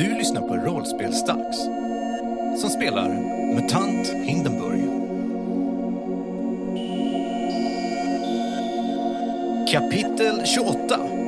Du 0.00 0.14
lyssnar 0.14 0.40
på 0.40 0.56
Rollspelsdags 0.56 1.58
som 2.60 2.70
spelar 2.70 3.08
MUTANT 3.54 4.08
Hindenburg. 4.08 4.80
Kapitel 9.70 10.46
28 10.46 11.19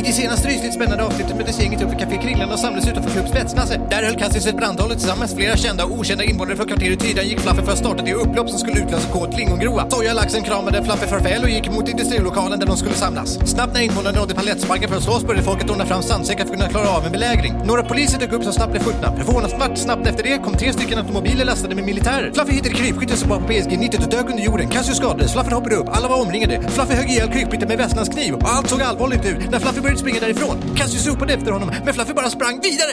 I 0.00 0.02
det 0.02 0.12
senaste 0.12 0.48
rysligt 0.48 0.74
spännande 0.74 1.04
avsnittet 1.04 1.36
möttes 1.36 1.60
gänget 1.60 1.82
upp 1.82 1.92
i 1.92 1.96
Café 1.96 2.16
Kringlan 2.22 2.50
och 2.52 2.58
samlades 2.58 2.88
utanför 2.88 3.10
Klubb 3.10 3.28
Spetsnase. 3.28 3.80
Där 3.90 4.02
höll 4.02 4.16
Kassius 4.16 4.46
ett 4.46 4.56
brandtal 4.56 4.90
tillsammans 4.90 5.34
flera 5.34 5.56
kända 5.56 5.84
och 5.84 5.98
okända 5.98 6.24
invånare 6.24 6.56
från 6.56 6.66
kvarteret 6.66 7.00
Tydan 7.00 7.28
gick 7.28 7.40
Flaffe 7.40 7.62
för 7.62 7.72
att 7.72 7.78
starta 7.78 8.02
det 8.02 8.14
upplopp 8.14 8.50
som 8.50 8.58
skulle 8.58 8.80
utlösa 8.80 9.08
Kåt 9.12 9.36
Lingongroa. 9.36 9.90
Soja 9.90 10.12
laxen 10.12 10.42
kramade 10.42 10.84
Flaffer 10.84 11.06
farväl 11.06 11.42
och 11.42 11.50
gick 11.50 11.70
mot 11.70 11.88
industrilokalen 11.88 12.58
där 12.58 12.66
de 12.66 12.76
skulle 12.76 12.94
samlas. 12.94 13.38
Snabbt 13.50 13.74
när 13.74 13.80
invånarna 13.80 14.20
nådde 14.20 14.34
palettsparken 14.34 14.88
för 14.88 14.96
att 14.96 15.02
slåss 15.02 15.22
började 15.24 15.44
folket 15.44 15.70
ordna 15.70 15.86
fram 15.86 16.02
sandsäckar 16.02 16.44
för 16.44 16.52
att 16.54 16.58
kunna 16.58 16.70
klara 16.70 16.88
av 16.88 17.06
en 17.06 17.12
belägring. 17.12 17.54
Några 17.64 17.82
poliser 17.82 18.18
dök 18.18 18.32
upp 18.32 18.44
som 18.44 18.52
snabbt 18.52 18.72
blev 18.72 18.82
skjutna. 18.82 19.16
Förvånansvärt 19.16 19.78
snabbt 19.78 20.06
efter 20.06 20.22
det 20.22 20.38
kom 20.44 20.54
tre 20.54 20.72
stycken 20.72 20.98
automobiler 20.98 21.44
lastade 21.44 21.74
med 21.74 21.84
militärer. 21.84 22.32
Flaffe 22.34 22.52
hittade 22.52 22.74
krypskytten 22.74 23.16
som 23.16 23.28
var 23.28 23.40
på 23.40 23.46
PSG-90 23.46 24.04
och 24.04 24.10
dök 24.10 24.30
under 24.30 24.42
jorden. 24.44 24.68
Cassius 24.68 24.96
skadades, 24.96 25.32
Flaffe 25.32 25.54
hoppade 25.54 25.76
upp, 25.76 25.88
alla 25.88 26.08
var 26.08 26.22
omringade. 26.22 26.62
Flaffe 26.68 26.94
högg 26.94 27.10
ihjäl 27.10 27.32
krypskytten 27.32 27.68
med 27.68 27.78
västans 27.78 28.08
kniv 28.08 28.34
och 28.34 28.48
allt 28.48 28.68
såg 28.68 28.82
allvarligt 28.82 29.26
ut 29.26 29.50
när 29.50 29.58
Flaffer 29.58 29.89
började 29.90 30.00
springa 30.00 30.20
därifrån. 30.20 30.76
Cassius 30.76 31.06
ropade 31.06 31.34
efter 31.34 31.52
honom, 31.52 31.68
men 31.84 31.94
Fluffy 31.94 32.14
bara 32.14 32.30
sprang 32.30 32.60
vidare. 32.60 32.92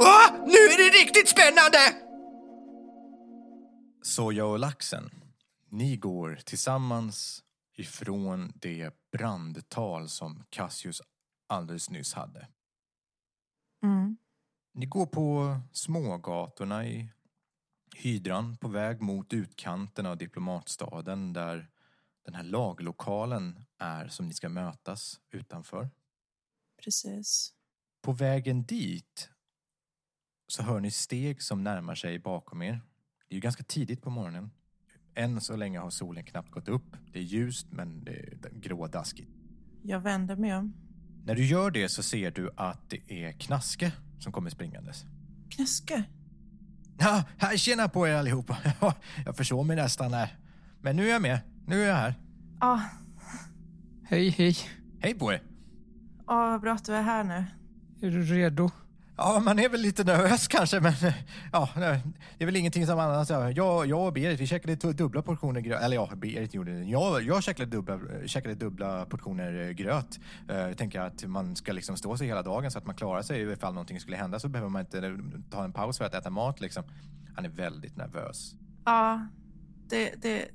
Åh, 0.00 0.46
nu 0.46 0.52
är 0.52 0.78
det 0.78 0.98
riktigt 0.98 1.28
spännande! 1.28 1.78
Soja 4.02 4.44
och 4.44 4.58
laxen, 4.58 5.10
ni 5.70 5.96
går 5.96 6.38
tillsammans 6.44 7.42
ifrån 7.76 8.52
det 8.54 8.94
brandtal 9.12 10.08
som 10.08 10.44
Cassius 10.50 11.02
alldeles 11.48 11.90
nyss 11.90 12.14
hade. 12.14 12.48
Mm. 13.82 14.16
Ni 14.74 14.86
går 14.86 15.06
på 15.06 15.58
smågatorna 15.72 16.86
i 16.86 17.08
Hydran 17.96 18.56
på 18.56 18.68
väg 18.68 19.00
mot 19.00 19.32
utkanten 19.32 20.06
av 20.06 20.16
diplomatstaden 20.16 21.32
där 21.32 21.68
den 22.24 22.34
här 22.34 22.44
laglokalen 22.44 23.64
är 23.78 24.08
som 24.08 24.26
ni 24.26 24.34
ska 24.34 24.48
mötas 24.48 25.20
utanför. 25.30 25.90
Precis. 26.84 27.52
På 28.02 28.12
vägen 28.12 28.62
dit 28.62 29.30
så 30.48 30.62
hör 30.62 30.80
ni 30.80 30.90
steg 30.90 31.42
som 31.42 31.64
närmar 31.64 31.94
sig 31.94 32.18
bakom 32.18 32.62
er. 32.62 32.80
Det 33.28 33.34
är 33.34 33.34
ju 33.34 33.40
ganska 33.40 33.62
tidigt 33.62 34.02
på 34.02 34.10
morgonen. 34.10 34.50
Än 35.14 35.40
så 35.40 35.56
länge 35.56 35.78
har 35.78 35.90
solen 35.90 36.24
knappt 36.24 36.50
gått 36.50 36.68
upp. 36.68 36.96
Det 37.12 37.18
är 37.18 37.22
ljust 37.22 37.66
men 37.70 38.04
det 38.04 38.12
är 38.12 38.50
grådaskigt. 38.52 39.30
Jag 39.82 40.00
vänder 40.00 40.36
mig 40.36 40.56
om. 40.56 40.74
När 41.24 41.34
du 41.34 41.46
gör 41.46 41.70
det 41.70 41.88
så 41.88 42.02
ser 42.02 42.30
du 42.30 42.50
att 42.56 42.90
det 42.90 43.12
är 43.12 43.32
Knaske 43.32 43.92
som 44.20 44.32
kommer 44.32 44.50
springandes. 44.50 45.04
Knaske? 45.50 46.04
Ja, 46.98 47.24
här 47.38 47.56
tjena 47.56 47.88
på 47.88 48.08
er 48.08 48.14
allihopa. 48.14 48.58
Jag 49.24 49.36
försov 49.36 49.66
mig 49.66 49.76
nästan 49.76 50.12
här. 50.12 50.38
Men 50.80 50.96
nu 50.96 51.08
är 51.08 51.12
jag 51.12 51.22
med. 51.22 51.40
Nu 51.66 51.82
är 51.82 51.88
jag 51.88 51.94
här. 51.94 52.14
Ja, 52.60 52.82
Hej, 54.04 54.28
hej. 54.28 54.56
Hej 55.00 55.14
på 55.14 55.32
er. 55.32 55.42
Ah, 56.28 56.50
vad 56.50 56.60
bra 56.60 56.72
att 56.72 56.84
du 56.84 56.94
är 56.94 57.02
här 57.02 57.24
nu. 57.24 57.44
Är 58.06 58.10
du 58.10 58.22
redo? 58.22 58.70
Ja, 59.20 59.42
man 59.44 59.58
är 59.58 59.68
väl 59.68 59.80
lite 59.80 60.04
nervös 60.04 60.48
kanske, 60.48 60.80
men 60.80 60.92
ja, 61.52 61.68
det 61.74 62.00
är 62.38 62.44
väl 62.46 62.56
ingenting 62.56 62.86
som 62.86 62.98
annars. 62.98 63.30
Jag, 63.30 63.86
jag 63.86 64.06
och 64.06 64.12
Berit, 64.12 64.40
vi 64.40 64.46
käkade 64.46 64.92
dubbla 64.92 65.22
portioner 65.22 65.60
gröt. 65.60 65.82
Eller 65.82 65.96
ja, 65.96 66.10
Berit 66.16 66.54
gjorde 66.54 66.72
det. 66.78 66.84
Jag, 66.84 67.22
jag 67.22 67.42
käkade, 67.42 67.70
dubbla, 67.70 68.00
käkade 68.26 68.54
dubbla 68.54 69.04
portioner 69.06 69.60
eh, 69.66 69.70
gröt. 69.70 70.18
Eh, 70.48 70.56
Jag 70.56 70.76
tänker 70.78 71.00
att 71.00 71.24
man 71.24 71.56
ska 71.56 71.72
liksom 71.72 71.96
stå 71.96 72.16
sig 72.16 72.26
hela 72.26 72.42
dagen 72.42 72.70
så 72.70 72.78
att 72.78 72.86
man 72.86 72.94
klarar 72.94 73.22
sig. 73.22 73.52
Ifall 73.52 73.74
någonting 73.74 74.00
skulle 74.00 74.16
hända 74.16 74.38
så 74.38 74.48
behöver 74.48 74.70
man 74.70 74.80
inte 74.80 75.18
ta 75.50 75.64
en 75.64 75.72
paus 75.72 75.98
för 75.98 76.04
att 76.04 76.14
äta 76.14 76.30
mat 76.30 76.60
liksom. 76.60 76.82
Han 77.36 77.44
är 77.44 77.48
väldigt 77.48 77.96
nervös. 77.96 78.54
Ja, 78.84 79.26
det, 79.88 80.14
det, 80.22 80.48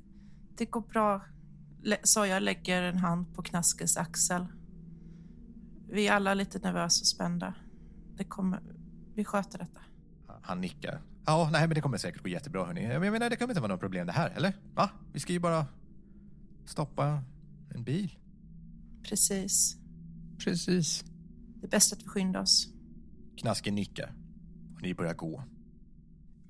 det 0.58 0.64
går 0.64 0.80
bra. 0.80 1.20
Lä- 1.82 1.96
Soja 2.02 2.38
lägger 2.38 2.82
en 2.82 2.98
hand 2.98 3.34
på 3.34 3.42
Knaskes 3.42 3.96
axel. 3.96 4.46
Vi 5.90 6.08
är 6.08 6.12
alla 6.12 6.34
lite 6.34 6.58
nervösa 6.58 7.02
och 7.02 7.06
spända. 7.06 7.54
Det 8.16 8.24
kommer, 8.24 8.60
vi 9.14 9.24
sköter 9.24 9.58
detta. 9.58 9.80
Han 10.42 10.60
nickar. 10.60 11.00
Ja, 11.26 11.48
nej, 11.52 11.60
men 11.68 11.74
det 11.74 11.80
kommer 11.80 11.98
säkert 11.98 12.22
gå 12.22 12.28
jättebra 12.28 12.64
hörni. 12.64 12.84
Jag 12.84 13.12
menar, 13.12 13.30
det 13.30 13.36
kommer 13.36 13.52
inte 13.52 13.60
vara 13.60 13.72
något 13.72 13.80
problem 13.80 14.06
det 14.06 14.12
här, 14.12 14.30
eller? 14.30 14.52
Va? 14.74 14.90
Vi 15.12 15.20
ska 15.20 15.32
ju 15.32 15.38
bara 15.38 15.66
stoppa 16.64 17.22
en 17.74 17.84
bil. 17.84 18.18
Precis. 19.08 19.76
Precis. 20.44 21.04
Det 21.60 21.66
är 21.66 21.70
bäst 21.70 21.92
att 21.92 22.02
vi 22.02 22.08
skyndar 22.08 22.40
oss. 22.40 22.68
Knasken 23.36 23.74
nickar. 23.74 24.12
Och 24.74 24.82
ni 24.82 24.94
börjar 24.94 25.14
gå. 25.14 25.44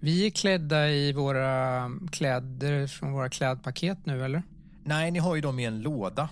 Vi 0.00 0.26
är 0.26 0.30
klädda 0.30 0.90
i 0.90 1.12
våra 1.12 1.90
kläder 2.10 2.86
från 2.86 3.12
våra 3.12 3.28
klädpaket 3.28 4.06
nu, 4.06 4.24
eller? 4.24 4.42
Nej, 4.84 5.10
ni 5.10 5.18
har 5.18 5.34
ju 5.34 5.40
dem 5.40 5.58
i 5.58 5.64
en 5.64 5.80
låda 5.80 6.28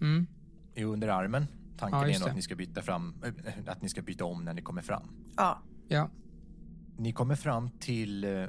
Mm. 0.00 0.26
i 0.74 0.84
under 0.84 1.08
armen. 1.08 1.46
Tanken 1.76 2.00
Ja, 2.00 2.08
är 2.08 2.20
nog 2.20 2.28
att 2.28 2.34
ni 2.36 2.42
ska 2.42 2.54
byta 2.56 2.82
fram, 2.82 3.14
äh, 3.24 3.54
att 3.66 3.82
ni 3.82 3.88
ska 3.88 4.02
byta 4.02 4.24
om 4.24 4.44
när 4.44 4.54
ni 4.54 4.62
kommer 4.62 4.82
fram. 4.82 5.08
Ja, 5.36 5.62
Ja. 5.88 6.10
Ni 6.98 7.12
kommer 7.12 7.34
fram 7.34 7.70
till 7.70 8.24
eh, 8.24 8.46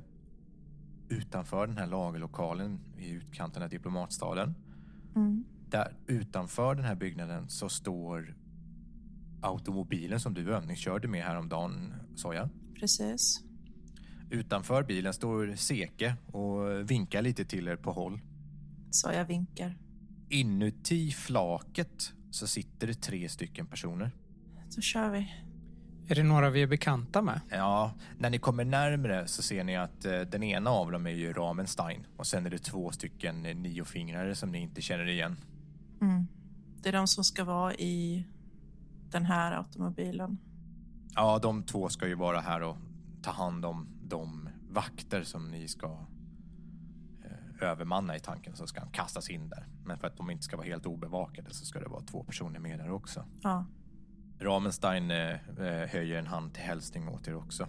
utanför 1.09 1.67
den 1.67 1.77
här 1.77 1.87
lagerlokalen 1.87 2.79
i 2.97 3.09
utkanten 3.09 3.63
av 3.63 3.69
diplomatstaden. 3.69 4.55
mm. 5.15 5.43
Där 5.69 5.95
utanför 6.07 6.75
den 6.75 6.85
här 6.85 6.95
byggnaden 6.95 7.49
så 7.49 7.69
står 7.69 8.35
automobilen 9.41 10.19
som 10.19 10.33
du 10.33 10.53
övningskörde 10.53 11.07
med 11.07 11.23
häromdagen, 11.23 11.93
Soja. 12.15 12.49
precis. 12.79 13.43
Utanför 14.29 14.83
bilen 14.83 15.13
står 15.13 15.55
Seke 15.55 16.15
och 16.27 16.91
vinkar 16.91 17.21
lite 17.21 17.45
till 17.45 17.67
er 17.67 17.75
på 17.75 17.91
håll. 17.91 18.19
Soja 18.89 19.23
vinkar. 19.23 19.77
Inuti 20.29 21.11
flaket 21.11 22.13
så 22.31 22.47
sitter 22.47 22.87
det 22.87 22.93
tre 22.93 23.29
stycken 23.29 23.67
personer. 23.67 24.11
Då 24.75 24.81
kör 24.81 25.09
vi. 25.09 25.33
Är 26.09 26.15
det 26.15 26.23
några 26.23 26.49
vi 26.49 26.61
är 26.61 26.67
bekanta 26.67 27.21
med? 27.21 27.41
Ja, 27.49 27.91
när 28.17 28.29
ni 28.29 28.39
kommer 28.39 28.65
närmre 28.65 29.27
så 29.27 29.41
ser 29.41 29.63
ni 29.63 29.77
att 29.77 30.05
eh, 30.05 30.19
den 30.19 30.43
ena 30.43 30.69
av 30.69 30.91
dem 30.91 31.07
är 31.07 31.11
ju 31.11 31.33
Ramenstein 31.33 32.07
och 32.17 32.27
sen 32.27 32.45
är 32.45 32.49
det 32.49 32.57
två 32.57 32.91
stycken 32.91 33.45
eh, 33.45 33.55
niofingrare 33.55 34.35
som 34.35 34.51
ni 34.51 34.59
inte 34.59 34.81
känner 34.81 35.09
igen. 35.09 35.37
Mm. 36.01 36.27
Det 36.81 36.89
är 36.89 36.93
de 36.93 37.07
som 37.07 37.23
ska 37.23 37.43
vara 37.43 37.73
i 37.73 38.25
den 39.11 39.25
här 39.25 39.57
automobilen. 39.57 40.37
Ja, 41.15 41.39
de 41.39 41.63
två 41.63 41.89
ska 41.89 42.07
ju 42.07 42.15
vara 42.15 42.39
här 42.39 42.61
och 42.61 42.77
ta 43.21 43.31
hand 43.31 43.65
om 43.65 43.87
de 44.03 44.49
vakter 44.69 45.23
som 45.23 45.51
ni 45.51 45.67
ska 45.67 45.97
övermanna 47.61 48.15
i 48.15 48.19
tanken 48.19 48.55
så 48.55 48.67
ska 48.67 48.79
han 48.79 48.89
kastas 48.89 49.29
in 49.29 49.49
där. 49.49 49.67
Men 49.85 49.97
för 49.97 50.07
att 50.07 50.17
de 50.17 50.29
inte 50.29 50.43
ska 50.43 50.57
vara 50.57 50.67
helt 50.67 50.85
obevakade 50.85 51.53
så 51.53 51.65
ska 51.65 51.79
det 51.79 51.89
vara 51.89 52.01
två 52.01 52.23
personer 52.23 52.59
med 52.59 52.79
där 52.79 52.91
också. 52.91 53.25
Ja. 53.41 53.65
Ramenstein 54.39 55.11
eh, 55.11 55.31
eh, 55.59 55.89
höjer 55.89 56.19
en 56.19 56.27
hand 56.27 56.53
till 56.53 56.63
hälsning 56.63 57.07
åt 57.07 57.27
er 57.27 57.35
också. 57.35 57.67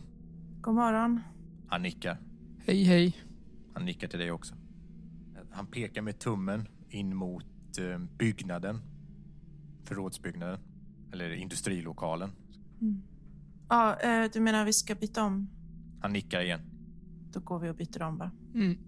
God 0.60 0.75
morgon. 0.75 1.21
Han 1.69 1.82
nickar. 1.82 2.19
Hej, 2.66 2.84
hej. 2.84 3.16
Han 3.75 3.84
nickar 3.84 4.09
till 4.09 4.19
dig 4.19 4.31
också. 4.32 4.54
Han 5.50 5.66
pekar 5.66 6.03
med 6.03 6.19
tummen 6.19 6.69
in 6.88 7.16
mot 7.16 7.78
eh, 7.78 7.98
byggnaden. 7.98 8.81
Förrådsbyggnaden. 9.84 10.59
Eller 11.12 11.34
industrilokalen. 11.34 12.31
Ja, 13.69 14.00
eh, 14.00 14.31
du 14.32 14.41
menar 14.41 14.65
vi 14.65 14.72
ska 14.72 14.94
byta 14.94 15.25
om? 15.25 15.50
Han 16.00 16.12
nickar 16.12 16.41
igen. 16.41 16.60
Då 17.32 17.41
går 17.41 17.59
vi 17.59 17.71
och 17.71 17.77
byter 17.77 18.03
om 18.03 18.19
va? 18.19 18.31
Mm. 18.54 18.78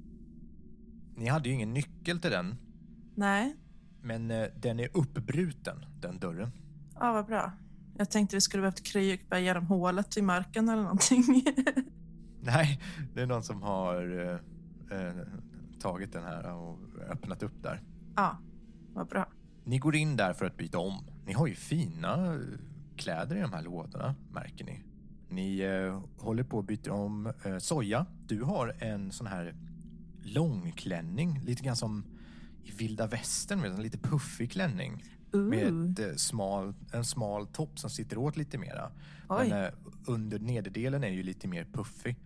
Ni 1.21 1.29
hade 1.29 1.49
ju 1.49 1.55
ingen 1.55 1.73
nyckel 1.75 2.21
till 2.21 2.31
den. 2.31 2.57
Nej? 3.15 3.57
Men 4.03 4.31
eh, 4.31 4.47
den 4.57 4.81
är 4.81 4.89
uppbruten, 4.97 5.85
den 6.01 6.19
dörren. 6.19 6.51
Ja, 6.95 7.13
vad 7.13 7.27
bra. 7.27 7.53
Jag 7.97 8.11
tänkte 8.11 8.37
vi 8.37 8.41
skulle 8.41 8.61
behövt 8.61 8.83
krypa 8.83 9.39
igenom 9.39 9.67
hålet 9.67 10.17
i 10.17 10.23
marken 10.23 10.69
eller 10.69 10.83
någonting. 10.83 11.25
Nej, 12.41 12.81
det 13.15 13.23
är 13.23 13.27
någon 13.27 13.43
som 13.43 13.63
har 13.63 14.19
eh, 14.91 14.99
eh, 14.99 15.15
tagit 15.81 16.13
den 16.13 16.25
här 16.25 16.55
och 16.55 16.79
öppnat 17.11 17.43
upp 17.43 17.63
där. 17.63 17.81
ja, 18.17 18.39
vad 18.93 19.09
bra. 19.09 19.29
Ni 19.65 19.79
går 19.79 19.97
in 19.97 20.17
där 20.17 20.33
för 20.33 20.47
att 20.47 20.57
byta 20.57 20.79
om. 20.79 21.05
Ni 21.27 21.33
har 21.33 21.47
ju 21.47 21.55
fina 21.55 22.35
eh, 22.35 22.41
kläder 22.97 23.37
i 23.37 23.41
de 23.41 23.53
här 23.53 23.63
lådorna, 23.63 24.15
märker 24.33 24.65
ni. 24.65 24.85
Ni 25.29 25.61
eh, 25.61 26.03
håller 26.19 26.43
på 26.43 26.59
att 26.59 26.67
byta 26.67 26.93
om. 26.93 27.33
Eh, 27.45 27.59
Soja, 27.59 28.07
du 28.27 28.43
har 28.43 28.77
en 28.79 29.13
sån 29.13 29.27
här 29.27 29.55
långklänning, 30.35 31.41
lite 31.45 31.63
grann 31.63 31.77
som 31.77 32.05
i 32.65 32.71
vilda 32.71 33.07
västern, 33.07 33.61
med 33.61 33.71
en 33.71 33.83
lite 33.83 33.99
puffig 33.99 34.53
klänning. 34.53 35.05
Med 35.33 35.73
Ooh. 35.73 35.91
ett, 35.91 35.99
eh, 35.99 36.15
smal, 36.17 36.75
en 36.93 37.05
smal 37.05 37.47
topp 37.47 37.79
som 37.79 37.91
sitter 37.91 38.19
åt 38.19 38.37
lite 38.37 38.59
mera. 38.59 38.93
Oj. 39.29 39.49
Men 39.49 39.65
eh, 39.65 39.71
under 40.07 40.39
nederdelen 40.39 41.05
är 41.05 41.09
ju 41.09 41.23
lite 41.23 41.49
mer 41.49 41.65
puffig. 41.73 42.17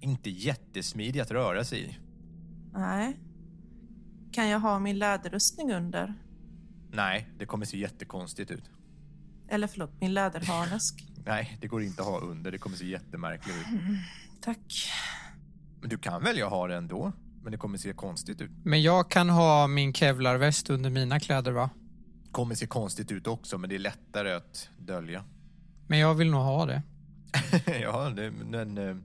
Inte 0.00 0.30
jättesmidig 0.30 1.20
att 1.20 1.30
röra 1.30 1.64
sig 1.64 1.84
i. 1.84 1.98
Nej. 2.72 3.18
Kan 4.32 4.48
jag 4.48 4.60
ha 4.60 4.78
min 4.78 4.98
läderrustning 4.98 5.72
under? 5.72 6.14
Nej, 6.92 7.28
det 7.38 7.46
kommer 7.46 7.64
se 7.66 7.78
jättekonstigt 7.78 8.50
ut. 8.50 8.70
Eller 9.48 9.66
förlåt, 9.66 10.00
min 10.00 10.14
läderharnesk. 10.14 11.08
Nej, 11.26 11.58
det 11.60 11.68
går 11.68 11.82
inte 11.82 12.02
att 12.02 12.08
ha 12.08 12.20
under. 12.20 12.52
Det 12.52 12.58
kommer 12.58 12.76
se 12.76 12.86
jättemärkligt 12.86 13.56
ut. 13.58 13.80
Tack. 14.40 14.90
Men 15.80 15.90
du 15.90 15.98
kan 15.98 16.22
välja 16.22 16.46
att 16.46 16.52
ha 16.52 16.66
det 16.66 16.76
ändå. 16.76 17.12
Men 17.42 17.52
det 17.52 17.58
kommer 17.58 17.78
se 17.78 17.92
konstigt 17.92 18.40
ut. 18.40 18.50
Men 18.64 18.82
jag 18.82 19.10
kan 19.10 19.30
ha 19.30 19.66
min 19.66 19.92
kevlarväst 19.92 20.70
under 20.70 20.90
mina 20.90 21.20
kläder 21.20 21.52
va? 21.52 21.70
kommer 22.32 22.54
se 22.54 22.66
konstigt 22.66 23.12
ut 23.12 23.26
också, 23.26 23.58
men 23.58 23.70
det 23.70 23.76
är 23.76 23.78
lättare 23.78 24.32
att 24.32 24.70
dölja. 24.78 25.24
Men 25.86 25.98
jag 25.98 26.14
vill 26.14 26.30
nog 26.30 26.40
ha 26.40 26.66
det. 26.66 26.82
ja, 27.82 28.10
det, 28.10 28.30
men 28.30 28.78
eh, 28.78 28.96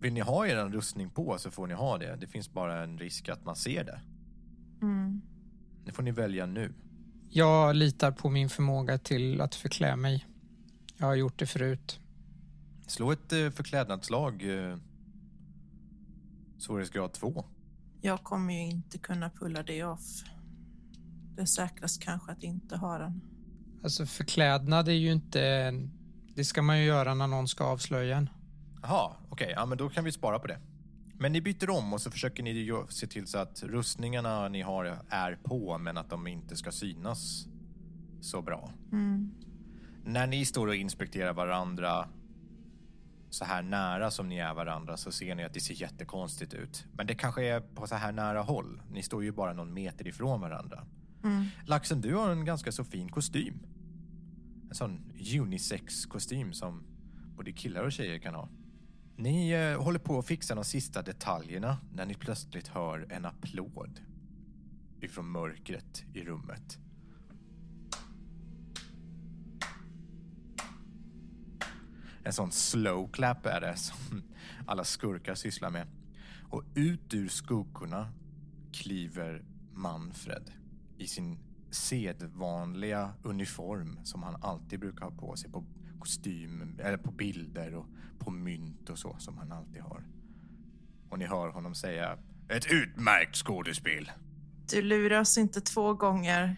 vill 0.00 0.12
ni 0.12 0.20
ha 0.20 0.46
er 0.46 0.56
rustning 0.56 1.10
på 1.10 1.38
så 1.38 1.50
får 1.50 1.66
ni 1.66 1.74
ha 1.74 1.98
det. 1.98 2.16
Det 2.16 2.26
finns 2.26 2.52
bara 2.52 2.82
en 2.82 2.98
risk 2.98 3.28
att 3.28 3.44
man 3.44 3.56
ser 3.56 3.84
det. 3.84 4.00
Mm. 4.82 5.20
Det 5.84 5.92
får 5.92 6.02
ni 6.02 6.10
välja 6.10 6.46
nu. 6.46 6.72
Jag 7.28 7.76
litar 7.76 8.12
på 8.12 8.30
min 8.30 8.48
förmåga 8.48 8.98
till 8.98 9.40
att 9.40 9.54
förklä 9.54 9.96
mig. 9.96 10.26
Jag 10.96 11.06
har 11.06 11.14
gjort 11.14 11.38
det 11.38 11.46
förut. 11.46 12.00
Slå 12.86 13.12
ett 13.12 13.32
eh, 13.32 13.50
förklädnadslag. 13.50 14.44
Svårighetsgrad 16.62 17.12
2. 17.12 17.44
Jag 18.00 18.24
kommer 18.24 18.54
ju 18.54 18.60
inte 18.60 18.98
kunna 18.98 19.30
pulla 19.30 19.62
det 19.62 19.84
off. 19.84 20.24
Det 21.34 21.42
är 21.42 21.46
säkrast 21.46 22.02
kanske 22.02 22.32
att 22.32 22.42
inte 22.42 22.76
ha 22.76 22.98
den. 22.98 23.20
Alltså 23.82 24.06
förklädnad 24.06 24.88
är 24.88 24.92
ju 24.92 25.12
inte... 25.12 25.72
Det 26.34 26.44
ska 26.44 26.62
man 26.62 26.78
ju 26.78 26.84
göra 26.84 27.14
när 27.14 27.26
någon 27.26 27.48
ska 27.48 27.64
avslöja 27.64 28.16
en. 28.16 28.30
Jaha, 28.82 29.12
okej. 29.28 29.52
Ja, 29.56 29.66
men 29.66 29.78
då 29.78 29.88
kan 29.88 30.04
vi 30.04 30.12
spara 30.12 30.38
på 30.38 30.46
det. 30.46 30.58
Men 31.18 31.32
ni 31.32 31.40
byter 31.40 31.70
om 31.70 31.92
och 31.92 32.00
så 32.00 32.10
försöker 32.10 32.42
ni 32.42 32.50
ju 32.50 32.86
se 32.88 33.06
till 33.06 33.26
så 33.26 33.38
att 33.38 33.62
rustningarna 33.62 34.48
ni 34.48 34.62
har 34.62 34.98
är 35.08 35.38
på, 35.42 35.78
men 35.78 35.96
att 35.96 36.10
de 36.10 36.26
inte 36.26 36.56
ska 36.56 36.72
synas 36.72 37.46
så 38.20 38.42
bra. 38.42 38.70
Mm. 38.92 39.30
När 40.04 40.26
ni 40.26 40.44
står 40.44 40.66
och 40.66 40.74
inspekterar 40.74 41.32
varandra 41.32 42.08
så 43.32 43.44
här 43.44 43.62
nära 43.62 44.10
som 44.10 44.28
ni 44.28 44.38
är 44.38 44.54
varandra 44.54 44.96
så 44.96 45.12
ser 45.12 45.34
ni 45.34 45.44
att 45.44 45.54
det 45.54 45.60
ser 45.60 45.74
jättekonstigt 45.74 46.54
ut. 46.54 46.84
Men 46.92 47.06
det 47.06 47.14
kanske 47.14 47.44
är 47.44 47.60
på 47.60 47.86
så 47.86 47.94
här 47.94 48.12
nära 48.12 48.42
håll. 48.42 48.82
Ni 48.90 49.02
står 49.02 49.24
ju 49.24 49.32
bara 49.32 49.52
någon 49.52 49.74
meter 49.74 50.06
ifrån 50.06 50.40
varandra. 50.40 50.86
Mm. 51.24 51.46
Laxen, 51.66 52.00
du 52.00 52.14
har 52.14 52.30
en 52.30 52.44
ganska 52.44 52.72
så 52.72 52.84
fin 52.84 53.08
kostym. 53.08 53.66
En 54.68 54.74
sån 54.74 55.12
unisex-kostym 55.40 56.52
som 56.52 56.82
både 57.36 57.52
killar 57.52 57.84
och 57.84 57.92
tjejer 57.92 58.18
kan 58.18 58.34
ha. 58.34 58.48
Ni 59.16 59.50
eh, 59.50 59.82
håller 59.82 59.98
på 59.98 60.18
att 60.18 60.26
fixa 60.26 60.54
de 60.54 60.64
sista 60.64 61.02
detaljerna 61.02 61.78
när 61.92 62.06
ni 62.06 62.14
plötsligt 62.14 62.68
hör 62.68 63.06
en 63.10 63.24
applåd 63.24 64.00
ifrån 65.00 65.30
mörkret 65.30 66.04
i 66.14 66.24
rummet. 66.24 66.78
En 72.24 72.32
sån 72.32 72.52
slow 72.52 73.12
clap 73.12 73.46
är 73.46 73.60
det 73.60 73.76
som 73.76 74.22
alla 74.66 74.84
skurkar 74.84 75.34
sysslar 75.34 75.70
med. 75.70 75.86
Och 76.50 76.64
ut 76.74 77.14
ur 77.14 77.28
skuggorna 77.28 78.12
kliver 78.72 79.44
Manfred 79.72 80.52
i 80.98 81.06
sin 81.06 81.38
sedvanliga 81.70 83.12
uniform 83.22 83.98
som 84.04 84.22
han 84.22 84.42
alltid 84.42 84.80
brukar 84.80 85.04
ha 85.04 85.10
på 85.10 85.36
sig 85.36 85.50
på 85.50 85.64
kostym, 85.98 86.78
eller 86.82 86.96
på 86.96 87.10
bilder 87.10 87.74
och 87.74 87.86
på 88.18 88.30
mynt 88.30 88.90
och 88.90 88.98
så 88.98 89.16
som 89.18 89.38
han 89.38 89.52
alltid 89.52 89.82
har. 89.82 90.04
Och 91.08 91.18
ni 91.18 91.26
hör 91.26 91.48
honom 91.48 91.74
säga 91.74 92.18
ett 92.48 92.66
utmärkt 92.70 93.36
skådespel. 93.36 94.10
Du 94.70 94.82
lurar 94.82 95.20
oss 95.20 95.38
inte 95.38 95.60
två 95.60 95.94
gånger. 95.94 96.56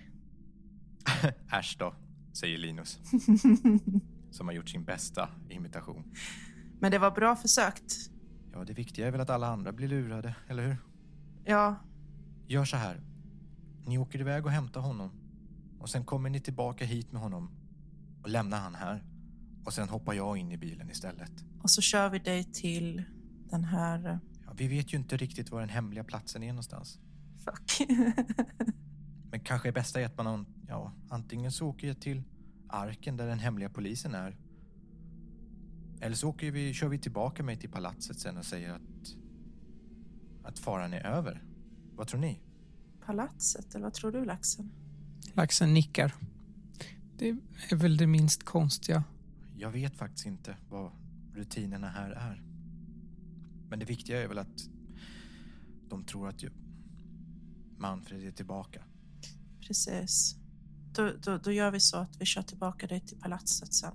Äsch 1.53 1.77
då, 1.79 1.95
säger 2.33 2.59
Linus. 2.59 2.99
som 4.35 4.47
har 4.49 4.55
gjort 4.55 4.69
sin 4.69 4.85
bästa 4.85 5.29
imitation. 5.49 6.05
Men 6.81 6.91
det 6.91 6.99
var 6.99 7.11
bra 7.11 7.37
försökt. 7.37 7.95
Ja, 8.53 8.65
det 8.65 8.73
viktiga 8.73 9.07
är 9.07 9.11
väl 9.11 9.21
att 9.21 9.31
alla 9.31 9.47
andra 9.47 9.73
blir 9.73 9.89
lurade, 9.89 10.35
eller 10.49 10.67
hur? 10.67 10.77
Ja, 11.45 11.77
Gör 12.47 12.65
så 12.65 12.77
här. 12.77 13.01
Ni 13.87 13.99
åker 13.99 14.21
iväg 14.21 14.45
och 14.47 14.51
hämtar 14.53 14.81
honom. 14.81 15.11
Och 15.79 15.89
sen 15.89 16.05
kommer 16.05 16.31
ni 16.31 16.41
tillbaka 16.41 16.85
hit 16.85 17.13
med 17.13 17.23
honom 17.23 17.51
och 18.23 18.29
lämnar 18.29 18.61
han 18.61 18.75
här. 18.75 19.05
Och 19.65 19.73
sen 19.73 19.89
hoppar 19.89 20.13
jag 20.13 20.37
in 20.37 20.53
i 20.53 20.57
bilen 20.57 20.91
istället. 20.91 21.33
och 21.63 21.71
så 21.71 21.81
kör 21.83 22.11
vi 22.11 22.19
dig 22.19 22.45
till 22.45 23.03
den 23.51 23.65
här... 23.65 24.19
Ja, 24.47 24.53
vi 24.57 24.69
vet 24.69 24.93
ju 24.95 24.99
inte 24.99 25.17
riktigt 25.17 25.51
var 25.51 25.61
den 25.61 25.69
hemliga 25.69 26.05
platsen 26.05 26.43
är 26.43 26.49
någonstans. 26.49 26.99
Fuck. 27.45 27.89
Men 29.31 29.41
kanske 29.41 29.69
är 29.69 29.73
bästa 29.73 30.01
är 30.01 30.07
att 30.07 30.17
man 30.17 30.27
an- 30.27 30.47
ja, 30.69 30.93
antingen 31.09 31.53
så 31.53 31.69
åker 31.69 31.87
jag 31.89 32.01
till 32.01 32.23
arken 32.75 33.17
där 33.17 33.26
den 33.26 33.38
hemliga 33.38 33.69
polisen 33.69 34.15
är. 34.15 34.37
Eller 36.00 36.17
så 36.17 36.29
åker 36.29 36.50
vi, 36.50 36.75
kör 36.75 36.88
vi 36.88 36.99
tillbaka 36.99 37.43
mig 37.43 37.56
till 37.56 37.71
palatset 37.71 38.19
sen 38.19 38.37
och 38.37 38.44
säger 38.44 38.71
att, 38.73 39.17
att 40.43 40.59
faran 40.59 40.93
är 40.93 41.06
över. 41.06 41.43
Vad 41.97 42.09
tror 42.09 42.21
ni? 42.21 42.41
Palatset, 43.06 43.75
eller 43.75 43.85
vad 43.85 43.94
tror 43.94 44.12
du, 44.12 44.25
laxen? 44.25 44.71
Laxen 45.32 45.75
nickar. 45.75 46.15
Det 47.19 47.29
är 47.71 47.76
väl 47.76 47.97
det 47.97 48.06
minst 48.06 48.43
konstiga. 48.43 49.05
Jag 49.56 49.70
vet 49.70 49.97
faktiskt 49.97 50.27
inte 50.27 50.56
vad 50.70 50.93
rutinerna 51.35 51.88
här 51.88 52.11
är. 52.11 52.43
Men 53.69 53.79
det 53.79 53.85
viktiga 53.85 54.23
är 54.23 54.29
väl 54.29 54.38
att 54.38 54.69
de 55.88 56.05
tror 56.05 56.29
att 56.29 56.44
Manfred 57.79 58.27
är 58.27 58.31
tillbaka. 58.31 58.82
Precis. 59.61 60.37
Då, 60.94 61.12
då, 61.23 61.38
då 61.38 61.52
gör 61.52 61.70
vi 61.70 61.81
så 61.81 61.96
att 61.96 62.17
vi 62.20 62.25
kör 62.25 62.43
tillbaka 62.43 62.87
dig 62.87 63.00
till 63.00 63.19
palatset 63.19 63.75
sen. 63.75 63.94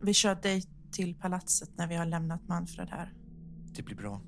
Vi 0.00 0.14
kör 0.14 0.34
dig 0.34 0.62
till 0.90 1.14
palatset 1.14 1.70
när 1.76 1.86
vi 1.86 1.94
har 1.94 2.06
lämnat 2.06 2.48
Manfred 2.48 2.90
här. 2.90 3.12
Det 3.72 3.82
blir 3.82 3.96
bra. 3.96 4.20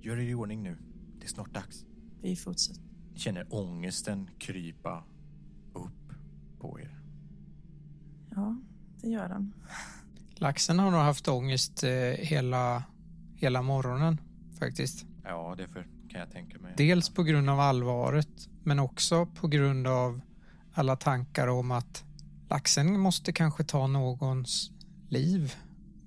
Gör 0.00 0.16
er 0.16 0.28
i 0.28 0.34
ordning 0.34 0.62
nu. 0.62 0.78
Det 1.18 1.24
är 1.24 1.28
snart 1.28 1.54
dags. 1.54 1.84
Vi 2.22 2.36
fortsätter. 2.36 2.82
Ni 3.12 3.18
känner 3.18 3.46
ångesten 3.50 4.30
krypa 4.38 5.04
upp 5.74 6.12
på 6.58 6.80
er. 6.80 7.00
Ja, 8.30 8.56
det 9.00 9.08
gör 9.08 9.28
den. 9.28 9.54
Laxen 10.34 10.78
har 10.78 10.90
nog 10.90 11.00
haft 11.00 11.28
ångest 11.28 11.82
eh, 11.82 11.90
hela, 12.18 12.84
hela 13.36 13.62
morgonen 13.62 14.20
faktiskt. 14.58 15.06
Ja, 15.24 15.54
det 15.58 15.68
för, 15.68 15.88
kan 16.08 16.20
jag 16.20 16.30
tänka 16.30 16.58
mig. 16.58 16.74
Dels 16.76 17.10
på 17.10 17.22
grund 17.22 17.50
av 17.50 17.60
allvaret 17.60 18.48
men 18.64 18.78
också 18.78 19.26
på 19.26 19.48
grund 19.48 19.86
av 19.86 20.20
alla 20.72 20.96
tankar 20.96 21.46
om 21.46 21.70
att 21.70 22.04
laxen 22.48 23.00
måste 23.00 23.32
kanske 23.32 23.64
ta 23.64 23.86
någons 23.86 24.70
liv. 25.08 25.54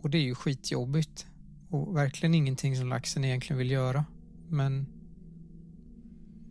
Och 0.01 0.09
det 0.09 0.17
är 0.17 0.23
ju 0.23 0.35
skitjobbigt. 0.35 1.27
Och 1.69 1.95
verkligen 1.95 2.33
ingenting 2.33 2.75
som 2.77 2.89
laxen 2.89 3.23
egentligen 3.23 3.57
vill 3.57 3.71
göra. 3.71 4.05
Men, 4.49 4.87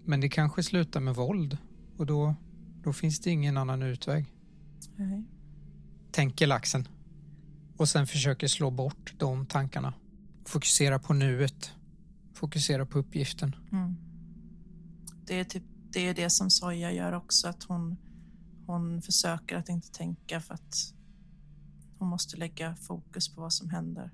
men 0.04 0.20
det 0.20 0.28
kanske 0.28 0.62
slutar 0.62 1.00
med 1.00 1.14
våld. 1.14 1.58
Och 1.96 2.06
då, 2.06 2.34
då 2.82 2.92
finns 2.92 3.20
det 3.20 3.30
ingen 3.30 3.56
annan 3.56 3.82
utväg. 3.82 4.26
Nej. 4.96 5.24
Tänker 6.10 6.46
laxen. 6.46 6.88
Och 7.76 7.88
sen 7.88 8.06
försöker 8.06 8.46
slå 8.46 8.70
bort 8.70 9.14
de 9.18 9.46
tankarna. 9.46 9.94
Fokusera 10.44 10.98
på 10.98 11.14
nuet. 11.14 11.72
Fokusera 12.34 12.86
på 12.86 12.98
uppgiften. 12.98 13.56
Mm. 13.72 13.96
Det 15.26 15.40
är 15.40 15.44
typ 15.44 15.62
det, 15.92 16.00
är 16.00 16.14
det 16.14 16.30
som 16.30 16.50
Soja 16.50 16.92
gör 16.92 17.12
också, 17.12 17.48
att 17.48 17.62
hon, 17.62 17.96
hon 18.66 19.02
försöker 19.02 19.56
att 19.56 19.68
inte 19.68 19.90
tänka 19.90 20.40
för 20.40 20.54
att 20.54 20.94
hon 21.98 22.08
måste 22.08 22.36
lägga 22.36 22.76
fokus 22.76 23.34
på 23.34 23.40
vad 23.40 23.52
som 23.52 23.70
händer. 23.70 24.10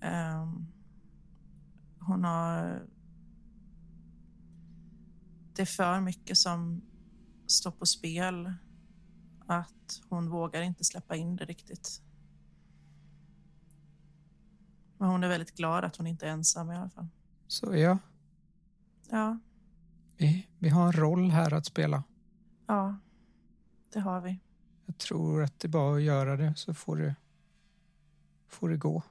Ehm, 0.00 0.66
hon 2.00 2.24
har... 2.24 2.82
Det 5.54 5.62
är 5.62 5.66
för 5.66 6.00
mycket 6.00 6.38
som 6.38 6.82
står 7.46 7.70
på 7.70 7.86
spel 7.86 8.52
att 9.46 10.00
hon 10.08 10.30
vågar 10.30 10.62
inte 10.62 10.84
släppa 10.84 11.16
in 11.16 11.36
det 11.36 11.44
riktigt. 11.44 12.02
Men 14.98 15.08
hon 15.08 15.24
är 15.24 15.28
väldigt 15.28 15.56
glad 15.56 15.84
att 15.84 15.96
hon 15.96 16.06
inte 16.06 16.26
är 16.26 16.30
ensam 16.30 16.70
i 16.70 16.76
alla 16.76 16.90
fall. 16.90 17.08
Så 17.46 17.76
ja, 17.76 17.98
Ja, 19.10 19.38
vi, 20.18 20.48
vi 20.58 20.68
har 20.68 20.86
en 20.86 20.92
roll 20.92 21.30
här 21.30 21.54
att 21.54 21.66
spela. 21.66 22.04
Ja, 22.66 22.98
det 23.92 24.00
har 24.00 24.20
vi. 24.20 24.40
Jag 24.86 24.98
tror 24.98 25.42
att 25.42 25.60
det 25.60 25.66
är 25.66 25.70
bara 25.70 25.96
att 25.96 26.02
göra 26.02 26.36
det 26.36 26.54
så 26.56 26.74
får 26.74 26.96
det, 26.96 27.16
får 28.48 28.68
det 28.68 28.76
gå. 28.76 29.02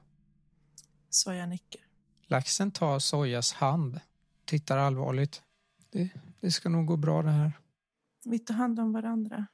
Så 1.10 1.32
jag 1.32 1.48
nickar. 1.48 1.80
Laxen 2.26 2.70
tar 2.70 2.98
Sojas 2.98 3.52
hand, 3.52 4.00
tittar 4.44 4.78
allvarligt. 4.78 5.42
Det, 5.90 6.10
det 6.40 6.50
ska 6.50 6.68
nog 6.68 6.86
gå 6.86 6.96
bra 6.96 7.22
det 7.22 7.30
här. 7.30 7.52
Vi 8.24 8.38
tar 8.38 8.54
hand 8.54 8.80
om 8.80 8.92
varandra. 8.92 9.46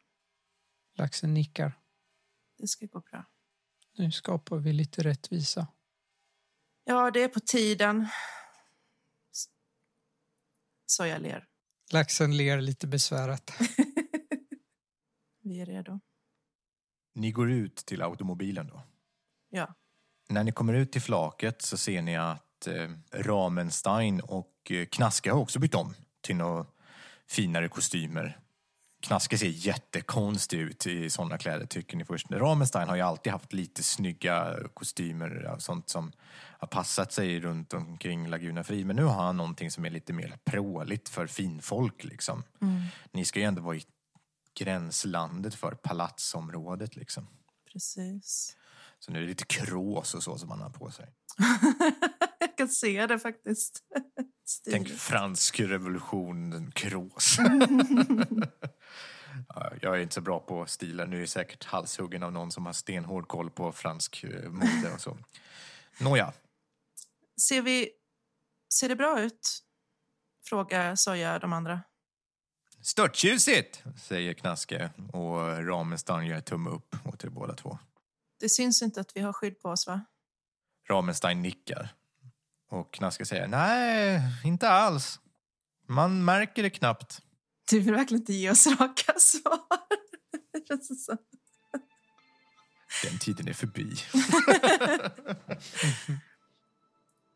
Laxen 0.95 1.35
nickar. 1.35 1.73
Det 2.59 2.67
ska 2.67 2.87
gå 2.87 3.01
bra. 3.01 3.25
Nu 3.99 4.11
skapar 4.11 4.57
vi 4.57 4.73
lite 4.73 5.03
rättvisa. 5.03 5.67
Ja, 6.85 7.11
det 7.11 7.23
är 7.23 7.29
på 7.29 7.41
tiden. 7.41 8.09
S- 10.95 10.97
Så 10.97 11.07
jag 11.07 11.23
ler. 11.23 11.45
Laxen 11.93 12.37
ler 12.37 12.61
lite 12.61 12.87
besvärat. 12.87 13.51
Vi 15.43 15.61
är 15.61 15.67
redo. 15.67 16.01
Ni 17.15 17.31
går 17.33 17.51
ut 17.51 17.77
till 17.77 18.03
automobilen 18.03 18.67
då. 18.67 18.83
Ja. 19.51 19.75
När 20.29 20.45
ni 20.45 20.53
kommer 20.53 20.73
ut 20.75 20.93
till 20.93 21.03
flaket 21.03 21.63
så 21.63 21.77
ser 21.77 22.03
ni 22.03 22.17
att 22.17 22.67
eh, 22.67 22.91
Ramenstein 23.13 24.21
och 24.21 24.71
eh, 24.71 24.87
Knaske 24.87 25.31
har 25.33 25.41
också 25.41 25.59
bytt 25.59 25.75
om 25.75 25.95
till 26.21 26.37
några 26.37 26.67
finare 27.29 27.69
kostymer. 27.69 28.39
Knaske 29.05 29.39
ser 29.39 29.47
jättekonstig 29.47 30.61
ut 30.61 30.87
i 30.87 31.11
sådana 31.11 31.39
kläder 31.39 31.67
tycker 31.67 31.97
ni 31.97 32.05
först. 32.05 32.31
Ramenstein 32.31 32.89
har 32.89 32.97
ju 32.97 33.03
alltid 33.03 33.33
haft 33.33 33.53
lite 33.53 33.83
snygga 33.83 34.57
kostymer 34.75 35.45
och 35.55 35.63
sånt 35.63 35.89
som 35.89 36.13
har 36.59 36.69
passat 36.69 37.13
sig 37.13 37.41
runt 37.41 37.75
omkring 37.75 38.29
Laguna 38.29 38.65
Fri. 38.65 38.85
Men 38.85 38.97
nu 38.97 39.05
har 39.05 39.23
han 39.23 39.37
någonting 39.37 39.71
som 39.71 39.85
är 39.85 39.91
lite 39.91 40.13
mer 40.13 40.39
pråligt 40.45 41.09
för 41.09 41.27
finfolk 41.27 42.05
liksom. 42.05 42.43
Ni 43.13 43.25
ska 43.25 43.41
ju 43.41 43.45
ändå 43.45 43.63
vara 43.63 43.77
i 43.77 43.85
gränslandet 44.59 45.55
för 45.55 45.75
palatsområdet 45.75 46.97
liksom. 46.97 47.29
Precis. 47.73 48.57
Så 48.99 49.13
nu 49.13 49.19
är 49.19 49.23
det 49.23 49.29
lite 49.29 49.45
krås 49.45 50.15
och 50.15 50.23
så 50.23 50.39
som 50.39 50.51
han 50.51 50.61
har 50.61 50.71
på 50.71 50.91
sig. 50.91 51.13
Jag 52.41 52.57
kan 52.57 52.69
se 52.69 53.07
det 53.07 53.19
faktiskt. 53.19 53.83
Tänk 54.71 54.87
Stiligt. 54.87 55.03
fransk 55.03 55.61
revolution, 55.61 56.73
krås. 56.75 57.37
Ja, 59.49 59.73
jag 59.83 59.97
är 59.97 60.01
inte 60.03 60.15
så 60.15 60.21
bra 60.21 60.41
på 60.41 60.67
stilar. 60.67 61.07
Nu 61.07 61.17
är 61.17 61.21
jag 61.21 61.29
säkert 61.29 61.65
halshuggen 61.65 62.23
av 62.23 62.33
någon 62.33 62.51
som 62.53 62.67
har 62.67 62.73
stenhård 62.73 63.29
koll 63.29 63.51
på 63.51 63.73
fransk 63.73 64.25
eh, 64.25 64.51
mode 64.51 64.93
och 64.95 65.01
så. 65.01 65.19
Nåja, 66.01 66.33
Ser, 67.41 67.63
vi, 67.63 67.91
ser 68.75 68.89
det 68.89 68.97
bra 68.97 69.21
ut? 69.21 69.63
Frågar 70.45 70.95
Soja 70.97 71.39
de 71.39 71.53
andra. 71.53 71.81
störttjusigt, 72.83 73.83
säger 74.03 74.35
Knaske 74.35 74.91
och 75.13 75.67
Ramenstein 75.67 76.27
gör 76.27 76.41
tumme 76.41 76.71
upp 76.71 76.97
åt 77.07 77.25
er 77.25 77.29
båda 77.29 77.55
två. 77.55 77.79
Det 78.41 78.49
syns 78.49 78.83
inte 78.83 79.01
att 79.01 79.17
vi 79.17 79.21
har 79.21 79.33
skydd 79.33 79.61
på 79.61 79.69
oss, 79.69 79.87
va? 79.87 80.05
Ramenstein 80.91 81.43
nickar. 81.43 81.95
Och 82.75 82.93
Knaske 82.93 83.25
säger 83.25 83.47
nej, 83.47 84.21
inte 84.45 84.71
alls. 84.71 85.21
Man 85.89 86.25
märker 86.25 86.63
det 86.63 86.71
knappt. 86.71 87.21
Du 87.71 87.81
vill 87.81 87.95
verkligen 87.95 88.21
inte 88.21 88.33
ge 88.33 88.51
oss 88.51 88.67
raka 88.67 89.15
svar. 89.19 89.61
Den 93.03 93.19
tiden 93.19 93.49
är 93.49 93.53
förbi. 93.53 93.97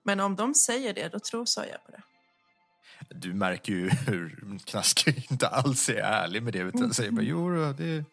Men 0.04 0.20
om 0.20 0.36
de 0.36 0.54
säger 0.54 0.94
det, 0.94 1.08
då 1.08 1.18
tror 1.18 1.44
Soja 1.44 1.78
på 1.78 1.90
det. 1.90 2.02
Du 3.10 3.34
märker 3.34 3.72
ju 3.72 3.88
hur 3.88 4.58
Knaske 4.64 5.14
inte 5.30 5.48
alls 5.48 5.88
är 5.88 5.94
ärlig 5.94 6.42
med 6.42 6.52
det 6.52 6.58
utan 6.58 6.94
säger 6.94 7.10
bara 7.10 7.22
jo 7.22 7.72
det 7.72 8.04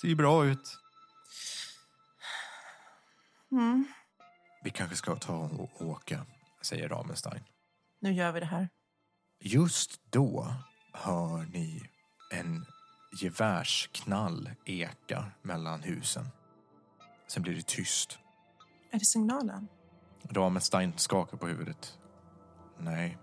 ser 0.00 0.08
ju 0.08 0.14
bra 0.14 0.46
ut. 0.46 0.78
Mm. 3.52 3.86
Vi 4.66 4.70
kanske 4.70 4.96
ska 4.96 5.16
ta 5.16 5.36
och 5.36 5.82
åka, 5.82 6.26
säger 6.62 6.88
Ramenstein. 6.88 7.44
Nu 8.00 8.12
gör 8.12 8.32
vi 8.32 8.40
det 8.40 8.46
här. 8.46 8.68
Just 9.40 10.00
då 10.10 10.54
hör 10.92 11.46
ni 11.52 11.90
en 12.32 12.66
gevärsknall 13.20 14.50
eka 14.64 15.24
mellan 15.42 15.82
husen. 15.82 16.24
Sen 17.26 17.42
blir 17.42 17.54
det 17.54 17.66
tyst. 17.66 18.18
Är 18.90 18.98
det 18.98 19.04
signalen? 19.04 19.68
Ramenstein 20.22 20.92
skakar 20.96 21.36
på 21.36 21.46
huvudet. 21.46 21.98
Nej, 22.78 23.18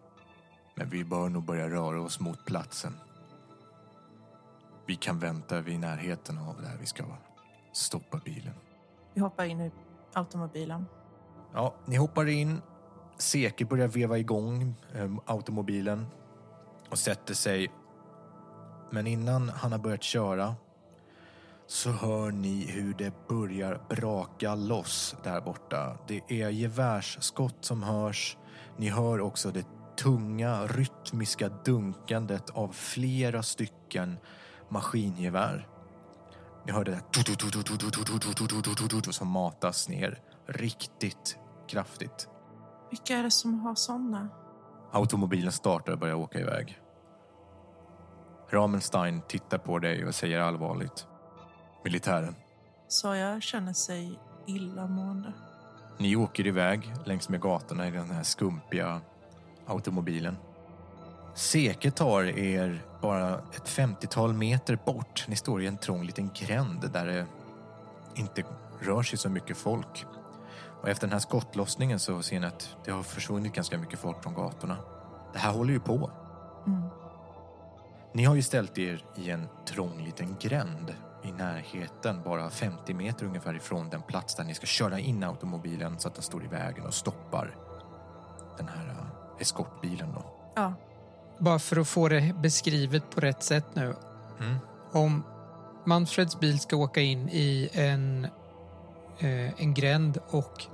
men 0.76 0.90
vi 0.90 1.04
bör 1.04 1.30
nog 1.30 1.44
börja 1.44 1.70
röra 1.70 2.02
oss 2.02 2.20
mot 2.20 2.46
platsen. 2.46 2.94
Vi 4.86 4.96
kan 4.96 5.20
vänta 5.20 5.62
vid 5.62 5.80
närheten 5.80 6.38
av 6.38 6.62
där 6.62 6.78
vi 6.80 6.86
ska 6.86 7.04
stoppa 7.74 8.18
bilen. 8.18 8.56
Vi 9.14 9.22
hoppar 9.22 9.46
in 9.46 9.62
i 9.62 9.72
automobilen. 10.14 10.86
Ja, 11.54 11.76
ni 11.86 11.96
hoppar 11.96 12.26
in. 12.26 12.62
Seke 13.18 13.66
börjar 13.66 13.88
veva 13.88 14.18
igång 14.18 14.76
eh, 14.94 15.12
automobilen 15.26 16.08
och 16.90 17.00
sätter 17.00 17.34
sig. 17.34 17.72
Men 18.92 19.08
innan 19.08 19.50
han 19.50 19.72
har 19.72 19.80
börjat 19.80 20.04
köra 20.04 20.56
så 21.68 21.92
hör 21.92 22.32
ni 22.32 22.66
hur 22.72 22.94
det 22.94 23.28
börjar 23.28 23.82
braka 23.90 24.56
loss 24.56 25.16
där 25.24 25.42
borta. 25.42 25.98
Det 26.08 26.22
är 26.28 26.50
gevärsskott 26.50 27.66
som 27.66 27.84
hörs. 27.84 28.38
Ni 28.78 28.90
hör 28.90 29.22
också 29.22 29.52
det 29.52 29.66
tunga 29.98 30.66
rytmiska 30.66 31.50
dunkandet 31.50 32.50
av 32.50 32.68
flera 32.68 33.44
stycken 33.44 34.18
maskingevär. 34.70 35.68
Ni 36.66 36.72
hör 36.72 36.84
det 36.84 36.92
där 36.92 37.02
som 39.12 39.28
matas 39.28 39.90
ner 39.90 40.20
riktigt 40.48 41.38
kraftigt. 41.68 42.30
Vilka 42.90 43.18
är 43.18 43.24
det 43.24 43.32
som 43.32 43.60
har 43.60 43.76
såna? 43.76 44.30
Automobilen 44.92 45.52
startar 45.52 45.94
och 45.94 46.00
börjar 46.00 46.16
åka 46.16 46.40
iväg. 46.40 46.80
Ramenstein 48.50 49.22
tittar 49.28 49.58
på 49.58 49.80
dig 49.80 50.06
och 50.06 50.16
säger 50.16 50.40
allvarligt. 50.40 51.08
Militären. 51.84 52.36
Soja 52.88 53.42
känner 53.42 53.74
sig 53.74 54.20
illamående. 54.48 55.34
Ni 55.98 56.16
åker 56.16 56.48
iväg 56.48 56.94
längs 57.06 57.30
med 57.30 57.42
gatorna 57.42 57.88
i 57.88 57.92
den 57.92 58.12
här 58.12 58.24
skumpiga 58.24 59.02
automobilen. 59.66 60.38
Seke 61.36 61.92
tar 61.92 62.24
er 62.24 62.86
bara 63.02 63.34
ett 63.38 63.70
50-tal 63.70 64.34
meter 64.34 64.80
bort. 64.86 65.26
Ni 65.28 65.36
står 65.36 65.62
i 65.62 65.68
en 65.68 65.78
trång 65.78 66.04
liten 66.04 66.30
gränd 66.34 66.90
där 66.94 67.06
det 67.06 67.26
inte 68.16 68.44
rör 68.80 69.04
sig 69.04 69.18
så 69.20 69.30
mycket 69.30 69.58
folk. 69.58 70.06
Och 70.84 70.90
efter 70.90 71.08
den 71.08 71.12
här 71.12 71.20
skottlossningen 71.20 72.00
så 72.00 72.22
ser 72.22 72.40
ni 72.40 72.48
att 72.48 72.76
det 72.86 72.92
har 72.92 73.04
försvunnit 73.04 73.54
ganska 73.54 73.78
mycket 73.78 74.00
folk 74.00 74.24
från 74.24 74.34
gatorna. 74.34 74.78
Det 75.34 75.40
här 75.40 75.52
håller 75.52 75.74
ju 75.74 75.80
på. 75.80 76.12
Mm. 76.68 76.84
Ni 78.14 78.24
har 78.24 78.36
ju 78.36 78.42
ställt 78.42 78.78
er 78.78 79.06
i 79.16 79.30
en 79.30 79.48
trång 79.66 80.04
liten 80.04 80.36
gränd 80.40 80.96
i 81.24 81.32
närheten, 81.32 82.22
bara 82.24 82.50
50 82.50 82.94
meter 82.94 83.26
ungefär 83.26 83.56
ifrån 83.56 83.90
den 83.90 84.02
plats 84.02 84.36
där 84.36 84.44
ni 84.44 84.54
ska 84.54 84.66
köra 84.66 85.00
in 85.00 85.24
automobilen 85.24 86.00
så 86.00 86.08
att 86.08 86.16
den 86.16 86.24
står 86.24 86.44
i 86.44 86.48
vägen 86.48 86.86
och 86.86 86.94
stoppar 86.94 87.56
den 88.58 88.68
här 88.68 88.86
uh, 88.86 89.40
eskortbilen 89.40 90.14
då. 90.14 90.24
Ja, 90.56 90.74
Bara 91.40 91.60
för 91.60 91.80
att 91.80 91.88
få 91.88 92.08
det 92.08 92.36
beskrivet 92.42 93.10
på 93.10 93.22
rätt 93.22 93.44
sätt 93.44 93.66
nu. 93.74 93.96
Mm. 94.40 94.58
Om 94.92 95.24
Manfreds 95.86 96.40
bil 96.40 96.60
ska 96.60 96.76
åka 96.76 97.02
in 97.02 97.30
i 97.30 97.70
en, 97.74 98.28
eh, 99.20 99.62
en 99.62 99.74
gränd 99.74 100.18
och 100.30 100.68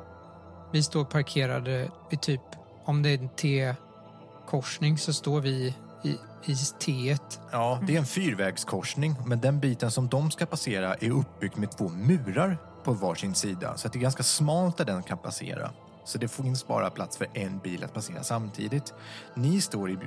vi 0.71 0.83
står 0.83 1.05
parkerade 1.05 1.91
vid 2.09 2.21
typ, 2.21 2.41
om 2.85 3.01
det 3.01 3.09
är 3.09 3.17
en 3.17 3.29
T-korsning 3.29 4.97
så 4.97 5.13
står 5.13 5.41
vi 5.41 5.75
i, 6.03 6.09
i 6.45 6.53
T1. 6.53 7.39
Ja, 7.51 7.79
det 7.87 7.95
är 7.95 7.99
en 7.99 8.05
fyrvägskorsning, 8.05 9.15
men 9.25 9.41
den 9.41 9.59
biten 9.59 9.91
som 9.91 10.07
de 10.07 10.31
ska 10.31 10.45
passera 10.45 10.95
är 10.95 11.09
uppbyggd 11.09 11.57
med 11.57 11.77
två 11.77 11.89
murar 11.89 12.57
på 12.83 12.93
varsin 12.93 13.35
sida, 13.35 13.77
så 13.77 13.87
att 13.87 13.93
det 13.93 13.99
är 13.99 14.01
ganska 14.01 14.23
smalt 14.23 14.77
där 14.77 14.85
den 14.85 15.03
kan 15.03 15.17
passera. 15.17 15.71
Så 16.03 16.17
det 16.17 16.27
finns 16.27 16.67
bara 16.67 16.89
plats 16.89 17.17
för 17.17 17.27
en 17.33 17.59
bil 17.59 17.83
att 17.83 17.93
passera 17.93 18.23
samtidigt. 18.23 18.93
Ni 19.35 19.61
står 19.61 19.91
i, 19.91 19.97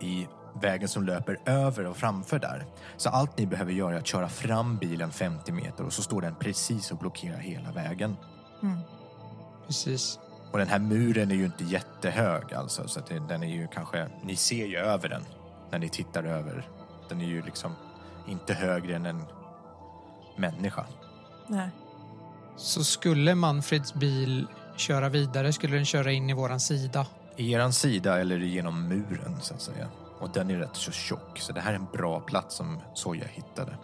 i 0.00 0.26
vägen 0.60 0.88
som 0.88 1.04
löper 1.04 1.38
över 1.46 1.86
och 1.86 1.96
framför 1.96 2.38
där. 2.38 2.66
Så 2.96 3.08
allt 3.08 3.38
ni 3.38 3.46
behöver 3.46 3.72
göra 3.72 3.94
är 3.94 3.98
att 3.98 4.06
köra 4.06 4.28
fram 4.28 4.76
bilen 4.76 5.10
50 5.10 5.52
meter 5.52 5.84
och 5.84 5.92
så 5.92 6.02
står 6.02 6.20
den 6.20 6.34
precis 6.34 6.90
och 6.90 6.98
blockerar 6.98 7.38
hela 7.38 7.72
vägen. 7.72 8.16
mm. 8.62 8.78
Precis. 9.68 10.18
Och 10.52 10.58
den 10.58 10.68
här 10.68 10.78
muren 10.78 11.30
är 11.30 11.34
ju 11.34 11.44
inte 11.44 11.64
jättehög 11.64 12.54
alltså, 12.54 12.88
så 12.88 13.00
att 13.00 13.06
det, 13.06 13.18
den 13.28 13.42
är 13.42 13.48
ju 13.48 13.66
kanske, 13.66 14.08
ni 14.22 14.36
ser 14.36 14.66
ju 14.66 14.76
över 14.76 15.08
den 15.08 15.22
när 15.70 15.78
ni 15.78 15.88
tittar 15.88 16.24
över. 16.24 16.68
Den 17.08 17.20
är 17.20 17.26
ju 17.26 17.42
liksom 17.42 17.74
inte 18.28 18.54
högre 18.54 18.96
än 18.96 19.06
en 19.06 19.24
människa. 20.36 20.86
nej. 21.46 21.70
Så 22.56 22.84
skulle 22.84 23.34
Manfreds 23.34 23.94
bil 23.94 24.46
köra 24.76 25.08
vidare 25.08 25.52
skulle 25.52 25.76
den 25.76 25.84
köra 25.84 26.12
in 26.12 26.30
i 26.30 26.32
våran 26.32 26.60
sida. 26.60 27.06
I 27.36 27.52
eran 27.52 27.72
sida 27.72 28.20
eller 28.20 28.36
genom 28.36 28.88
muren 28.88 29.36
så 29.40 29.54
att 29.54 29.60
säga. 29.60 29.88
Och 30.20 30.30
den 30.30 30.50
är 30.50 30.56
rätt 30.56 30.76
så 30.76 30.92
tjock, 30.92 31.38
så 31.38 31.52
det 31.52 31.60
här 31.60 31.70
är 31.70 31.76
en 31.76 31.86
bra 31.92 32.20
plats 32.20 32.56
som 32.56 32.80
Soja 32.94 33.26
hittade. 33.26 33.78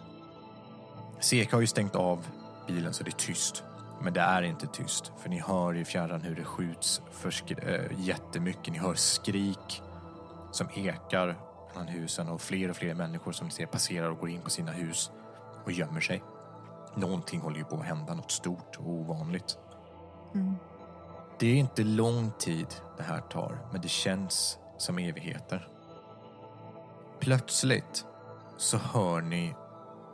Seka 1.19 1.55
har 1.55 1.61
ju 1.61 1.67
stängt 1.67 1.95
av 1.95 2.27
bilen 2.67 2.93
så 2.93 3.03
det 3.03 3.09
är 3.09 3.11
tyst. 3.11 3.63
Men 4.01 4.13
det 4.13 4.21
är 4.21 4.41
inte 4.41 4.67
tyst, 4.67 5.11
för 5.17 5.29
ni 5.29 5.39
hör 5.39 5.77
i 5.77 5.85
fjärran 5.85 6.21
hur 6.21 6.35
det 6.35 6.43
skjuts 6.43 7.01
för 7.11 7.33
äh, 7.67 7.99
jättemycket. 7.99 8.73
Ni 8.73 8.79
hör 8.79 8.93
skrik 8.93 9.81
som 10.51 10.67
ekar 10.75 11.37
bland 11.73 11.89
husen 11.89 12.29
och 12.29 12.41
fler 12.41 12.69
och 12.69 12.75
fler 12.75 12.93
människor 12.93 13.31
som 13.31 13.47
ni 13.47 13.53
ser 13.53 13.65
passerar 13.65 14.09
och 14.09 14.19
går 14.19 14.29
in 14.29 14.41
på 14.41 14.49
sina 14.49 14.71
hus 14.71 15.11
och 15.65 15.71
gömmer 15.71 16.01
sig. 16.01 16.23
Någonting 16.95 17.41
håller 17.41 17.57
ju 17.57 17.63
på 17.63 17.75
att 17.75 17.85
hända, 17.85 18.13
något 18.13 18.31
stort 18.31 18.77
och 18.77 18.89
ovanligt. 18.89 19.57
Mm. 20.33 20.55
Det 21.39 21.47
är 21.47 21.55
inte 21.55 21.83
lång 21.83 22.31
tid 22.39 22.67
det 22.97 23.03
här 23.03 23.21
tar, 23.21 23.59
men 23.71 23.81
det 23.81 23.87
känns 23.87 24.59
som 24.77 24.97
evigheter. 24.97 25.67
Plötsligt 27.19 28.05
så 28.57 28.77
hör 28.77 29.21
ni 29.21 29.55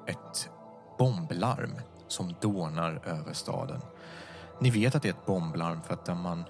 ett 0.07 0.49
bomblarm 0.97 1.75
som 2.11 2.35
dånar 2.41 3.01
över 3.05 3.33
staden. 3.33 3.81
Ni 4.59 4.69
vet 4.69 4.95
att 4.95 5.01
det 5.01 5.09
är 5.09 5.13
ett 5.13 5.25
bomblarm 5.25 5.81
för 5.81 5.93
att 5.93 6.17
man 6.17 6.43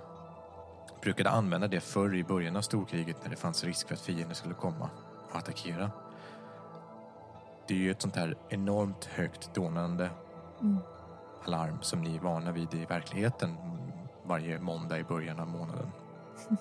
brukade 1.01 1.29
använda 1.29 1.67
det 1.67 1.79
förr 1.79 2.15
i 2.15 2.23
början 2.23 2.55
av 2.55 2.61
storkriget 2.61 3.17
när 3.23 3.29
det 3.29 3.35
fanns 3.35 3.63
risk 3.63 3.87
för 3.87 3.95
att 3.95 4.01
fienden 4.01 4.35
skulle 4.35 4.53
komma 4.53 4.89
och 5.29 5.35
attackera. 5.35 5.91
Det 7.67 7.73
är 7.73 7.77
ju 7.77 7.91
ett 7.91 8.01
sånt 8.01 8.15
här 8.15 8.37
enormt 8.49 9.05
högt 9.05 9.53
dånande 9.53 10.09
alarm 11.45 11.77
som 11.81 12.01
ni 12.01 12.15
är 12.15 12.19
vana 12.19 12.51
vid 12.51 12.73
i 12.73 12.85
verkligheten 12.85 13.57
varje 14.23 14.59
måndag 14.59 14.99
i 14.99 15.03
början 15.03 15.39
av 15.39 15.47
månaden. 15.47 15.91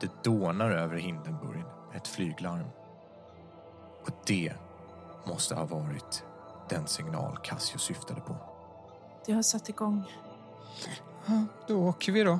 Det 0.00 0.24
dånar 0.24 0.70
över 0.70 0.96
Hindenburg, 0.96 1.64
ett 1.94 2.08
flyglarm. 2.08 2.66
Och 4.02 4.10
det 4.26 4.52
måste 5.26 5.54
ha 5.54 5.64
varit 5.64 6.24
den 6.68 6.86
signal 6.86 7.38
Cassio 7.42 7.78
syftade 7.78 8.20
på. 8.20 8.36
Det 9.26 9.32
har 9.32 9.42
satt 9.42 9.68
igång. 9.68 10.04
Ja, 11.26 11.44
då 11.68 11.88
åker 11.88 12.12
vi 12.12 12.22
då. 12.22 12.32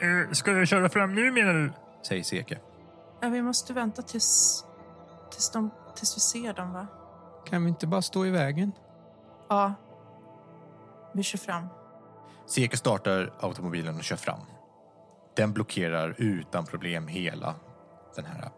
Eh, 0.00 0.32
ska 0.32 0.52
jag 0.52 0.68
köra 0.68 0.88
fram 0.88 1.14
nu 1.14 1.30
menar 1.30 1.54
du? 1.54 1.72
Säger 2.02 2.22
Seke. 2.22 2.58
Ja, 3.20 3.28
vi 3.28 3.42
måste 3.42 3.72
vänta 3.72 4.02
tills, 4.02 4.64
tills, 5.30 5.50
de, 5.50 5.70
tills 5.96 6.16
vi 6.16 6.20
ser 6.20 6.52
dem, 6.52 6.72
va? 6.72 6.86
Kan 7.46 7.62
vi 7.64 7.68
inte 7.68 7.86
bara 7.86 8.02
stå 8.02 8.26
i 8.26 8.30
vägen? 8.30 8.72
Ja. 9.48 9.74
Vi 11.12 11.22
kör 11.22 11.38
fram. 11.38 11.66
Seke 12.46 12.76
startar 12.76 13.32
automobilen 13.40 13.96
och 13.96 14.04
kör 14.04 14.16
fram. 14.16 14.40
Den 15.36 15.52
blockerar 15.52 16.14
utan 16.18 16.66
problem 16.66 17.08
hela 17.08 17.54
den 18.16 18.24
här 18.24 18.50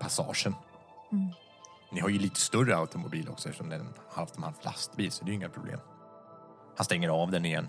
passagen. 0.00 0.54
Ni 1.90 2.00
har 2.00 2.08
ju 2.08 2.18
lite 2.18 2.40
större 2.40 2.76
automobil 2.76 3.28
också 3.28 3.48
eftersom 3.48 3.68
den 3.68 3.94
har 4.08 4.20
haft 4.20 4.36
en 4.36 4.42
halv 4.42 4.54
lastbil 4.62 5.12
så 5.12 5.24
det 5.24 5.28
är 5.28 5.32
ju 5.32 5.36
inga 5.36 5.48
problem. 5.48 5.80
Han 6.76 6.84
stänger 6.84 7.08
av 7.08 7.30
den 7.30 7.44
igen. 7.44 7.68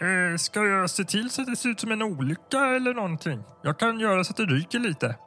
Eh, 0.00 0.36
ska 0.38 0.64
jag 0.66 0.90
se 0.90 1.04
till 1.04 1.30
så 1.30 1.42
att 1.42 1.46
det 1.48 1.56
ser 1.56 1.68
ut 1.68 1.80
som 1.80 1.92
en 1.92 2.02
olycka 2.02 2.58
eller 2.66 2.94
någonting? 2.94 3.42
Jag 3.62 3.78
kan 3.78 4.00
göra 4.00 4.24
så 4.24 4.30
att 4.30 4.36
det 4.36 4.44
ryker 4.46 4.78
lite. 4.78 5.16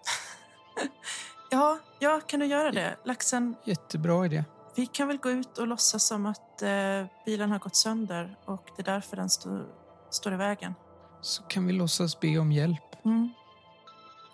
Ja, 1.50 1.80
ja, 2.00 2.22
kan 2.28 2.40
du 2.40 2.46
göra 2.46 2.72
det? 2.72 2.96
Laxen, 3.06 3.56
Jättebra 3.64 4.26
idé. 4.26 4.44
vi 4.76 4.86
kan 4.86 5.08
väl 5.08 5.18
gå 5.18 5.30
ut 5.30 5.58
och 5.58 5.68
låtsas 5.68 6.08
som 6.08 6.26
att 6.26 6.62
eh, 6.62 7.06
bilen 7.26 7.52
har 7.52 7.60
gått 7.60 7.76
sönder 7.76 8.36
och 8.46 8.70
det 8.76 8.82
är 8.82 8.86
därför 8.94 9.16
den 9.16 9.30
stå, 9.30 9.66
står 10.10 10.34
i 10.34 10.38
vägen. 10.38 10.74
Så 11.22 11.44
kan 11.44 11.68
vi 11.68 11.74
låtsas 11.74 12.20
be 12.20 12.38
om 12.38 12.52
hjälp. 12.52 13.06
Mm. 13.06 13.30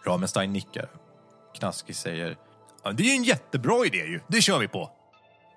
Ramenstein 0.06 0.54
nickar. 0.54 0.90
Knaski 1.54 1.94
säger 1.94 2.38
ja, 2.84 2.92
det 2.92 3.04
är 3.04 3.08
ju 3.08 3.14
en 3.14 3.24
jättebra 3.24 3.86
idé 3.86 3.98
ju. 3.98 4.20
Det 4.28 4.42
kör 4.42 4.60
vi 4.60 4.68
på. 4.68 4.92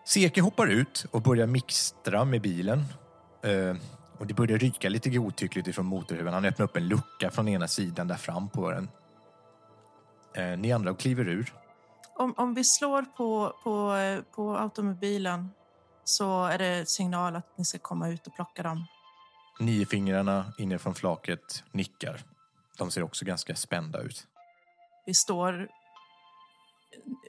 Seke 0.04 0.40
hoppar 0.40 0.66
ut 0.66 1.06
och 1.10 1.22
börjar 1.22 1.46
mixtra 1.46 2.24
med 2.24 2.42
bilen. 2.42 2.84
Eh, 3.42 3.76
och 4.18 4.26
det 4.26 4.34
börjar 4.34 4.58
ryka 4.58 4.88
lite 4.88 5.10
godtyckligt 5.10 5.68
ifrån 5.68 5.86
motorhuven. 5.86 6.34
Han 6.34 6.44
öppnar 6.44 6.64
upp 6.64 6.76
en 6.76 6.88
lucka 6.88 7.30
från 7.30 7.48
ena 7.48 7.68
sidan 7.68 8.08
där 8.08 8.16
fram 8.16 8.48
på 8.48 8.70
den. 8.70 8.88
Eh, 10.34 10.58
ni 10.58 10.72
andra 10.72 10.94
kliver 10.94 11.28
ur. 11.28 11.52
Om, 12.14 12.34
om 12.36 12.54
vi 12.54 12.64
slår 12.64 13.02
på, 13.02 13.56
på, 13.62 13.96
på 14.34 14.56
automobilen 14.56 15.50
så 16.04 16.44
är 16.44 16.58
det 16.58 16.88
signal 16.88 17.36
att 17.36 17.58
ni 17.58 17.64
ska 17.64 17.78
komma 17.78 18.08
ut 18.08 18.26
och 18.26 18.34
plocka 18.34 18.62
dem. 18.62 18.86
Niofingrarna 19.60 20.52
inifrån 20.58 20.94
flaket 20.94 21.64
nickar. 21.72 22.20
De 22.78 22.90
ser 22.90 23.02
också 23.02 23.24
ganska 23.24 23.54
spända 23.54 24.00
ut. 24.00 24.26
Vi 25.06 25.14
står 25.14 25.68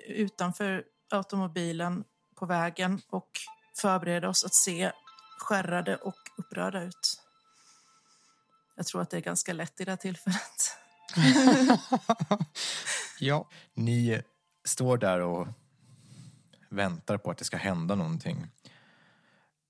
utanför 0.08 0.84
automobilen 1.12 2.04
på 2.36 2.46
vägen 2.46 3.02
och 3.10 3.30
förbereda 3.82 4.30
oss 4.30 4.46
att 4.46 4.54
se 4.54 4.92
skärrade 5.40 5.96
och 5.96 6.16
upprörda 6.38 6.84
ut. 6.84 7.22
Jag 8.76 8.86
tror 8.86 9.02
att 9.02 9.10
det 9.10 9.18
är 9.18 9.22
ganska 9.22 9.54
lätt 9.54 9.82
i 9.82 9.86
det 9.86 9.92
här 9.92 9.98
tillfället. 9.98 10.78
Ja, 13.20 13.50
Ni 13.74 14.22
står 14.66 14.98
där 14.98 15.20
och 15.20 15.48
väntar 16.70 17.18
på 17.18 17.32
att 17.32 17.38
det 17.38 17.46
ska 17.46 17.58
hända 17.58 17.96
någonting. 17.96 18.48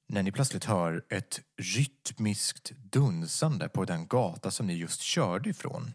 När 0.08 0.23
ni 0.23 0.32
plötsligt 0.32 0.65
hör 0.65 1.06
ett 1.10 1.41
rytmiskt 1.58 2.71
dunsande 2.71 3.69
på 3.69 3.86
den 3.86 4.08
gata 4.08 4.51
som 4.51 4.67
ni 4.67 4.73
just 4.73 5.01
körde 5.01 5.49
ifrån. 5.49 5.93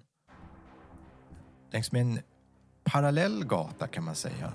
Längs 1.70 1.92
med 1.92 2.02
en 2.02 2.20
parallell 2.92 3.44
gata 3.44 3.86
kan 3.86 4.04
man 4.04 4.14
säga 4.14 4.52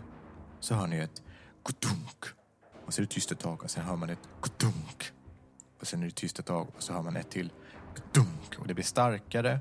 så 0.60 0.76
hör 0.76 0.88
ni 0.88 0.98
ett 0.98 1.22
godunk. 1.64 2.26
Och 2.86 2.94
så 2.94 3.02
är 3.02 3.06
det 3.06 3.10
tyst 3.12 3.32
ett 3.32 3.40
tag 3.40 3.64
och 3.64 3.72
sen 3.72 3.84
hör 3.86 3.96
man 3.96 4.10
ett 4.10 4.30
godunk. 4.42 5.12
Och 5.80 5.88
sen 5.88 6.02
är 6.02 6.06
det 6.06 6.12
tyst 6.16 6.40
ett 6.40 6.46
tag 6.46 6.68
och 6.76 6.84
så 6.84 6.94
hör 6.94 7.02
man 7.02 7.16
ett 7.16 7.30
till 7.30 7.52
godunk. 7.96 8.60
Och 8.60 8.68
det 8.68 8.74
blir 8.74 8.86
starkare 8.86 9.60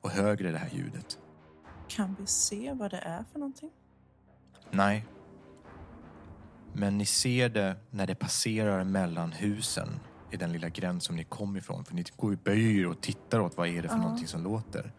och 0.00 0.10
högre 0.10 0.50
det 0.52 0.58
här 0.58 0.70
ljudet. 0.72 1.18
Kan 1.88 2.16
vi 2.20 2.26
se 2.26 2.72
vad 2.72 2.90
det 2.90 2.98
är 2.98 3.24
för 3.32 3.38
någonting? 3.38 3.70
Nej. 4.70 5.06
Men 6.72 6.98
ni 6.98 7.06
ser 7.06 7.48
det 7.48 7.76
när 7.90 8.06
det 8.06 8.14
passerar 8.14 8.84
mellan 8.84 9.32
husen 9.32 9.88
i 10.30 10.36
den 10.36 10.52
lilla 10.52 10.68
gränd 10.68 11.02
som 11.02 11.16
ni 11.16 11.24
kom 11.24 11.56
ifrån. 11.56 11.84
För 11.84 11.94
ni 11.94 12.04
går 12.16 12.30
ju 12.30 12.36
böjer 12.36 12.86
och 12.86 13.00
tittar 13.00 13.40
åt 13.40 13.56
vad 13.56 13.68
är 13.68 13.82
det 13.82 13.88
för 13.88 13.96
Ja. 13.96 14.02
någonting 14.02 14.26
som 14.26 14.42
låter. 14.42 14.92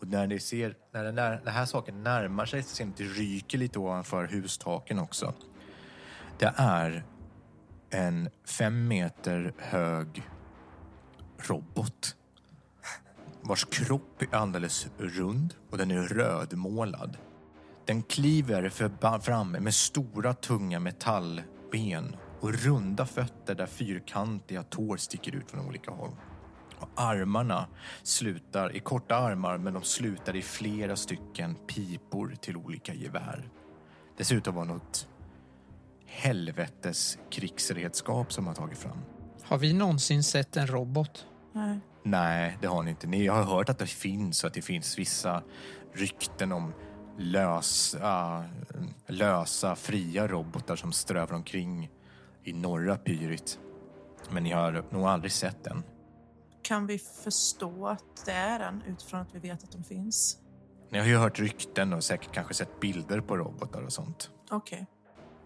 Och 0.00 0.08
när 0.08 0.26
ni 0.26 0.40
ser, 0.40 0.76
när 0.92 1.04
den, 1.04 1.14
där, 1.14 1.40
den 1.44 1.54
här 1.54 1.64
saken 1.64 2.02
närmar 2.02 2.46
sig 2.46 2.62
så 2.62 2.76
ser 2.76 2.84
ni 2.84 2.90
att 2.90 2.96
det 2.96 3.04
ryker 3.04 3.58
lite 3.58 3.78
ovanför 3.78 4.26
hustaken 4.26 4.98
också. 4.98 5.34
Det 6.38 6.52
är 6.56 7.04
en 7.90 8.28
fem 8.44 8.88
meter 8.88 9.54
hög 9.58 10.22
robot 11.38 12.16
vars 13.48 13.64
kropp 13.64 14.22
är 14.22 14.34
alldeles 14.34 14.88
rund 14.98 15.54
och 15.70 15.78
den 15.78 15.90
är 15.90 16.02
rödmålad. 16.02 17.16
Den 17.84 18.02
kliver 18.02 18.68
fram 19.18 19.50
med 19.50 19.74
stora 19.74 20.34
tunga 20.34 20.80
metallben 20.80 22.16
och 22.40 22.54
runda 22.54 23.06
fötter 23.06 23.54
där 23.54 23.66
fyrkantiga 23.66 24.62
tår 24.62 24.96
sticker 24.96 25.34
ut 25.34 25.50
från 25.50 25.66
olika 25.66 25.90
håll. 25.90 26.10
Och 26.78 26.88
armarna 26.94 27.66
slutar 28.02 28.76
i 28.76 28.80
korta 28.80 29.16
armar 29.16 29.58
men 29.58 29.74
de 29.74 29.82
slutar 29.82 30.36
i 30.36 30.42
flera 30.42 30.96
stycken 30.96 31.54
pipor 31.66 32.34
till 32.40 32.56
olika 32.56 32.94
gevär. 32.94 33.48
Det 34.16 34.24
ser 34.24 34.36
ut 34.36 34.48
att 34.48 34.54
vara 34.54 34.64
något 34.64 35.08
helvetes 36.06 37.18
krigsredskap 37.30 38.32
som 38.32 38.46
har 38.46 38.54
tagit 38.54 38.78
fram. 38.78 38.98
har 39.42 39.58
vi 39.58 39.72
någonsin 39.72 40.22
sett 40.22 40.56
en 40.56 40.66
robot? 40.66 41.26
Nej. 41.52 41.80
Nej, 42.02 42.58
det 42.60 42.66
har 42.66 42.82
ni 42.82 42.90
inte. 42.90 43.06
Ni 43.06 43.26
har 43.26 43.42
hört 43.42 43.68
att 43.68 43.78
det 43.78 43.86
finns 43.86 44.44
och 44.44 44.48
att 44.48 44.54
det 44.54 44.62
finns 44.62 44.98
vissa 44.98 45.42
rykten 45.92 46.52
om 46.52 46.72
lösa, 47.18 48.44
lösa 49.06 49.76
fria 49.76 50.28
robotar 50.28 50.76
som 50.76 50.92
strövar 50.92 51.36
omkring 51.36 51.90
i 52.44 52.52
norra 52.52 52.96
Pyrit. 52.96 53.58
Men 54.30 54.42
ni 54.42 54.50
har 54.50 54.84
nog 54.90 55.06
aldrig 55.06 55.32
sett 55.32 55.64
den. 55.64 55.82
Kan 56.66 56.86
vi 56.86 56.98
förstå 56.98 57.86
att 57.86 58.24
det 58.24 58.32
är 58.32 58.60
en 58.60 58.82
utifrån 58.86 59.20
att 59.20 59.34
vi 59.34 59.38
vet 59.38 59.64
att 59.64 59.72
de 59.72 59.84
finns? 59.84 60.38
Ni 60.90 60.98
har 60.98 61.06
ju 61.06 61.16
hört 61.16 61.40
rykten 61.40 61.92
och 61.92 62.04
säkert 62.04 62.32
kanske 62.32 62.54
sett 62.54 62.80
bilder 62.80 63.20
på 63.20 63.36
robotar 63.36 63.82
och 63.82 63.92
sånt. 63.92 64.30
Okej. 64.50 64.86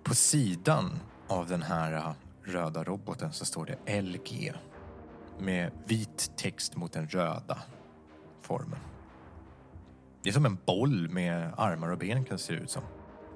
På 0.04 0.14
sidan 0.14 0.98
av 1.28 1.48
den 1.48 1.62
här 1.62 1.92
äh, 1.92 2.12
röda 2.42 2.85
roboten 2.85 3.33
så 3.33 3.44
står 3.44 3.66
det 3.87 4.00
LG 4.02 4.52
med 5.38 5.72
vit 5.87 6.33
text 6.37 6.76
mot 6.76 6.92
den 6.92 7.09
röda 7.09 7.59
formen. 8.42 8.78
Det 10.22 10.28
är 10.28 10.33
som 10.33 10.46
en 10.46 10.59
boll 10.66 11.09
med 11.09 11.54
armar 11.56 11.88
och 11.88 11.98
ben 11.98 12.24
kan 12.24 12.37
det 12.37 12.42
se 12.42 12.52
ut 12.52 12.70
som. 12.70 12.83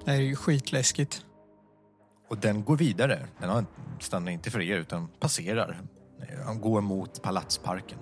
Det 0.05 0.11
är 0.11 0.15
ju 0.21 0.35
skitläskigt. 0.35 1.25
Och 2.29 2.37
den 2.37 2.63
går 2.63 2.77
vidare. 2.77 3.27
Den 3.39 3.49
har- 3.49 3.65
stannar 3.99 4.31
inte 4.31 4.51
för 4.51 4.61
er 4.61 4.77
utan 4.77 5.07
passerar. 5.19 5.81
Han 6.45 6.61
går 6.61 6.81
mot 6.81 7.21
palatsparken. 7.21 7.99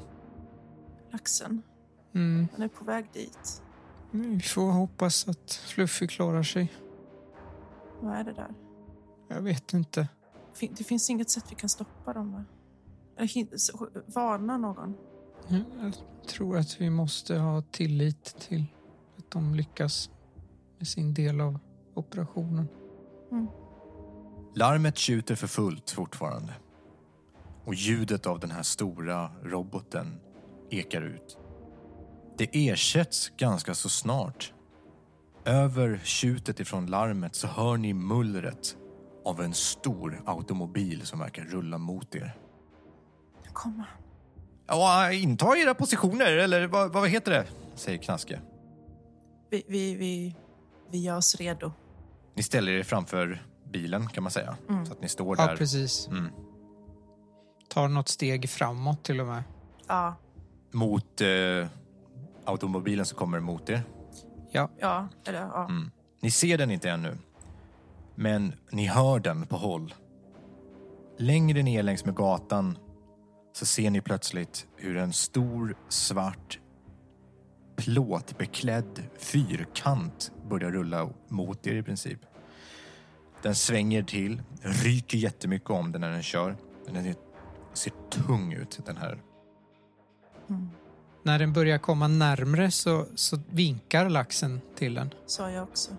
Laxen, 1.12 1.62
Mm. 2.16 2.48
han 2.52 2.62
är 2.62 2.68
på 2.68 2.84
väg 2.86 3.10
dit. 3.14 3.62
Vi 4.12 4.40
får 4.40 4.72
hoppas 4.72 5.28
att 5.28 5.54
Fluffy 5.54 6.08
klarar 6.08 6.44
sig. 6.44 6.72
Vad 8.02 8.14
är 8.16 8.24
det 8.24 8.34
där? 8.34 8.54
Jag 9.28 9.42
vet 9.42 9.74
inte. 9.74 10.08
Det 10.60 10.84
finns 10.84 11.10
inget 11.10 11.30
sätt 11.30 11.46
vi 11.50 11.56
kan 11.56 11.70
stoppa 11.70 12.14
dem, 12.14 12.32
va? 12.34 12.44
Varna 14.06 14.58
någon. 14.58 14.96
Jag 15.82 15.94
tror 16.28 16.58
att 16.58 16.82
vi 16.82 16.90
måste 16.90 17.38
ha 17.38 17.62
tillit 17.62 18.24
till 18.40 18.66
att 19.18 19.32
de 19.32 19.56
lyckas 19.56 20.10
med 20.78 20.88
sin 20.88 21.14
del 21.14 21.42
av 21.42 21.60
operationen. 21.94 22.68
Larmet 24.56 24.98
tjuter 24.98 25.36
för 25.36 25.48
fullt 25.48 25.92
fortfarande. 25.92 26.54
Och 27.66 27.74
ljudet 27.74 28.26
av 28.26 28.40
den 28.40 28.52
här 28.52 28.64
stora 28.64 29.32
roboten 29.44 30.20
ekar 30.70 31.02
ut. 31.02 31.38
Det 32.38 32.50
ersätts 32.70 33.30
ganska 33.38 33.74
så 33.74 33.90
snart. 33.90 34.54
Över 35.46 36.02
tjutet 36.04 36.60
ifrån 36.60 36.86
larmet 36.86 37.36
så 37.36 37.48
hör 37.48 37.78
ni 37.78 37.94
mullret 37.94 38.78
av 39.26 39.42
en 39.42 39.54
stor 39.54 40.22
automobil 40.26 41.02
som 41.06 41.20
verkar 41.20 41.44
rulla 41.44 41.78
mot 41.78 42.16
er. 42.16 42.38
Nu 43.46 43.50
kommer 43.54 43.78
han. 43.78 43.88
Ja, 44.68 45.12
inta 45.12 45.58
era 45.58 45.74
positioner, 45.74 46.38
eller 46.38 46.68
vad, 46.68 46.94
vad 46.94 47.10
heter 47.10 47.32
det? 47.32 47.48
Säger 47.76 47.98
Knaske. 47.98 48.40
Vi, 49.50 49.64
vi, 49.68 49.96
vi, 49.96 50.36
vi 50.92 51.02
gör 51.04 51.18
oss 51.18 51.36
redo. 51.36 51.72
Ni 52.36 52.44
ställer 52.44 52.72
er 52.72 52.84
framför 52.84 53.46
bilen 53.72 54.08
kan 54.08 54.24
man 54.24 54.32
säga. 54.32 54.58
Mm. 54.70 54.86
Så 54.86 54.92
att 54.94 55.02
ni 55.02 55.10
står 55.10 55.38
Ja, 55.40 55.48
där. 55.48 55.56
precis. 55.58 56.08
Mm. 56.08 56.28
Tar 57.74 57.88
något 57.88 58.10
steg 58.10 58.50
framåt 58.50 59.04
till 59.04 59.20
och 59.22 59.28
med. 59.28 59.44
Ja, 59.88 60.16
Mot 60.72 61.22
eh, 61.22 61.68
automobilen 62.46 63.06
som 63.06 63.18
kommer 63.18 63.40
mot 63.40 63.70
er. 63.70 63.82
Ja, 64.52 64.70
ja, 64.80 65.08
eller 65.28 65.40
ja. 65.42 65.66
Mm. 65.70 65.92
Ni 66.22 66.32
ser 66.32 66.58
den 66.58 66.72
inte 66.72 66.90
ännu. 66.90 67.18
Men 68.16 68.54
ni 68.72 68.86
hör 68.88 69.20
den 69.20 69.46
på 69.46 69.56
håll. 69.56 69.94
Längre 71.18 71.64
ner 71.64 71.84
längs 71.84 72.06
med 72.06 72.16
gatan 72.16 72.78
så 73.54 73.66
ser 73.66 73.90
ni 73.90 74.02
plötsligt 74.02 74.68
hur 74.76 74.98
en 74.98 75.14
stor 75.14 75.76
svart 75.90 76.60
plåtbeklädd 77.76 79.04
fyrkant 79.20 80.32
börjar 80.50 80.72
rulla 80.72 81.10
mot 81.30 81.68
er 81.68 81.76
i 81.76 81.84
princip. 81.84 82.20
Den 83.42 83.56
svänger 83.56 84.04
till, 84.04 84.42
ryker 84.62 85.18
jättemycket 85.18 85.70
om 85.70 85.92
den 85.92 86.02
när 86.02 86.12
den 86.12 86.24
kör. 86.24 86.56
Den 86.86 87.06
är- 87.06 87.33
ser 87.74 87.94
tung 88.10 88.54
ut, 88.54 88.80
den 88.86 88.98
här. 88.98 89.22
Mm. 90.50 90.70
när 91.24 91.40
den 91.40 91.54
börjar 91.54 91.78
komma 91.78 92.08
närmre 92.08 92.72
så, 92.72 93.06
så 93.16 93.40
vinkar 93.50 94.10
laxen 94.10 94.62
till 94.76 94.94
den. 94.94 95.14
Sa 95.26 95.52
jag 95.52 95.64
också. 95.64 95.92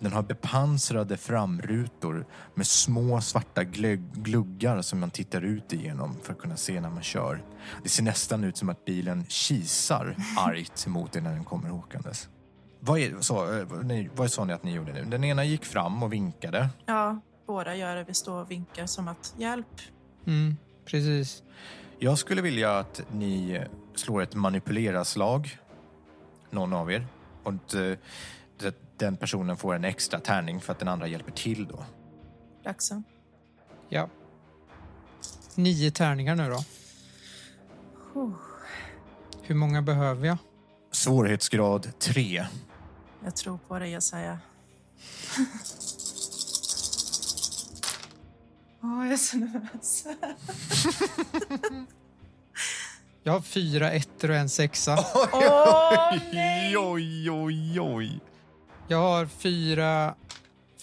Den 0.00 0.12
har 0.12 0.22
bepansrade 0.22 1.16
framrutor 1.16 2.26
med 2.54 2.66
små 2.66 3.20
svarta 3.20 3.64
gluggar 3.64 4.82
som 4.82 5.00
man 5.00 5.10
tittar 5.10 5.42
ut 5.42 5.72
igenom 5.72 6.16
för 6.22 6.32
att 6.32 6.38
kunna 6.38 6.56
se 6.56 6.80
när 6.80 6.90
man 6.90 7.02
kör. 7.02 7.44
Det 7.82 7.88
ser 7.88 8.02
nästan 8.02 8.44
ut 8.44 8.56
som 8.56 8.68
att 8.68 8.84
bilen 8.84 9.24
kisar 9.28 10.16
argt 10.38 10.86
mot 10.86 11.16
er 11.16 11.20
när 11.20 11.32
den 11.32 11.44
kommer 11.44 11.70
åkandes. 11.72 12.28
Vad, 12.80 12.98
är, 12.98 13.20
så, 13.20 13.58
eh, 13.58 13.66
nej, 13.82 14.10
vad 14.16 14.32
sa 14.32 14.44
ni 14.44 14.52
att 14.52 14.62
ni 14.62 14.74
gjorde 14.74 14.92
nu? 14.92 15.04
Den 15.04 15.24
ena 15.24 15.44
gick 15.44 15.64
fram 15.64 16.02
och 16.02 16.12
vinkade. 16.12 16.68
Ja, 16.86 17.20
båda 17.46 17.76
gör 17.76 17.96
det. 17.96 18.04
Vi 18.04 18.14
står 18.14 18.40
och 18.40 18.50
vinkar 18.50 18.86
som 18.86 19.08
att 19.08 19.34
hjälp. 19.38 19.80
Mm, 20.26 20.56
precis. 20.90 21.42
Jag 21.98 22.18
skulle 22.18 22.42
vilja 22.42 22.78
att 22.78 23.02
ni 23.12 23.64
slår 23.94 24.22
ett 24.22 24.34
manipulera-slag, 24.34 25.58
någon 26.50 26.72
av 26.72 26.92
er. 26.92 27.06
Och 27.42 27.52
att, 27.52 27.74
eh, 27.74 27.92
den 28.96 29.16
personen 29.16 29.56
får 29.56 29.74
en 29.74 29.84
extra 29.84 30.20
tärning 30.20 30.60
för 30.60 30.72
att 30.72 30.78
den 30.78 30.88
andra 30.88 31.06
hjälper 31.06 31.32
till 31.32 31.66
då. 31.66 31.84
Laxen. 32.64 33.04
Ja. 33.88 34.08
Nio 35.54 35.90
tärningar 35.90 36.36
nu 36.36 36.48
då. 36.48 36.64
Oh, 38.20 38.32
Hur 39.42 39.54
många 39.54 39.82
behöver 39.82 40.26
jag? 40.26 40.38
Svårighetsgrad 40.92 41.98
3. 41.98 42.46
jag 43.24 43.36
tror 43.36 43.58
på 43.68 43.78
dig, 43.78 43.90
jag 43.90 44.02
Åh, 48.80 49.04
jag 49.04 49.12
är 49.12 49.16
så 49.16 49.36
nervös. 49.36 50.06
Jag 53.22 53.32
har 53.32 53.40
fyra 53.40 53.90
ettor 53.90 54.30
och 54.30 54.36
en 54.36 54.48
sexa. 54.48 55.04
Oj, 55.32 56.78
oj, 56.78 57.30
oj, 57.30 57.80
oj. 57.80 58.20
Jag 58.88 58.98
har 58.98 59.26
fyra, 59.26 60.14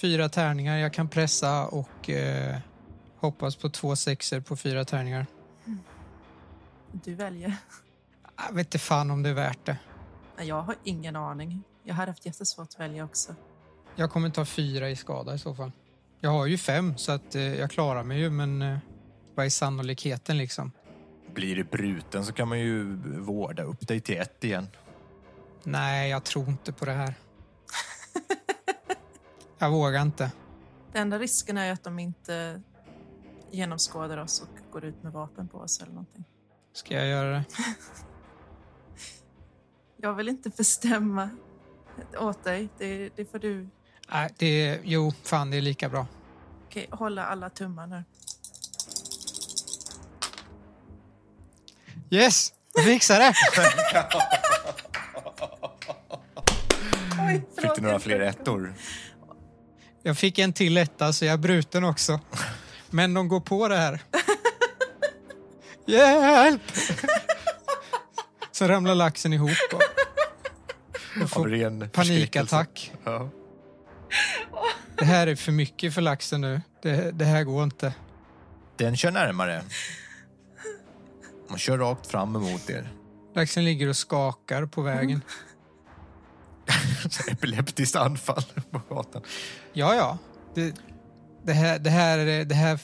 fyra 0.01 0.29
tärningar 0.29 0.77
jag 0.77 0.93
kan 0.93 1.09
pressa 1.09 1.67
och 1.67 2.09
eh, 2.09 2.57
hoppas 3.17 3.55
på 3.55 3.69
två 3.69 3.95
sexer 3.95 4.39
på 4.41 4.57
fyra 4.57 4.85
tärningar. 4.85 5.25
Du 6.91 7.15
väljer. 7.15 7.57
Jag 8.47 8.53
vet 8.53 8.67
inte 8.67 8.79
fan 8.79 9.11
om 9.11 9.23
det 9.23 9.29
är 9.29 9.33
värt 9.33 9.65
det. 9.65 9.77
Jag 10.43 10.61
har 10.61 10.75
ingen 10.83 11.15
aning. 11.15 11.63
Jag 11.83 11.95
hade 11.95 12.11
haft 12.11 12.25
jättesvårt 12.25 12.67
att 12.73 12.79
välja 12.79 13.05
också. 13.05 13.35
Jag 13.95 14.11
kommer 14.11 14.29
ta 14.29 14.45
fyra 14.45 14.89
i 14.89 14.95
skada 14.95 15.35
i 15.35 15.39
så 15.39 15.55
fall. 15.55 15.71
Jag 16.19 16.29
har 16.29 16.45
ju 16.45 16.57
fem 16.57 16.97
så 16.97 17.11
att 17.11 17.35
eh, 17.35 17.55
jag 17.55 17.71
klarar 17.71 18.03
mig 18.03 18.19
ju 18.19 18.29
men 18.29 18.61
eh, 18.61 18.77
vad 19.35 19.45
är 19.45 19.49
sannolikheten 19.49 20.37
liksom? 20.37 20.71
Blir 21.33 21.55
det 21.55 21.63
bruten 21.63 22.25
så 22.25 22.33
kan 22.33 22.47
man 22.47 22.59
ju 22.59 22.95
vårda 23.19 23.63
upp 23.63 23.87
dig 23.87 23.99
till 23.99 24.17
ett 24.17 24.43
igen. 24.43 24.67
Nej, 25.63 26.09
jag 26.09 26.23
tror 26.23 26.47
inte 26.49 26.73
på 26.73 26.85
det 26.85 26.91
här. 26.91 27.13
jag 29.57 29.71
vågar 29.71 30.01
inte. 30.01 30.31
Den 30.91 31.01
enda 31.01 31.19
risken 31.19 31.57
är 31.57 31.65
ju 31.65 31.71
att 31.71 31.83
de 31.83 31.99
inte 31.99 32.61
genomskådar 33.51 34.17
oss 34.17 34.41
och 34.41 34.71
går 34.71 34.85
ut 34.85 35.03
med 35.03 35.11
vapen 35.11 35.47
på 35.47 35.57
oss 35.57 35.81
eller 35.81 35.91
någonting. 35.91 36.25
Ska 36.73 36.95
jag 36.95 37.07
göra 37.07 37.31
det? 37.31 37.45
Jag 39.97 40.13
vill 40.13 40.29
inte 40.29 40.49
bestämma 40.49 41.29
åt 42.19 42.43
dig. 42.43 42.69
Det, 42.77 43.09
det 43.15 43.25
får 43.25 43.39
du 43.39 43.67
Nej, 44.11 44.33
det 44.37 44.67
är, 44.67 44.79
jo, 44.83 45.13
fan 45.23 45.51
det 45.51 45.57
är 45.57 45.61
lika 45.61 45.89
bra. 45.89 46.07
okej, 46.65 46.87
hålla 46.91 47.25
alla 47.25 47.49
tummar 47.49 47.87
nu. 47.87 48.03
Yes! 52.09 52.53
Jag 52.73 52.85
fixar 52.85 53.19
det! 53.19 53.33
Oj, 57.27 57.45
Fick 57.61 57.75
du 57.75 57.81
några 57.81 57.93
jag 57.93 58.01
fler 58.01 58.19
ettor? 58.19 58.73
Jag 60.03 60.17
fick 60.17 60.39
en 60.39 60.53
till 60.53 60.77
etta 60.77 61.13
så 61.13 61.25
jag 61.25 61.33
är 61.33 61.37
bruten 61.37 61.83
också. 61.83 62.19
Men 62.89 63.13
de 63.13 63.27
går 63.27 63.39
på 63.39 63.67
det 63.67 63.77
här. 63.77 63.99
Hjälp! 65.85 66.61
Så 68.51 68.67
ramlar 68.67 68.95
laxen 68.95 69.33
ihop 69.33 69.49
och, 69.73 69.81
och 71.23 71.29
får 71.29 71.87
panikattack. 71.87 72.91
Ja. 73.03 73.29
Det 74.97 75.05
här 75.05 75.27
är 75.27 75.35
för 75.35 75.51
mycket 75.51 75.93
för 75.93 76.01
laxen 76.01 76.41
nu. 76.41 76.61
Det, 76.81 77.11
det 77.11 77.25
här 77.25 77.43
går 77.43 77.63
inte. 77.63 77.93
Den 78.75 78.97
kör 78.97 79.11
närmare. 79.11 79.63
Man 81.49 81.57
kör 81.57 81.77
rakt 81.77 82.07
fram 82.07 82.35
emot 82.35 82.69
er. 82.69 82.91
Laxen 83.35 83.65
ligger 83.65 83.87
och 83.89 83.95
skakar 83.95 84.65
på 84.65 84.81
vägen. 84.81 85.21
Så 87.09 87.23
Epileptiskt 87.31 87.95
anfall 87.95 88.43
på 88.71 88.81
gatan. 88.95 89.21
Ja, 89.73 89.95
ja. 89.95 90.17
Det, 90.53 90.75
det, 91.43 91.53
här, 91.53 91.79
det, 91.79 91.89
här, 91.89 92.17
är- 92.19 92.45
det, 92.45 92.55
här, 92.55 92.79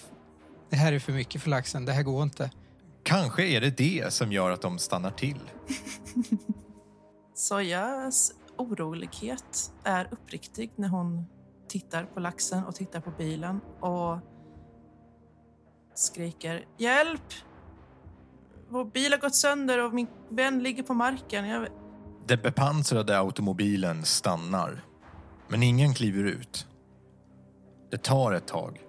det 0.70 0.76
här 0.76 0.94
är 0.94 1.00
för 1.00 1.14
mycket 1.14 1.42
för 1.42 1.50
laxen. 1.50 1.86
Det 1.86 1.94
här 1.94 2.04
går 2.04 2.24
inte. 2.24 2.52
Kanske 3.04 3.46
är 3.46 3.62
det 3.62 3.70
det 3.78 4.14
som 4.14 4.32
gör 4.32 4.52
att 4.52 4.62
de 4.62 4.80
stannar 4.80 5.12
till. 5.12 5.40
Sojas 7.36 8.32
orolighet 8.58 9.72
är 9.84 10.08
uppriktig 10.12 10.72
när 10.76 10.88
hon 10.88 11.26
tittar 11.72 12.06
på 12.06 12.20
laxen 12.20 12.64
och 12.66 12.76
tittar 12.76 13.00
på 13.00 13.12
bilen 13.18 13.62
och 13.80 14.18
skriker 15.96 16.66
hjälp! 16.78 17.34
Vår 18.70 18.86
bil 18.86 19.12
har 19.12 19.20
gått 19.20 19.36
sönder 19.36 19.86
och 19.86 19.94
min 19.94 20.08
vän 20.30 20.64
ligger 20.64 20.84
på 20.84 20.94
marken. 20.94 21.48
Jag... 21.48 21.68
Den 22.28 22.40
bepansrade 22.42 23.20
automobilen 23.20 24.06
stannar. 24.06 24.86
Men 25.48 25.64
ingen 25.64 25.94
kliver 25.94 26.24
ut. 26.24 26.68
Det 27.92 28.04
tar 28.04 28.32
ett 28.32 28.48
tag 28.48 28.82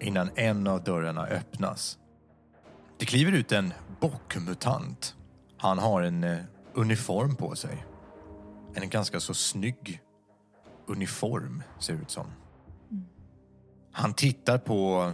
innan 0.00 0.30
en 0.34 0.66
av 0.66 0.84
dörrarna 0.84 1.26
öppnas. 1.26 1.98
Det 2.98 3.04
kliver 3.04 3.32
ut 3.32 3.52
en 3.52 3.72
bockmutant. 4.00 5.14
Han 5.58 5.78
har 5.78 6.02
en 6.02 6.24
eh, 6.24 6.38
uniform 6.74 7.36
på 7.36 7.54
sig. 7.54 7.86
En 8.74 8.88
ganska 8.88 9.20
så 9.20 9.34
snygg 9.34 10.00
uniform, 10.86 11.62
ser 11.78 11.94
det 11.94 12.02
ut 12.02 12.10
som. 12.10 12.26
Han 13.92 14.14
tittar 14.14 14.58
på 14.58 15.12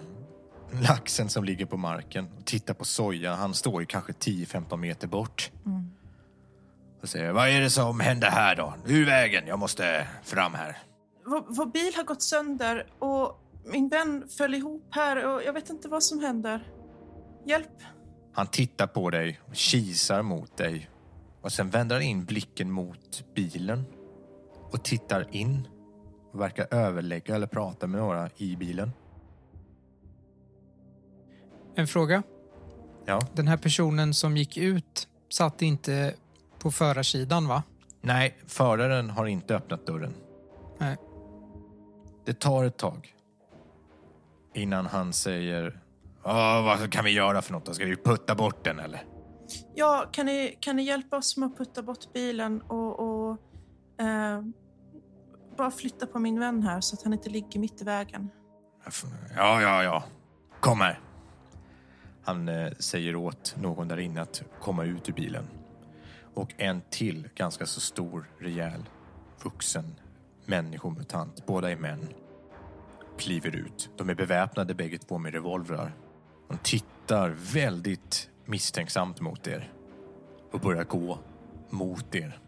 laxen 0.72 1.28
som 1.28 1.44
ligger 1.44 1.66
på 1.66 1.76
marken 1.76 2.28
och 2.38 2.44
tittar 2.44 2.74
på 2.74 2.84
soja. 2.84 3.34
Han 3.34 3.54
står 3.54 3.80
ju 3.80 3.86
kanske 3.86 4.12
10-15 4.12 4.76
meter 4.76 5.08
bort. 5.08 5.50
Mm. 5.66 5.90
Och 7.02 7.08
säger, 7.08 7.32
vad 7.32 7.48
är 7.48 7.60
det 7.60 7.70
som 7.70 8.00
händer 8.00 8.30
här 8.30 8.56
då? 8.56 8.74
Ur 8.86 9.06
vägen, 9.06 9.46
jag 9.46 9.58
måste 9.58 10.06
fram 10.22 10.54
här. 10.54 10.78
Vår, 11.26 11.44
vår 11.48 11.66
bil 11.66 11.92
har 11.96 12.04
gått 12.04 12.22
sönder 12.22 12.86
och 12.98 13.40
min 13.72 13.88
vän 13.88 14.28
föll 14.28 14.54
ihop 14.54 14.88
här 14.90 15.26
och 15.26 15.42
jag 15.42 15.52
vet 15.52 15.70
inte 15.70 15.88
vad 15.88 16.02
som 16.02 16.20
händer. 16.20 16.66
Hjälp! 17.46 17.82
Han 18.32 18.46
tittar 18.46 18.86
på 18.86 19.10
dig 19.10 19.40
och 19.48 19.54
kisar 19.54 20.22
mot 20.22 20.56
dig. 20.56 20.90
Och 21.40 21.52
sen 21.52 21.70
vänder 21.70 21.96
han 21.96 22.02
in 22.02 22.24
blicken 22.24 22.70
mot 22.70 23.34
bilen 23.34 23.84
och 24.72 24.84
tittar 24.84 25.26
in 25.36 25.68
och 26.32 26.40
verkar 26.40 26.74
överlägga 26.74 27.34
eller 27.34 27.46
prata 27.46 27.86
med 27.86 28.00
några 28.00 28.30
i 28.36 28.56
bilen. 28.56 28.90
En 31.74 31.86
fråga. 31.86 32.22
Ja. 33.06 33.20
Den 33.34 33.48
här 33.48 33.56
personen 33.56 34.14
som 34.14 34.36
gick 34.36 34.56
ut 34.56 35.08
satt 35.28 35.62
inte 35.62 36.14
på 36.58 36.70
förarsidan, 36.70 37.48
va? 37.48 37.62
Nej, 38.00 38.38
föraren 38.46 39.10
har 39.10 39.26
inte 39.26 39.56
öppnat 39.56 39.86
dörren. 39.86 40.14
Nej. 40.78 40.96
Det 42.24 42.40
tar 42.40 42.64
ett 42.64 42.76
tag 42.76 43.14
innan 44.54 44.86
han 44.86 45.12
säger 45.12 45.80
"Ja, 46.24 46.62
vad 46.62 46.92
kan 46.92 47.04
vi 47.04 47.10
göra 47.10 47.42
för 47.42 47.52
något 47.52 47.64
då? 47.66 47.74
Ska 47.74 47.84
vi 47.84 47.96
putta 47.96 48.34
bort 48.34 48.64
den 48.64 48.78
eller? 48.78 49.04
Ja, 49.74 50.04
kan 50.12 50.26
ni, 50.26 50.56
kan 50.60 50.76
ni 50.76 50.82
hjälpa 50.82 51.16
oss 51.16 51.36
med 51.36 51.46
att 51.46 51.58
putta 51.58 51.82
bort 51.82 52.12
bilen 52.12 52.60
och, 52.60 53.00
och 53.00 53.30
eh, 54.00 54.42
bara 55.60 55.70
flytta 55.70 56.06
på 56.06 56.18
min 56.18 56.40
vän 56.40 56.62
här 56.62 56.80
så 56.80 56.96
att 56.96 57.02
han 57.02 57.12
inte 57.12 57.30
ligger 57.30 57.60
mitt 57.60 57.82
i 57.82 57.84
vägen? 57.84 58.30
Ja, 59.36 59.62
ja, 59.62 59.82
ja. 59.82 60.04
Kom 60.60 60.80
här. 60.80 61.00
Han 62.22 62.48
eh, 62.48 62.72
säger 62.78 63.16
åt 63.16 63.56
någon 63.60 63.88
där 63.88 63.98
inne 63.98 64.22
att 64.22 64.42
komma 64.60 64.84
ut 64.84 65.08
ur 65.08 65.12
bilen. 65.12 65.48
Och 66.34 66.54
en 66.56 66.82
till, 66.90 67.28
ganska 67.34 67.66
så 67.66 67.80
stor, 67.80 68.30
rejäl, 68.38 68.84
vuxen 69.42 69.94
människomutant, 70.44 71.46
båda 71.46 71.70
är 71.70 71.76
män, 71.76 72.08
kliver 73.18 73.56
ut. 73.56 73.90
De 73.96 74.10
är 74.10 74.14
beväpnade 74.14 74.74
bägge 74.74 74.98
två 74.98 75.18
med 75.18 75.32
revolvrar. 75.32 75.92
De 76.48 76.58
tittar 76.58 77.28
väldigt 77.52 78.30
misstänksamt 78.44 79.20
mot 79.20 79.46
er 79.46 79.72
och 80.52 80.60
börjar 80.60 80.84
gå 80.84 81.18
mot 81.70 82.14
er. 82.14 82.40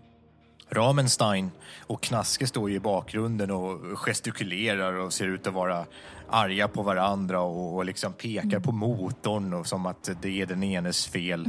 Ramenstein 0.72 1.50
och 1.86 2.02
Knaske 2.02 2.46
står 2.46 2.70
ju 2.70 2.76
i 2.76 2.80
bakgrunden 2.80 3.50
och 3.50 3.98
gestikulerar 3.98 4.92
och 4.92 5.12
ser 5.12 5.26
ut 5.26 5.46
att 5.46 5.54
vara 5.54 5.86
arga 6.28 6.68
på 6.68 6.82
varandra 6.82 7.40
och, 7.40 7.76
och 7.76 7.84
liksom 7.84 8.12
pekar 8.12 8.60
på 8.60 8.72
motorn 8.72 9.54
och 9.54 9.66
som 9.66 9.86
att 9.86 10.10
det 10.22 10.40
är 10.40 10.46
den 10.46 10.62
enes 10.62 11.06
fel. 11.06 11.46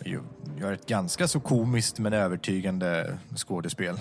Gör 0.58 0.72
ett 0.72 0.86
ganska 0.86 1.28
så 1.28 1.40
komiskt 1.40 1.98
men 1.98 2.12
övertygande 2.12 3.18
skådespel. 3.36 4.00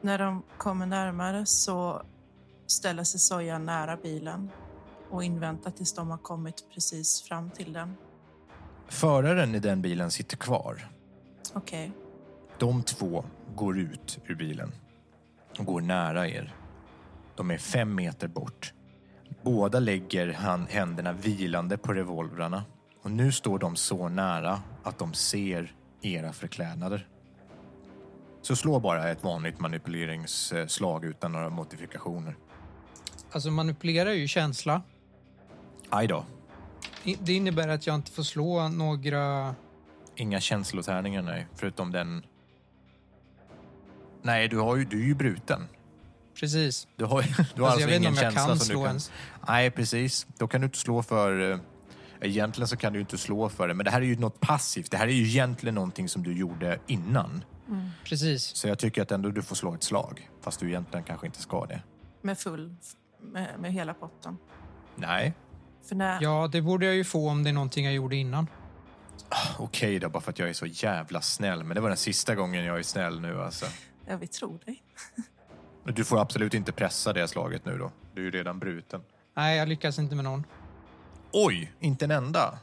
När 0.00 0.18
de 0.18 0.42
kommer 0.58 0.86
närmare 0.86 1.46
så 1.46 2.02
ställer 2.66 3.04
sig 3.04 3.20
Soja 3.20 3.58
nära 3.58 3.96
bilen 3.96 4.50
och 5.10 5.24
inväntar 5.24 5.70
tills 5.70 5.94
de 5.94 6.10
har 6.10 6.18
kommit 6.18 6.64
precis 6.74 7.22
fram 7.22 7.50
till 7.50 7.72
den. 7.72 7.94
Föraren 8.88 9.54
i 9.54 9.58
den 9.58 9.82
bilen 9.82 10.10
sitter 10.10 10.36
kvar. 10.36 10.88
Okej. 11.54 11.92
De 12.58 12.82
två 12.82 13.24
går 13.54 13.78
ut 13.78 14.18
ur 14.26 14.34
bilen 14.34 14.72
och 15.58 15.64
går 15.64 15.80
nära 15.80 16.28
er. 16.28 16.54
De 17.36 17.50
är 17.50 17.58
fem 17.58 17.94
meter 17.94 18.28
bort. 18.28 18.72
Båda 19.42 19.80
lägger 19.80 20.32
han, 20.32 20.66
händerna 20.66 21.12
vilande 21.12 21.78
på 21.78 21.92
revolvrarna 21.92 22.64
och 23.02 23.10
nu 23.10 23.32
står 23.32 23.58
de 23.58 23.76
så 23.76 24.08
nära 24.08 24.62
att 24.82 24.98
de 24.98 25.14
ser 25.14 25.74
era 26.02 26.32
förklädnader. 26.32 27.08
Så 28.42 28.56
slå 28.56 28.80
bara 28.80 29.10
ett 29.10 29.24
vanligt 29.24 29.60
manipuleringsslag 29.60 31.04
utan 31.04 31.32
några 31.32 31.50
modifikationer. 31.50 32.36
Alltså 33.30 33.50
manipulera 33.50 34.10
är 34.10 34.14
ju 34.14 34.28
känsla. 34.28 34.82
Aj 35.90 36.06
då. 36.06 36.24
Det 37.20 37.32
innebär 37.32 37.68
att 37.68 37.86
jag 37.86 37.96
inte 37.96 38.10
får 38.10 38.22
slå 38.22 38.68
några... 38.68 39.54
Inga 40.16 40.40
känslotärningar, 40.40 41.22
nej. 41.22 41.46
Förutom 41.54 41.92
den... 41.92 42.22
Nej, 44.22 44.48
du, 44.48 44.56
har 44.58 44.76
ju, 44.76 44.84
du 44.84 45.00
är 45.02 45.06
ju 45.06 45.14
bruten. 45.14 45.68
Precis. 46.40 46.88
Du 46.96 47.04
har, 47.04 47.22
du 47.22 47.28
har 47.28 47.40
alltså, 47.44 47.64
Alltså, 47.64 47.80
jag 47.80 47.86
vet 47.86 47.96
inte 47.96 48.08
ingen 48.08 48.08
om 48.12 48.14
jag 48.14 48.32
känsla 48.32 48.46
kan 48.46 48.56
som 48.58 48.66
slå 48.66 48.74
du 48.78 48.84
kan... 48.84 48.88
ens. 48.88 49.12
Nej, 49.48 49.70
precis. 49.70 50.26
Då 50.38 50.46
kan 50.48 50.60
du 50.60 50.64
inte 50.64 50.78
slå 50.78 51.02
för... 51.02 51.50
eh, 51.52 51.58
Egentligen 52.20 52.68
så 52.68 52.76
kan 52.76 52.92
du 52.92 53.00
inte 53.00 53.18
slå 53.18 53.48
för 53.48 53.68
det, 53.68 53.74
men 53.74 53.84
det 53.84 53.90
här 53.90 54.00
är 54.00 54.04
ju 54.06 54.16
något 54.16 54.40
passivt. 54.40 54.90
Det 54.90 54.96
här 54.96 55.06
är 55.06 55.12
ju 55.12 55.22
egentligen 55.28 55.74
någonting 55.74 56.08
som 56.08 56.22
du 56.22 56.32
gjorde 56.38 56.78
innan. 56.86 57.44
Precis. 58.04 58.42
Så 58.56 58.68
jag 58.68 58.78
tycker 58.78 59.02
att 59.02 59.12
ändå 59.12 59.30
du 59.30 59.42
får 59.42 59.56
slå 59.56 59.74
ett 59.74 59.82
slag, 59.82 60.30
fast 60.40 60.60
du 60.60 60.68
egentligen 60.68 61.04
kanske 61.04 61.26
inte 61.26 61.42
ska 61.42 61.66
det. 61.66 61.82
Med 62.22 62.38
full, 62.38 62.74
med, 63.20 63.48
med 63.58 63.72
hela 63.72 63.94
potten. 63.94 64.36
Nej, 64.96 65.32
För 65.88 65.94
när, 65.94 66.22
Ja, 66.22 66.48
det 66.52 66.62
borde 66.62 66.86
jag 66.86 66.94
ju 66.94 67.04
få 67.04 67.28
om 67.30 67.42
det 67.42 67.50
är 67.50 67.54
någonting 67.54 67.84
jag 67.84 67.94
gjorde 67.94 68.16
innan. 68.16 68.46
okej 69.58 69.98
då, 69.98 70.08
bara 70.08 70.20
för 70.20 70.30
att 70.30 70.38
jag 70.38 70.48
är 70.48 70.52
så 70.52 70.66
jävla 70.66 71.20
snäll. 71.20 71.64
Men 71.64 71.74
det 71.74 71.80
var 71.80 71.88
den 71.88 71.96
sista 71.96 72.34
gången 72.34 72.64
jag 72.64 72.78
är 72.78 72.82
snäll 72.82 73.20
nu 73.20 73.42
alltså. 73.42 73.66
Ja, 74.08 74.16
vi 74.16 74.26
tror 74.26 74.58
dig. 74.64 74.82
Du 75.84 76.04
får 76.04 76.20
absolut 76.20 76.54
inte 76.54 76.72
pressa 76.72 77.12
det 77.12 77.28
slaget 77.28 77.64
nu 77.64 77.78
då. 77.78 77.92
Du 78.14 78.20
är 78.20 78.24
ju 78.24 78.30
redan 78.30 78.58
bruten. 78.58 79.02
Nej, 79.34 79.58
jag 79.58 79.68
lyckas 79.68 79.98
inte 79.98 80.14
med 80.14 80.24
någon. 80.24 80.44
Oj, 81.32 81.72
inte 81.80 82.04
en 82.04 82.10
enda? 82.10 82.58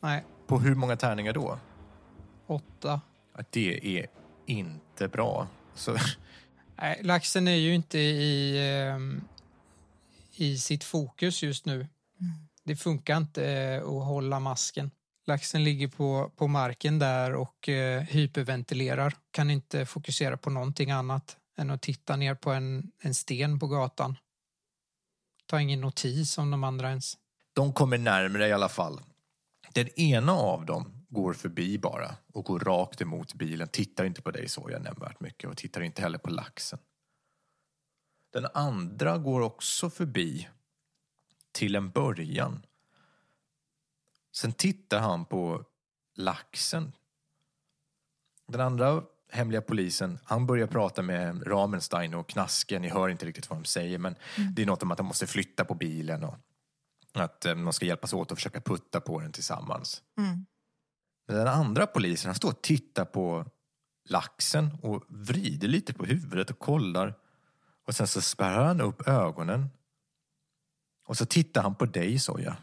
Nej, 0.00 0.24
På 0.46 0.58
hur 0.58 0.74
många 0.74 0.96
tärningar 0.96 1.32
då? 1.32 1.58
åtta. 2.46 3.00
Det 3.50 3.98
är 3.98 4.06
inte 4.46 5.08
bra. 5.08 5.48
Så, 5.74 5.96
Nej, 6.76 7.00
laxen 7.02 7.48
är 7.48 7.54
ju 7.54 7.74
inte 7.74 7.98
i, 7.98 8.58
ehm, 8.70 9.20
i 10.36 10.58
sitt 10.58 10.84
fokus 10.84 11.42
just 11.42 11.66
nu. 11.66 11.88
Det 12.64 12.76
funkar 12.76 13.16
inte 13.16 13.48
eh, 13.50 13.82
att 13.82 14.04
hålla 14.06 14.40
masken. 14.40 14.90
Laxen 15.26 15.64
ligger 15.64 15.88
på, 15.88 16.32
på 16.36 16.48
marken 16.48 16.98
där 16.98 17.34
och 17.34 17.68
eh, 17.68 18.02
hyperventilerar. 18.02 19.14
Kan 19.30 19.50
inte 19.50 19.86
fokusera 19.86 20.36
på 20.36 20.50
någonting 20.50 20.90
annat 20.90 21.36
än 21.56 21.70
att 21.70 21.82
titta 21.82 22.16
ner 22.16 22.34
på 22.34 22.50
en, 22.50 22.92
en 22.98 23.14
sten 23.14 23.58
på 23.58 23.66
gatan. 23.66 24.16
Ta 25.46 25.60
ingen 25.60 25.80
notis 25.80 26.38
om 26.38 26.50
de 26.50 26.64
andra 26.64 26.88
ens. 26.88 27.14
de 27.52 27.72
kommer 27.72 27.98
närmare 27.98 28.48
i 28.48 28.52
alla 28.52 28.68
fall. 28.68 29.00
Den 29.72 29.88
ena 30.00 30.32
av 30.32 30.66
dem 30.66 31.06
går 31.08 31.34
förbi 31.34 31.78
bara 31.78 32.16
och 32.32 32.44
går 32.44 32.60
rakt 32.60 33.00
emot 33.00 33.34
bilen. 33.34 33.68
Tittar 33.68 34.04
inte 34.04 34.22
på 34.22 34.30
dig 34.30 34.48
så 34.48 34.68
jag 34.70 34.82
nämnvärt 34.82 35.20
mycket 35.20 35.50
och 35.50 35.56
tittar 35.56 35.80
inte 35.80 36.02
heller 36.02 36.18
på 36.18 36.30
laxen. 36.30 36.78
Den 38.32 38.46
andra 38.54 39.18
går 39.18 39.40
också 39.40 39.90
förbi 39.90 40.48
till 41.52 41.74
en 41.74 41.90
början. 41.90 42.66
Sen 44.34 44.52
tittar 44.52 45.00
han 45.00 45.24
på 45.24 45.64
laxen. 46.14 46.92
Den 48.48 48.60
andra 48.60 49.02
hemliga 49.32 49.62
polisen, 49.62 50.18
han 50.24 50.46
börjar 50.46 50.66
prata 50.66 51.02
med 51.02 51.46
Ramenstein 51.46 52.14
och 52.14 52.28
Knaske. 52.28 52.78
Ni 52.78 52.88
hör 52.88 53.08
inte 53.08 53.26
riktigt 53.26 53.50
vad 53.50 53.58
de 53.58 53.64
säger 53.64 53.98
men 53.98 54.16
det 54.56 54.62
är 54.62 54.66
något 54.66 54.82
om 54.82 54.90
att 54.90 54.98
de 54.98 55.06
måste 55.06 55.26
flytta 55.26 55.64
på 55.64 55.74
bilen 55.74 56.24
och 56.24 56.36
att 57.12 57.44
eh, 57.44 57.54
man 57.54 57.72
ska 57.72 57.86
hjälpas 57.86 58.12
åt 58.12 58.30
och 58.30 58.38
försöka 58.38 58.60
putta 58.60 59.00
på 59.00 59.20
den 59.20 59.32
tillsammans. 59.32 60.02
Mm. 60.18 60.46
Men 61.26 61.36
den 61.36 61.48
andra 61.48 61.86
polisen, 61.86 62.28
han 62.28 62.34
står 62.34 62.48
och 62.48 62.62
tittar 62.62 63.04
på 63.04 63.46
laxen 64.08 64.78
och 64.82 65.04
vrider 65.08 65.68
lite 65.68 65.94
på 65.94 66.04
huvudet 66.04 66.50
och 66.50 66.58
kollar. 66.58 67.14
Och 67.86 67.94
sen 67.94 68.06
så 68.06 68.20
spärrar 68.20 68.64
han 68.64 68.80
upp 68.80 69.08
ögonen. 69.08 69.68
Och 71.06 71.16
så 71.16 71.26
tittar 71.26 71.62
han 71.62 71.74
på 71.74 71.86
dig, 71.86 72.18
Soja. 72.18 72.56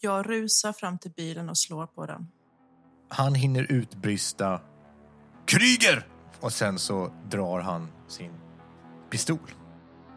Jag 0.00 0.30
rusar 0.30 0.72
fram 0.72 0.98
till 0.98 1.10
bilen 1.10 1.48
och 1.48 1.58
slår 1.58 1.86
på 1.86 2.06
den. 2.06 2.28
Han 3.08 3.34
hinner 3.34 3.72
utbrista 3.72 4.60
Kryger! 5.46 6.06
Och 6.40 6.52
sen 6.52 6.78
så 6.78 7.12
drar 7.30 7.60
han 7.60 7.88
sin 8.08 8.32
pistol. 9.10 9.50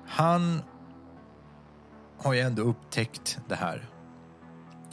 Han 0.06 0.62
har 2.18 2.34
ju 2.34 2.40
ändå 2.40 2.62
upptäckt 2.62 3.40
det 3.48 3.56
här. 3.56 3.90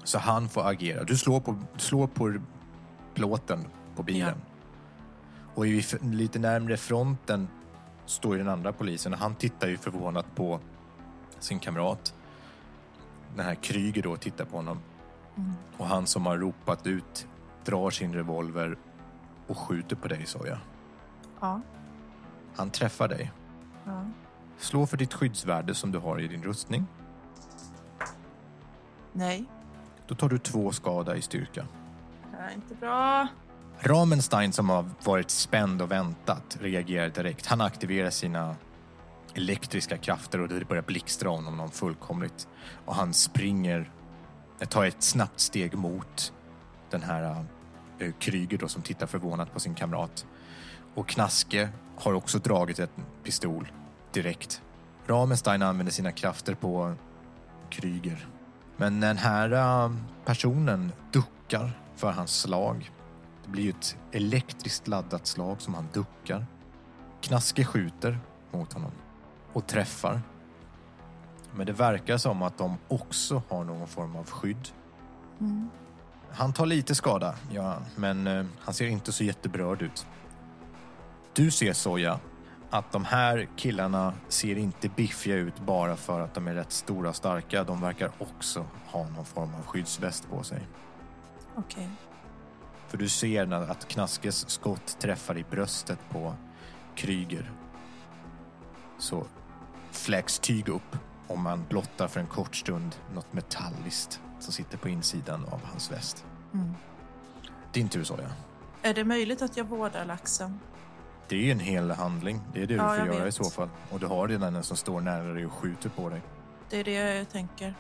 Så 0.05 0.19
han 0.19 0.49
får 0.49 0.69
agera. 0.69 1.05
Du 1.05 1.17
slår 1.17 1.41
på, 1.41 1.59
slår 1.77 2.07
på 2.07 2.39
plåten 3.15 3.67
på 3.97 4.03
bilen. 4.03 4.41
Och 5.55 5.67
i, 5.67 5.85
lite 6.03 6.39
närmre 6.39 6.77
fronten 6.77 7.49
står 8.07 8.33
ju 8.33 8.39
den 8.39 8.53
andra 8.53 8.73
polisen 8.73 9.13
och 9.13 9.19
han 9.19 9.35
tittar 9.35 9.69
ju 9.69 9.77
förvånat 9.77 10.35
på 10.35 10.61
sin 11.41 11.59
kamrat. 11.59 12.15
Den 13.35 13.45
här 13.45 13.55
Kryger 13.55 14.03
då 14.03 14.17
tittar 14.17 14.45
på 14.45 14.57
honom. 14.57 14.79
Och 15.77 15.87
han 15.87 16.07
som 16.07 16.27
har 16.27 16.39
ropat 16.39 16.87
ut 16.87 17.27
drar 17.65 17.91
sin 17.91 18.15
revolver 18.15 18.79
och 19.47 19.59
skjuter 19.59 19.97
på 19.97 20.09
dig, 20.09 20.27
Soja. 20.27 20.59
Ja. 21.41 21.61
Han 22.57 22.71
träffar 22.71 23.09
dig. 23.09 23.33
ja. 23.85 24.05
Slå 24.59 24.87
för 24.87 24.97
ditt 24.97 25.15
skyddsvärde 25.15 25.75
som 25.75 25.93
du 25.93 25.99
har 25.99 26.21
i 26.21 26.29
din 26.29 26.43
rustning. 26.43 26.87
Nej. 29.13 29.45
Då 30.07 30.15
tar 30.15 30.29
du 30.29 30.39
två 30.39 30.73
skada 30.73 31.17
i 31.17 31.23
styrka. 31.23 31.67
Det 32.31 32.37
här 32.37 32.49
är 32.51 32.55
inte 32.55 32.75
bra. 32.75 33.27
Ramenstein 33.81 34.53
som 34.53 34.69
har 34.69 34.85
varit 35.05 35.31
spänd 35.31 35.83
och 35.83 35.91
väntat 35.91 36.57
reagerar 36.61 37.09
direkt. 37.09 37.47
Han 37.47 37.61
aktiverar 37.61 38.11
sina 38.11 38.57
elektriska 39.37 39.97
krafter 39.97 40.41
och 40.41 40.49
det 40.49 40.69
börjar 40.69 40.83
blixtra 40.83 41.29
honom 41.29 41.57
någon 41.57 41.71
fullkomligt. 41.71 42.49
Och 42.85 42.95
han 42.95 43.15
springer, 43.15 43.91
eh, 44.61 44.69
tar 44.69 44.85
ett 44.85 45.03
snabbt 45.03 45.41
steg 45.41 45.75
mot 45.75 46.33
den 46.91 47.03
här 47.03 47.45
uh, 48.03 48.13
Kryger 48.19 48.59
då 48.59 48.69
som 48.69 48.83
tittar 48.83 49.07
förvånat 49.07 49.53
på 49.53 49.61
sin 49.61 49.75
kamrat. 49.75 50.27
Och 50.95 51.09
Knaske 51.09 51.69
har 51.97 52.13
också 52.13 52.39
dragit 52.39 52.79
en 52.79 52.89
pistol 53.25 53.73
direkt. 54.13 54.63
Ramenstein 55.07 55.63
använder 55.63 55.93
sina 55.93 56.13
krafter 56.13 56.55
på 56.55 56.95
Kryger. 57.71 58.29
Men 58.77 59.01
den 59.01 59.17
här 59.17 59.53
uh, 59.53 59.97
personen 60.25 60.93
duckar 61.13 61.81
för 61.97 62.11
hans 62.11 62.41
slag. 62.41 62.91
Det 63.45 63.51
blir 63.51 63.65
ju 63.65 63.71
ett 63.71 63.97
elektriskt 64.13 64.89
laddat 64.89 65.27
slag 65.27 65.61
som 65.61 65.75
han 65.75 65.89
duckar. 65.93 66.47
Knaske 67.21 67.65
skjuter 67.65 68.19
mot 68.53 68.73
honom 68.73 68.93
och 69.57 69.67
träffar. 69.67 70.21
Men 71.55 71.67
det 71.67 71.73
verkar 71.73 72.17
som 72.17 72.43
att 72.43 72.59
de 72.59 72.79
också 72.89 73.43
har 73.49 73.65
någon 73.65 73.89
form 73.89 74.17
av 74.17 74.31
skydd. 74.31 74.69
Mm. 75.41 75.71
Han 76.31 76.53
tar 76.53 76.67
lite 76.67 76.95
skada, 76.95 77.35
ja, 77.51 77.77
men 77.97 78.27
eh, 78.27 78.47
han 78.61 78.75
ser 78.75 78.87
inte 78.87 79.13
så 79.13 79.25
jätteberörd 79.25 79.83
ut. 79.83 80.07
Du 81.33 81.51
ser, 81.51 81.73
Soja, 81.73 82.21
att 82.71 82.93
de 82.93 83.05
här 83.05 83.49
killarna 83.57 84.13
ser 84.29 84.59
inte 84.59 84.89
biffiga 84.89 85.37
ut 85.37 85.61
bara 85.61 85.97
för 85.97 86.21
att 86.21 86.35
de 86.35 86.49
är 86.49 86.55
rätt 86.55 86.73
stora 86.73 87.09
och 87.09 87.17
starka. 87.17 87.65
De 87.65 87.81
verkar 87.81 88.11
också 88.19 88.67
ha 88.87 89.09
någon 89.09 89.25
form 89.25 89.55
av 89.55 89.67
skyddsväst 89.67 90.31
på 90.31 90.43
sig. 90.43 90.61
Okej. 91.55 91.89
För 92.89 92.99
du 92.99 93.09
ser 93.09 93.53
att 93.53 93.89
Knaskes 93.89 94.51
skott 94.51 94.97
träffar 94.99 95.39
i 95.39 95.45
bröstet 95.51 95.99
på 96.11 96.35
Kryger. 96.95 97.51
Så 98.99 99.27
fläks 99.97 100.39
tyg 100.39 100.69
upp 100.69 100.97
och 101.27 101.39
man 101.39 101.65
blottar 101.69 102.09
för 102.09 102.21
en 102.21 102.27
kort 102.27 102.57
stund 102.57 102.97
något 103.15 103.33
metalliskt 103.33 104.21
som 104.41 104.53
sitter 104.53 104.79
på 104.79 104.89
insidan 104.89 105.45
av 105.45 105.61
hans 105.65 105.93
väst. 105.93 106.25
Mm. 106.55 106.75
Din 107.73 107.89
tur, 107.89 108.05
Soja. 108.05 108.31
Är 108.83 108.95
det 108.95 109.05
möjligt 109.05 109.43
att 109.43 109.57
jag 109.57 109.65
vårdar 109.65 110.05
laxen? 110.05 110.61
Det 111.29 111.49
är 111.49 111.53
en 111.53 111.61
hel 111.61 111.91
handling. 111.91 112.41
Det 112.53 112.63
är 112.63 112.67
det 112.67 112.75
Ja, 112.75 112.93
du 112.93 112.99
får 112.99 113.07
göra 113.07 113.25
vet. 113.25 113.29
i 113.29 113.37
så 113.37 113.51
fall. 113.51 113.69
Och 113.91 114.01
du 114.01 114.07
har 114.07 114.29
redan 114.29 114.57
en 114.57 114.63
som 114.63 114.77
står 114.77 115.01
nära 115.01 115.33
dig 115.33 115.47
och 115.47 115.53
skjuter 115.53 115.89
på 115.89 116.09
dig. 116.09 116.23
Det 116.71 116.77
är 116.77 116.85
det 116.85 117.15
jag 117.17 117.31
tänker. 117.31 117.75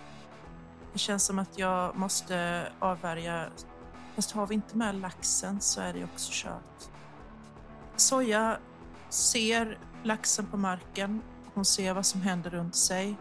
Det 0.93 0.99
känns 0.99 1.25
som 1.25 1.39
att 1.39 1.59
jag 1.59 1.97
måste 1.97 2.69
avvärja... 2.79 3.47
Fast 4.15 4.33
har 4.33 4.47
vi 4.47 4.55
inte 4.55 4.77
med 4.77 4.95
laxen 4.95 5.61
så 5.61 5.81
är 5.81 5.93
det 5.93 6.05
också 6.05 6.31
kört. 6.33 6.91
Soja 7.97 8.59
ser 9.09 9.79
laxen 10.03 10.47
på 10.47 10.57
marken. 10.57 11.23
Hon 11.57 11.65
ser 11.65 11.95
vad 11.95 12.07
som 12.07 12.23
händer 12.23 12.51
runt 12.51 12.77
sig 12.77 13.17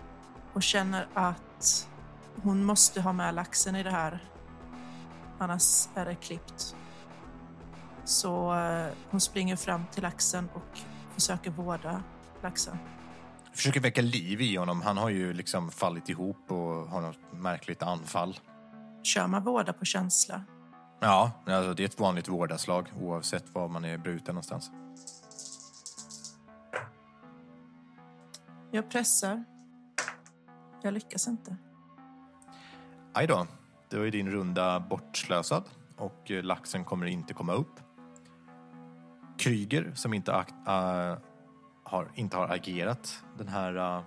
och 0.53 0.63
känner 0.63 1.07
att 1.13 1.89
hon 2.43 2.63
måste 2.63 3.01
ha 3.01 3.13
med 3.13 3.35
laxen 3.35 3.75
i 3.75 3.83
det 3.83 3.91
här. 3.91 4.23
Annars 5.39 5.87
är 5.95 6.05
det 6.05 6.15
klippt. 6.15 6.75
Så 8.05 8.55
eh, 8.55 8.87
hon 9.09 9.21
springer 9.21 9.55
fram 9.55 9.85
till 9.91 10.03
laxen 10.03 10.49
och 10.53 10.79
försöker 11.13 11.51
vårda 11.51 12.03
laxen. 12.41 12.77
Försöker 13.53 13.79
väcka 13.79 14.01
liv 14.01 14.41
i 14.41 14.55
honom. 14.55 14.81
Han 14.81 14.97
har 14.97 15.09
ju 15.09 15.33
liksom 15.33 15.71
fallit 15.71 16.09
ihop 16.09 16.51
och 16.51 16.87
har 16.87 17.01
något 17.01 17.33
märkligt 17.33 17.83
anfall. 17.83 18.39
Kör 19.03 19.27
man 19.27 19.43
vårda 19.43 19.73
på 19.73 19.85
känsla? 19.85 20.43
Ja, 20.99 21.31
alltså 21.47 21.73
det 21.73 21.83
är 21.83 21.85
ett 21.85 21.99
vanligt 21.99 22.27
vårdarslag 22.27 22.91
oavsett 22.99 23.45
var 23.53 23.67
man 23.67 23.85
är 23.85 23.97
bruten 23.97 24.35
någonstans. 24.35 24.71
Jag 28.75 28.89
pressar. 28.89 29.43
Jag 30.81 30.93
lyckas 30.93 31.27
inte. 31.27 31.57
Aj 33.13 33.27
då, 33.27 33.47
då 33.89 34.07
är 34.07 34.11
din 34.11 34.31
runda 34.31 34.79
bortslösad 34.79 35.63
och 35.97 36.31
eh, 36.31 36.43
laxen 36.43 36.83
kommer 36.83 37.05
inte 37.05 37.33
komma 37.33 37.53
upp. 37.53 37.79
Kryger, 39.37 39.91
som 39.93 40.13
inte, 40.13 40.33
akt, 40.33 40.51
äh, 40.51 40.73
ah, 40.73 41.17
har, 41.83 42.11
inte 42.15 42.37
har 42.37 42.47
agerat 42.47 43.23
den 43.37 43.47
här 43.47 43.97
äh, 43.97 44.03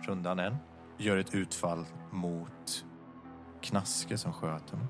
rundan 0.00 0.38
än, 0.38 0.56
gör 0.98 1.16
ett 1.16 1.34
utfall 1.34 1.86
mot 2.10 2.84
Knaske 3.60 4.18
som 4.18 4.32
sköt 4.32 4.70
honom. 4.70 4.88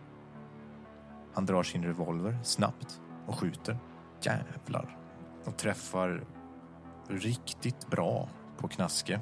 Han 1.34 1.46
drar 1.46 1.62
sin 1.62 1.84
revolver 1.84 2.38
snabbt 2.42 3.00
och 3.26 3.38
skjuter. 3.38 3.78
Jävlar. 4.22 4.98
Och 5.44 5.56
träffar 5.56 6.24
riktigt 7.08 7.90
bra 7.90 8.28
på 8.62 8.68
Knaske. 8.68 9.20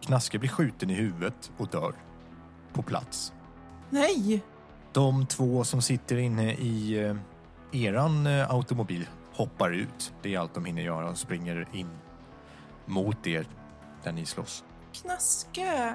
Knaske 0.00 0.38
blir 0.38 0.50
skjuten 0.50 0.90
i 0.90 0.94
huvudet 0.94 1.52
och 1.56 1.68
dör 1.68 1.94
på 2.72 2.82
plats. 2.82 3.32
Nej! 3.90 4.42
De 4.92 5.26
två 5.26 5.64
som 5.64 5.82
sitter 5.82 6.16
inne 6.16 6.52
i 6.54 7.04
eh, 7.04 7.16
eran 7.72 8.26
eh, 8.26 8.50
automobil 8.50 9.08
hoppar 9.32 9.70
ut. 9.70 10.12
Det 10.22 10.34
är 10.34 10.38
allt 10.38 10.54
de 10.54 10.64
hinner 10.64 10.82
göra 10.82 11.10
och 11.10 11.18
springer 11.18 11.68
in 11.72 11.90
mot 12.86 13.26
er 13.26 13.46
där 14.02 14.12
ni 14.12 14.26
slåss. 14.26 14.64
Knaske! 14.92 15.94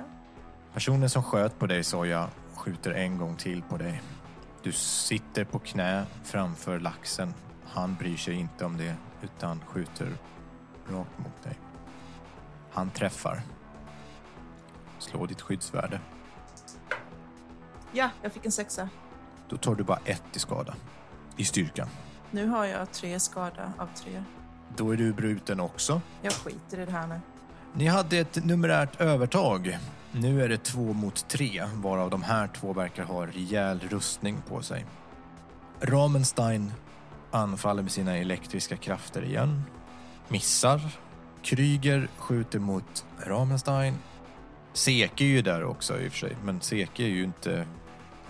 Personen 0.73 1.09
som 1.09 1.23
sköt 1.23 1.59
på 1.59 1.67
dig, 1.67 1.83
Soja, 1.83 2.29
skjuter 2.55 2.91
en 2.91 3.17
gång 3.17 3.35
till 3.35 3.61
på 3.61 3.77
dig. 3.77 4.01
Du 4.63 4.71
sitter 4.71 5.43
på 5.45 5.59
knä 5.59 6.05
framför 6.23 6.79
laxen. 6.79 7.33
Han 7.65 7.95
bryr 7.95 8.17
sig 8.17 8.33
inte 8.33 8.65
om 8.65 8.77
det 8.77 8.95
utan 9.21 9.59
skjuter 9.67 10.13
rakt 10.89 11.17
mot 11.17 11.43
dig. 11.43 11.59
Han 12.71 12.89
träffar. 12.89 13.41
Slå 14.99 15.25
ditt 15.25 15.41
skyddsvärde. 15.41 15.99
Ja, 17.91 18.09
jag 18.21 18.33
fick 18.33 18.45
en 18.45 18.51
sexa. 18.51 18.89
Då 19.49 19.57
tar 19.57 19.75
du 19.75 19.83
bara 19.83 19.99
ett 20.05 20.35
i 20.35 20.39
skada. 20.39 20.75
I 21.37 21.45
styrka. 21.45 21.87
Nu 22.31 22.47
har 22.47 22.65
jag 22.65 22.91
tre 22.91 23.19
skada 23.19 23.73
av 23.77 23.87
tre. 23.95 24.23
Då 24.77 24.91
är 24.91 24.97
du 24.97 25.13
bruten 25.13 25.59
också. 25.59 26.01
Jag 26.21 26.33
skiter 26.33 26.79
i 26.79 26.85
det 26.85 26.91
här 26.91 27.07
nu. 27.07 27.19
Ni 27.73 27.87
hade 27.87 28.17
ett 28.17 28.45
numerärt 28.45 29.01
övertag. 29.01 29.77
Nu 30.11 30.43
är 30.43 30.49
det 30.49 30.57
två 30.57 30.93
mot 30.93 31.27
tre, 31.27 31.65
varav 31.73 32.09
de 32.09 32.23
här 32.23 32.47
två 32.47 32.73
verkar 32.73 33.03
ha 33.03 33.25
rejäl 33.25 33.79
rustning 33.79 34.41
på 34.47 34.61
sig. 34.61 34.85
Ramenstein 35.81 36.73
anfaller 37.31 37.81
med 37.83 37.91
sina 37.91 38.17
elektriska 38.17 38.77
krafter 38.77 39.23
igen. 39.23 39.63
Missar. 40.31 40.81
Kryger 41.41 42.07
skjuter 42.17 42.59
mot 42.59 43.05
Ramenstein. 43.19 43.95
Seke 44.73 45.23
är 45.23 45.27
ju 45.27 45.41
där 45.41 45.63
också 45.63 45.99
i 45.99 46.07
och 46.07 46.11
för 46.11 46.19
sig, 46.19 46.37
men 46.43 46.61
Seke 46.61 47.03
är 47.03 47.07
ju 47.07 47.23
inte... 47.23 47.67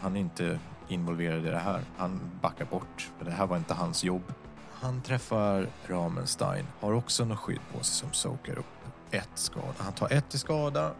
Han 0.01 0.15
är 0.15 0.19
inte 0.19 0.59
involverad 0.87 1.45
i 1.45 1.49
det 1.49 1.59
här. 1.59 1.81
Han 1.97 2.19
backar 2.41 2.65
bort. 2.65 3.09
för 3.17 3.25
Det 3.25 3.31
här 3.31 3.47
var 3.47 3.57
inte 3.57 3.73
hans 3.73 4.03
jobb. 4.03 4.33
Han 4.73 5.01
träffar 5.01 5.67
Ramenstein. 5.87 6.65
Har 6.79 6.93
också 6.93 7.25
något 7.25 7.39
skydd 7.39 7.59
på 7.73 7.83
sig 7.83 7.95
som 7.95 8.13
soakar 8.13 8.59
upp 8.59 8.65
ett 9.11 9.29
skada. 9.35 9.73
Han 9.77 9.93
tar 9.93 10.13
ett 10.13 10.33
i 10.33 10.37
skada. 10.37 10.93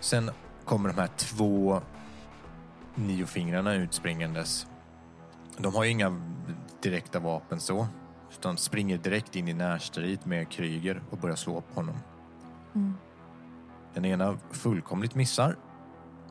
Sen 0.00 0.30
kommer 0.64 0.88
de 0.88 1.00
här 1.00 1.10
två 1.16 1.80
niofingrarna 2.94 3.74
utspringandes. 3.74 4.66
De 5.58 5.74
har 5.74 5.84
ju 5.84 5.90
inga 5.90 6.22
direkta 6.82 7.18
vapen 7.18 7.60
så. 7.60 7.88
Utan 8.38 8.56
springer 8.56 8.98
direkt 8.98 9.36
in 9.36 9.48
i 9.48 9.52
närstrid 9.52 10.18
med 10.24 10.48
Kryger 10.48 11.02
och 11.10 11.18
börjar 11.18 11.36
slå 11.36 11.60
på 11.60 11.74
honom. 11.74 11.96
Mm. 12.74 12.94
Den 13.94 14.04
ena 14.04 14.38
fullkomligt 14.50 15.14
missar. 15.14 15.56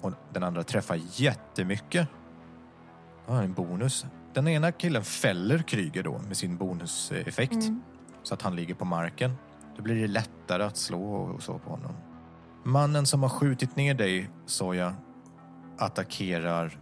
Och 0.02 0.12
den 0.34 0.44
andra 0.44 0.64
träffar 0.64 1.00
jättemycket. 1.12 2.08
Ja, 3.28 3.44
en 3.44 3.54
bonus. 3.54 4.06
Den 4.34 4.48
ena 4.48 4.72
killen 4.72 5.04
fäller 5.04 5.60
Kryger 5.60 6.04
då 6.04 6.20
med 6.28 6.38
sin 6.38 6.58
bonuseffekt. 6.58 7.54
Mm. 7.54 7.82
Så 8.24 8.34
att 8.34 8.42
han 8.42 8.56
ligger 8.56 8.76
på 8.76 8.86
marken. 8.86 9.32
Då 9.78 9.84
blir 9.84 9.96
det 9.96 10.08
lättare 10.08 10.64
att 10.64 10.78
slå 10.78 11.14
och 11.14 11.44
så 11.44 11.60
på 11.60 11.70
honom. 11.70 11.94
Mannen 12.64 13.06
som 13.06 13.24
har 13.24 13.30
skjutit 13.30 13.76
ner 13.76 13.94
dig, 13.94 14.30
Soja, 14.46 14.96
attackerar 15.78 16.80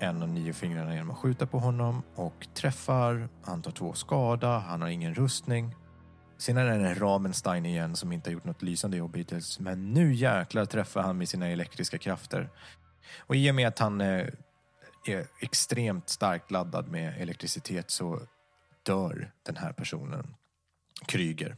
en 0.00 0.22
av 0.22 0.28
nio 0.28 0.52
fingrarna 0.52 0.94
genom 0.94 1.10
att 1.10 1.18
skjuta 1.18 1.46
på 1.46 1.58
honom 1.58 2.02
och 2.14 2.46
träffar. 2.54 3.28
Han 3.42 3.62
tar 3.62 3.70
två 3.70 3.92
skada, 3.92 4.58
han 4.58 4.82
har 4.82 4.88
ingen 4.88 5.14
rustning. 5.14 5.74
Sen 6.38 6.56
är 6.56 6.78
det 6.78 6.94
Ramenstein 6.94 7.66
igen 7.66 7.96
som 7.96 8.12
inte 8.12 8.30
har 8.30 8.32
gjort 8.32 8.44
något 8.44 8.62
lysande 8.62 8.96
jobb 8.96 9.16
hittills. 9.16 9.60
Men 9.60 9.92
nu 9.92 10.14
jäklar 10.14 10.64
träffar 10.64 11.02
han 11.02 11.18
med 11.18 11.28
sina 11.28 11.48
elektriska 11.48 11.98
krafter. 11.98 12.50
Och 13.18 13.36
i 13.36 13.50
och 13.50 13.54
med 13.54 13.68
att 13.68 13.78
han 13.78 14.00
eh, 14.00 14.26
är 15.06 15.26
extremt 15.40 16.08
starkt 16.08 16.50
laddad 16.50 16.88
med 16.88 17.22
elektricitet 17.22 17.90
så 17.90 18.20
dör 18.82 19.32
den 19.42 19.56
här 19.56 19.72
personen, 19.72 20.34
Kryger, 21.06 21.56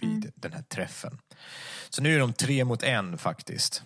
vid 0.00 0.32
den 0.34 0.52
här 0.52 0.62
träffen. 0.62 1.18
Så 1.90 2.02
nu 2.02 2.14
är 2.14 2.18
de 2.18 2.32
tre 2.32 2.64
mot 2.64 2.82
en 2.82 3.18
faktiskt. 3.18 3.82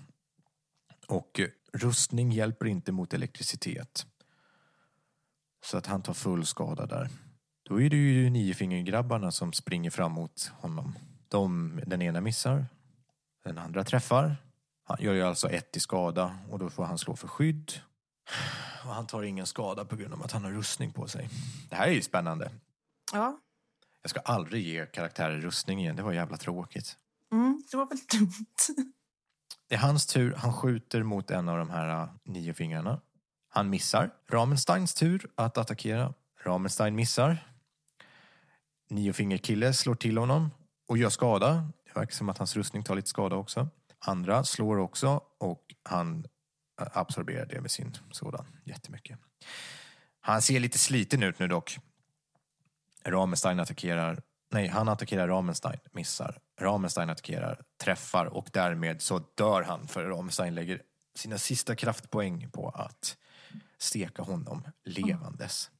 Och 1.08 1.40
rustning 1.72 2.32
hjälper 2.32 2.66
inte 2.66 2.92
mot 2.92 3.14
elektricitet. 3.14 4.06
Så 5.64 5.78
att 5.78 5.86
han 5.86 6.02
tar 6.02 6.14
full 6.14 6.46
skada 6.46 6.86
där. 6.86 7.08
Då 7.62 7.80
är 7.80 7.90
det 7.90 7.96
ju 7.96 8.30
niofingergrabbarna 8.30 9.30
som 9.30 9.52
springer 9.52 9.90
fram 9.90 10.12
mot 10.12 10.46
honom. 10.54 10.98
De, 11.28 11.80
den 11.86 12.02
ena 12.02 12.20
missar, 12.20 12.66
den 13.44 13.58
andra 13.58 13.84
träffar. 13.84 14.36
Han 14.84 14.96
gör 15.00 15.14
ju 15.14 15.22
alltså 15.22 15.48
ett 15.50 15.76
i 15.76 15.80
skada 15.80 16.38
och 16.50 16.58
då 16.58 16.70
får 16.70 16.84
han 16.84 16.98
slå 16.98 17.16
för 17.16 17.28
skydd. 17.28 17.72
Och 18.84 18.94
han 18.94 19.06
tar 19.06 19.22
ingen 19.22 19.46
skada 19.46 19.84
på 19.84 19.96
grund 19.96 20.14
av 20.14 20.22
att 20.22 20.32
han 20.32 20.44
har 20.44 20.50
rustning 20.52 20.92
på 20.92 21.08
sig. 21.08 21.28
Det 21.70 21.76
här 21.76 21.86
är 21.88 21.92
ju 21.92 22.02
spännande. 22.02 22.50
Ja, 23.12 23.40
Jag 24.02 24.10
ska 24.10 24.20
aldrig 24.20 24.66
ge 24.66 24.86
karaktärer 24.86 25.40
rustning 25.40 25.80
igen, 25.80 25.96
det 25.96 26.02
var 26.02 26.12
jävla 26.12 26.36
tråkigt. 26.36 26.96
mm, 27.32 27.62
det 27.70 27.76
var 27.76 27.86
väl 27.86 27.98
dumt. 28.20 28.46
Det 29.68 29.74
är 29.74 29.78
hans 29.78 30.06
tur. 30.06 30.34
Han 30.34 30.52
skjuter 30.52 31.02
mot 31.02 31.30
en 31.30 31.48
av 31.48 31.58
de 31.58 31.70
här 31.70 32.02
äh, 32.02 32.08
nio 32.24 32.54
fingrarna. 32.54 33.00
Han 33.48 33.70
missar. 33.70 34.10
Ramensteins 34.30 34.94
tur 34.94 35.30
att 35.34 35.58
attackera. 35.58 36.14
Ramenstein 36.44 36.94
missar. 36.94 37.38
Niofingerkille 38.90 39.72
slår 39.72 39.94
till 39.94 40.18
honom 40.18 40.50
och 40.88 40.98
gör 40.98 41.10
skada. 41.10 41.68
Det 41.84 42.00
verkar 42.00 42.12
som 42.12 42.28
att 42.28 42.38
hans 42.38 42.56
rustning 42.56 42.82
tar 42.82 42.94
lite 42.94 43.08
skada 43.08 43.36
också. 43.36 43.68
andra 43.98 44.44
slår 44.44 44.78
också 44.78 45.20
och 45.38 45.74
han 45.82 46.26
äh, 46.80 46.86
absorberar 46.92 47.46
det 47.46 47.60
med 47.60 47.70
sin 47.70 47.96
sådan 48.10 48.46
jättemycket. 48.64 49.18
Han 50.20 50.42
ser 50.42 50.60
lite 50.60 50.78
sliten 50.78 51.22
ut 51.22 51.38
nu 51.38 51.48
dock. 51.48 51.78
Ramenstein 53.04 53.60
attackerar, 53.60 54.22
nej 54.50 54.68
han 54.68 54.88
attackerar 54.88 55.28
Ramenstein, 55.28 55.80
missar. 55.92 56.38
Ramenstein 56.62 57.10
attackerar, 57.10 57.62
träffar 57.82 58.26
och 58.26 58.48
därmed 58.52 59.02
så 59.02 59.18
dör 59.34 59.62
han 59.62 59.88
för 59.88 60.04
Ramenstein 60.04 60.54
lägger 60.54 60.82
sina 61.14 61.38
sista 61.38 61.76
kraftpoäng 61.76 62.50
på 62.50 62.68
att 62.68 63.16
steka 63.78 64.22
honom 64.22 64.62
levandes. 64.84 65.70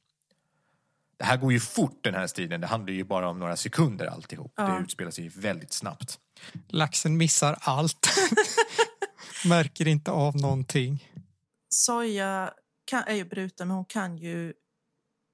Det 1.17 1.23
här 1.23 1.37
går 1.37 1.53
ju 1.53 1.59
fort 1.59 2.03
den 2.03 2.13
här 2.13 2.27
striden, 2.27 2.61
det 2.61 2.67
handlar 2.67 2.93
ju 2.93 3.03
bara 3.03 3.29
om 3.29 3.39
några 3.39 3.55
sekunder 3.55 4.05
alltihop. 4.05 4.53
Ja. 4.55 4.63
Det 4.63 4.83
utspelar 4.83 5.11
sig 5.11 5.27
väldigt 5.27 5.73
snabbt. 5.73 6.19
Laxen 6.67 7.17
missar 7.17 7.57
allt. 7.61 8.07
Märker 9.45 9.87
inte 9.87 10.11
av 10.11 10.35
någonting. 10.35 11.09
Soja 11.69 12.53
kan, 12.85 13.03
är 13.03 13.13
ju 13.15 13.25
bruten, 13.25 13.67
men 13.67 13.77
hon 13.77 13.85
kan 13.85 14.17
ju 14.17 14.53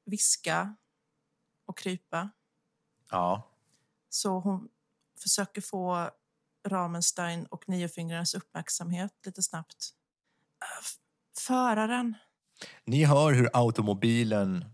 viska 0.06 0.76
och 1.66 1.78
krypa. 1.78 2.30
Ja, 3.12 3.48
Så 4.10 4.40
hon 4.40 4.70
försöker 5.22 5.62
få 5.62 6.10
Ramenstein 6.68 7.46
och 7.46 7.70
Niofingrarnas 7.70 8.34
uppmärksamhet 8.34 9.12
lite 9.26 9.44
snabbt. 9.44 9.90
Äh, 10.62 10.86
Föraren. 11.40 12.16
Ni 12.86 13.06
hör 13.06 13.34
hur 13.34 13.50
automobilen 13.54 14.66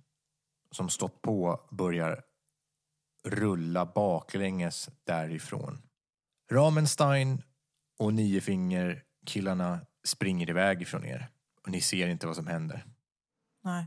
som 0.72 0.90
stått 0.90 1.22
på 1.22 1.68
börjar 1.72 2.24
rulla 3.24 3.86
baklänges 3.86 4.90
därifrån. 5.04 5.82
Ramenstein 6.52 7.42
och 7.98 8.14
Niofinger 8.14 9.04
killarna 9.26 9.80
springer 10.04 10.50
iväg 10.50 10.82
ifrån 10.82 11.06
er 11.06 11.30
och 11.64 11.70
ni 11.70 11.82
ser 11.82 12.08
inte 12.08 12.28
vad 12.28 12.36
som 12.36 12.48
händer. 12.48 12.86
Nej. 13.64 13.86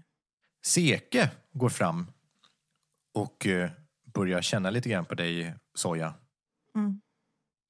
Seke 0.66 1.30
går 1.52 1.68
fram 1.68 2.10
och 3.14 3.46
eh, 3.46 3.70
börjar 4.04 4.42
känna 4.42 4.70
lite 4.70 4.88
grann 4.88 5.04
på 5.04 5.14
dig, 5.14 5.54
Soja. 5.74 6.14
Mm. 6.78 7.00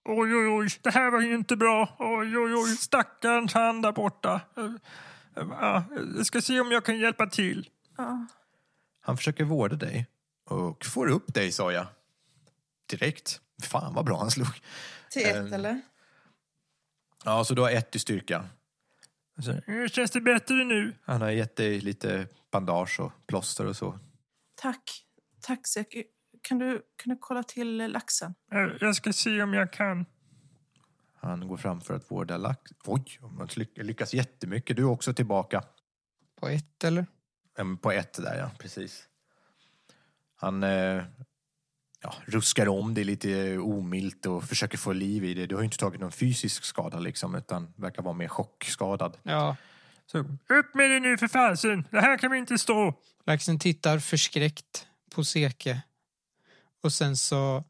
Oj, 0.09 0.35
oj, 0.35 0.49
oj, 0.49 0.69
det 0.83 0.91
här 0.91 1.11
var 1.11 1.21
ju 1.21 1.35
inte 1.35 1.57
bra. 1.57 1.97
Oj, 1.99 2.39
oj, 2.39 2.55
oj, 2.55 2.77
stackarns 2.77 3.55
han 3.55 3.83
där 3.83 3.93
borta. 3.93 4.41
Ja, 5.35 5.85
Jag 6.17 6.27
ska 6.27 6.41
se 6.43 6.61
om 6.61 6.73
jag 6.73 6.85
kan 6.85 6.99
hjälpa 6.99 7.27
till. 7.27 7.69
Ja. 7.97 8.27
Han 9.01 9.17
försöker 9.17 9.45
vårda 9.45 9.77
dig 9.77 10.07
och 10.45 10.85
får 10.85 11.07
upp 11.11 11.35
dig, 11.35 11.53
Soja. 11.53 11.87
Direkt. 12.91 13.41
Fan 13.63 13.95
vad 13.95 14.05
bra 14.05 14.19
han 14.19 14.31
slog. 14.31 14.49
Till 15.11 15.27
ett, 15.27 15.37
Eh, 15.37 15.53
eller? 15.53 15.81
Ja, 17.25 17.45
så 17.45 17.55
du 17.55 17.63
har 17.63 17.71
ett 17.71 17.97
i 17.97 17.99
styrka. 17.99 18.45
Så, 19.43 19.89
Känns 19.89 20.11
det 20.11 20.21
bättre 20.21 20.65
nu? 20.65 20.95
Han 21.05 21.21
har 21.21 21.31
gett 21.31 21.57
dig 21.57 21.81
lite 21.81 22.27
bandage 22.51 23.01
och 23.01 23.13
plåster 23.27 23.67
och 23.67 23.77
så. 23.77 23.99
Tack. 24.55 25.05
Tack, 25.41 25.67
Seki. 25.67 26.05
Kan 26.49 26.59
du, 26.59 26.82
kan 26.96 27.11
du 27.14 27.18
kolla 27.20 27.42
till 27.42 27.76
laxen? 27.76 28.34
Jag 28.80 28.96
ska 28.96 29.12
se 29.12 29.42
om 29.42 29.55
jag 29.55 29.72
kan. 29.72 30.07
Han 31.20 31.49
går 31.49 31.57
fram 31.57 31.80
för 31.80 31.94
att 31.94 32.11
vårda 32.11 32.36
lax. 32.36 32.72
Oj, 32.84 33.18
man 33.38 33.46
lyck- 33.46 33.82
lyckas 33.82 34.14
jättemycket. 34.14 34.76
Du 34.76 34.82
är 34.82 34.86
också 34.88 35.14
tillbaka. 35.14 35.62
På 36.40 36.49
ett 36.49 36.84
eller? 36.84 37.07
Em, 37.59 37.76
På 37.78 37.92
ett 37.92 38.12
där, 38.22 38.38
ja. 38.38 38.51
Precis. 38.59 39.05
Han 40.36 40.62
eh, 40.62 41.03
ja, 42.03 42.14
ruskar 42.24 42.68
om 42.68 42.94
det 42.94 43.05
lite 43.05 43.59
omilt 43.59 44.26
och 44.26 44.44
försöker 44.44 44.78
få 44.78 44.92
liv 44.92 45.24
i 45.24 45.34
det. 45.34 45.46
Du 45.46 45.55
har 45.55 45.62
ju 45.62 45.64
inte 45.64 45.76
tagit 45.76 46.01
någon 46.01 46.12
fysisk 46.12 46.64
skada 46.64 46.99
liksom, 46.99 47.34
utan 47.34 47.72
verkar 47.76 48.03
vara 48.03 48.14
mer 48.14 48.28
chockskadad. 48.28 49.16
Ja. 49.22 49.57
Så, 50.07 50.18
upp 50.49 50.74
med 50.74 50.90
det 50.90 51.01
nu 51.01 51.18
för 51.18 51.28
fasen! 51.28 51.84
Det 51.90 52.01
här 52.01 52.18
kan 52.18 52.30
vi 52.30 52.38
inte 52.38 52.59
stå. 52.59 52.94
Laxen 53.26 53.59
tittar 53.59 53.99
förskräckt 53.99 54.86
på 55.14 55.24
Seke. 55.24 55.82
Och 56.83 56.93
sen 56.93 57.16
så 57.16 57.64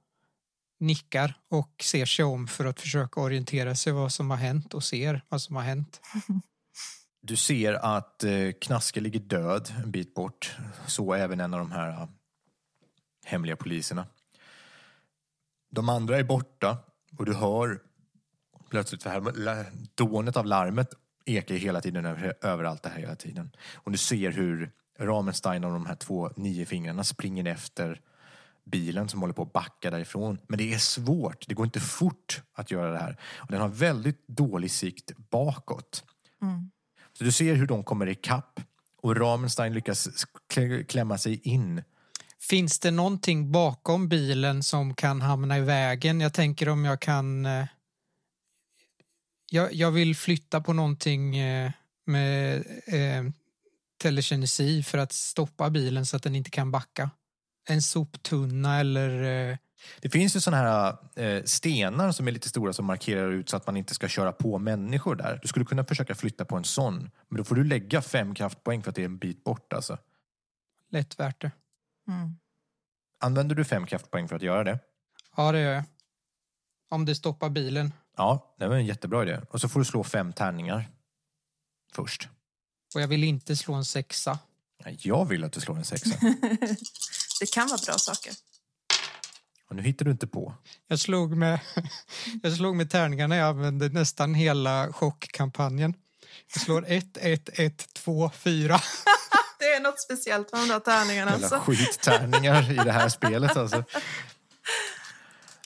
nickar 0.80 1.34
och 1.50 1.82
ser 1.82 2.06
sig 2.06 2.24
om 2.24 2.48
för 2.48 2.64
att 2.64 2.80
försöka 2.80 3.20
orientera 3.20 3.74
sig 3.74 3.92
vad 3.92 4.12
som 4.12 4.30
har 4.30 4.36
hänt 4.36 4.74
och 4.74 4.84
ser 4.84 5.24
vad 5.28 5.42
som 5.42 5.56
har 5.56 5.62
hänt. 5.62 6.00
Du 7.20 7.36
ser 7.36 7.72
att 7.72 8.24
eh, 8.24 8.52
Knaske 8.60 9.00
ligger 9.00 9.20
död 9.20 9.74
en 9.84 9.90
bit 9.90 10.14
bort. 10.14 10.56
Så 10.86 11.14
även 11.14 11.40
en 11.40 11.54
av 11.54 11.60
de 11.60 11.72
här 11.72 11.88
eh, 11.88 12.08
hemliga 13.24 13.56
poliserna. 13.56 14.06
De 15.70 15.88
andra 15.88 16.18
är 16.18 16.24
borta 16.24 16.78
och 17.18 17.24
du 17.24 17.34
hör 17.34 17.80
plötsligt 18.70 19.02
för 19.02 19.10
här, 19.10 19.66
dånet 19.94 20.36
av 20.36 20.46
larmet 20.46 20.94
ekar 21.24 21.54
hela 21.54 21.80
tiden 21.80 22.06
över, 22.06 22.34
överallt 22.42 22.82
det 22.82 22.88
här 22.88 23.00
hela 23.00 23.16
tiden. 23.16 23.50
Och 23.74 23.92
du 23.92 23.98
ser 23.98 24.30
hur 24.30 24.72
Ramenstein 24.98 25.64
och 25.64 25.72
de 25.72 25.86
här 25.86 25.94
två 25.94 26.30
nio 26.36 26.66
fingrarna 26.66 27.04
springer 27.04 27.44
efter 27.44 28.00
bilen 28.70 29.08
som 29.08 29.20
håller 29.20 29.34
på 29.34 29.42
att 29.42 29.52
backa 29.52 29.90
därifrån. 29.90 30.38
Men 30.48 30.58
det 30.58 30.74
är 30.74 30.78
svårt, 30.78 31.44
det 31.48 31.54
går 31.54 31.66
inte 31.66 31.80
fort 31.80 32.42
att 32.52 32.70
göra 32.70 32.92
det 32.92 32.98
här. 32.98 33.16
Och 33.36 33.52
den 33.52 33.60
har 33.60 33.68
väldigt 33.68 34.28
dålig 34.28 34.70
sikt 34.70 35.12
bakåt. 35.30 36.04
Mm. 36.42 36.70
Så 37.12 37.24
du 37.24 37.32
ser 37.32 37.54
hur 37.54 37.66
de 37.66 37.84
kommer 37.84 38.06
ikapp 38.08 38.60
och 39.02 39.16
Ramenstein 39.16 39.74
lyckas 39.74 40.08
klä- 40.54 40.84
klämma 40.84 41.18
sig 41.18 41.40
in. 41.44 41.82
Finns 42.40 42.78
det 42.78 42.90
någonting 42.90 43.52
bakom 43.52 44.08
bilen 44.08 44.62
som 44.62 44.94
kan 44.94 45.20
hamna 45.22 45.58
i 45.58 45.60
vägen? 45.60 46.20
Jag 46.20 46.32
tänker 46.32 46.68
om 46.68 46.84
jag 46.84 47.00
kan... 47.00 47.46
eh, 47.46 47.66
Jag, 49.50 49.74
jag 49.74 49.90
vill 49.90 50.16
flytta 50.16 50.60
på 50.60 50.72
någonting 50.72 51.36
eh, 51.36 51.72
med 52.06 52.56
eh, 52.86 53.24
telekinesi 54.02 54.82
för 54.82 54.98
att 54.98 55.12
stoppa 55.12 55.70
bilen 55.70 56.06
så 56.06 56.16
att 56.16 56.22
den 56.22 56.34
inte 56.34 56.50
kan 56.50 56.70
backa. 56.70 57.10
En 57.68 57.82
soptunna 57.82 58.80
eller... 58.80 59.22
Eh, 59.50 59.56
Det 60.00 60.10
finns 60.10 60.36
ju 60.36 60.40
sådana 60.40 60.62
här 60.62 60.96
eh, 61.16 61.42
stenar 61.44 62.12
som 62.12 62.28
är 62.28 62.32
lite 62.32 62.48
stora 62.48 62.72
som 62.72 62.84
markerar 62.84 63.30
ut 63.30 63.48
så 63.48 63.56
att 63.56 63.66
man 63.66 63.76
inte 63.76 63.94
ska 63.94 64.08
köra 64.08 64.32
på 64.32 64.58
människor 64.58 65.16
där. 65.16 65.38
Du 65.42 65.48
skulle 65.48 65.64
kunna 65.64 65.84
försöka 65.84 66.14
flytta 66.14 66.44
på 66.44 66.56
en 66.56 66.64
sån. 66.64 67.10
Men 67.28 67.36
då 67.38 67.44
får 67.44 67.54
du 67.54 67.64
lägga 67.64 68.02
fem 68.02 68.34
kraftpoäng 68.34 68.82
för 68.82 68.90
att 68.90 68.96
det 68.96 69.02
är 69.02 69.06
en 69.06 69.18
bit 69.18 69.44
bort 69.44 69.72
alltså. 69.72 69.98
lätt 70.90 71.20
värt 71.20 71.40
det. 71.40 71.50
Mm. 72.08 72.36
Använder 73.20 73.54
du 73.54 73.64
fem 73.64 73.86
kraftpoäng 73.86 74.28
för 74.28 74.36
att 74.36 74.42
göra 74.42 74.64
det? 74.64 74.78
Ja, 75.36 75.52
det 75.52 75.60
gör 75.60 75.74
jag. 75.74 75.84
Om 76.90 77.04
det 77.04 77.14
stoppar 77.14 77.48
bilen. 77.50 77.92
Ja, 78.16 78.54
det 78.58 78.68
var 78.68 78.76
en 78.76 78.86
jättebra 78.86 79.22
idé. 79.22 79.40
Och 79.50 79.60
så 79.60 79.68
får 79.68 79.80
du 79.80 79.84
slå 79.84 80.04
fem 80.04 80.32
tärningar 80.32 80.88
först. 81.92 82.28
Och 82.94 83.00
jag 83.00 83.08
vill 83.08 83.24
inte 83.24 83.56
slå 83.56 83.74
en 83.74 83.84
sexa. 83.84 84.38
Jag 84.98 85.24
vill 85.24 85.44
att 85.44 85.52
du 85.52 85.60
slår 85.60 85.76
en 85.76 85.84
sexa. 85.84 86.16
det 87.40 87.50
kan 87.52 87.68
vara 87.68 87.80
bra 87.86 87.98
saker. 87.98 88.32
Och 89.70 89.76
nu 89.76 89.82
hittar 89.82 90.04
du 90.04 90.10
inte 90.10 90.26
på. 90.26 90.54
Jag 90.88 90.98
slog 90.98 91.36
med, 91.36 91.60
jag 92.42 92.52
slog 92.52 92.76
med 92.76 92.90
tärningarna 92.90 93.36
jag 93.36 93.48
använde 93.48 93.88
nästan 93.88 94.34
hela 94.34 94.92
chockkampanjen. 94.92 95.94
Jag 96.54 96.62
slår 96.62 96.84
1, 96.88 97.16
1, 97.16 97.48
1, 97.52 97.94
2, 97.94 98.30
4. 98.34 98.80
Det 99.58 99.64
är 99.64 99.80
något 99.80 100.00
speciellt 100.02 100.52
med 100.52 100.60
de 100.60 100.68
där 100.68 100.80
tärningarna. 100.80 101.30
Jävla 101.30 101.46
Alltså. 101.56 101.72
skittärningar 101.72 102.70
i 102.72 102.74
det 102.74 102.92
här 102.92 103.08
spelet 103.08 103.56
alltså. 103.56 103.84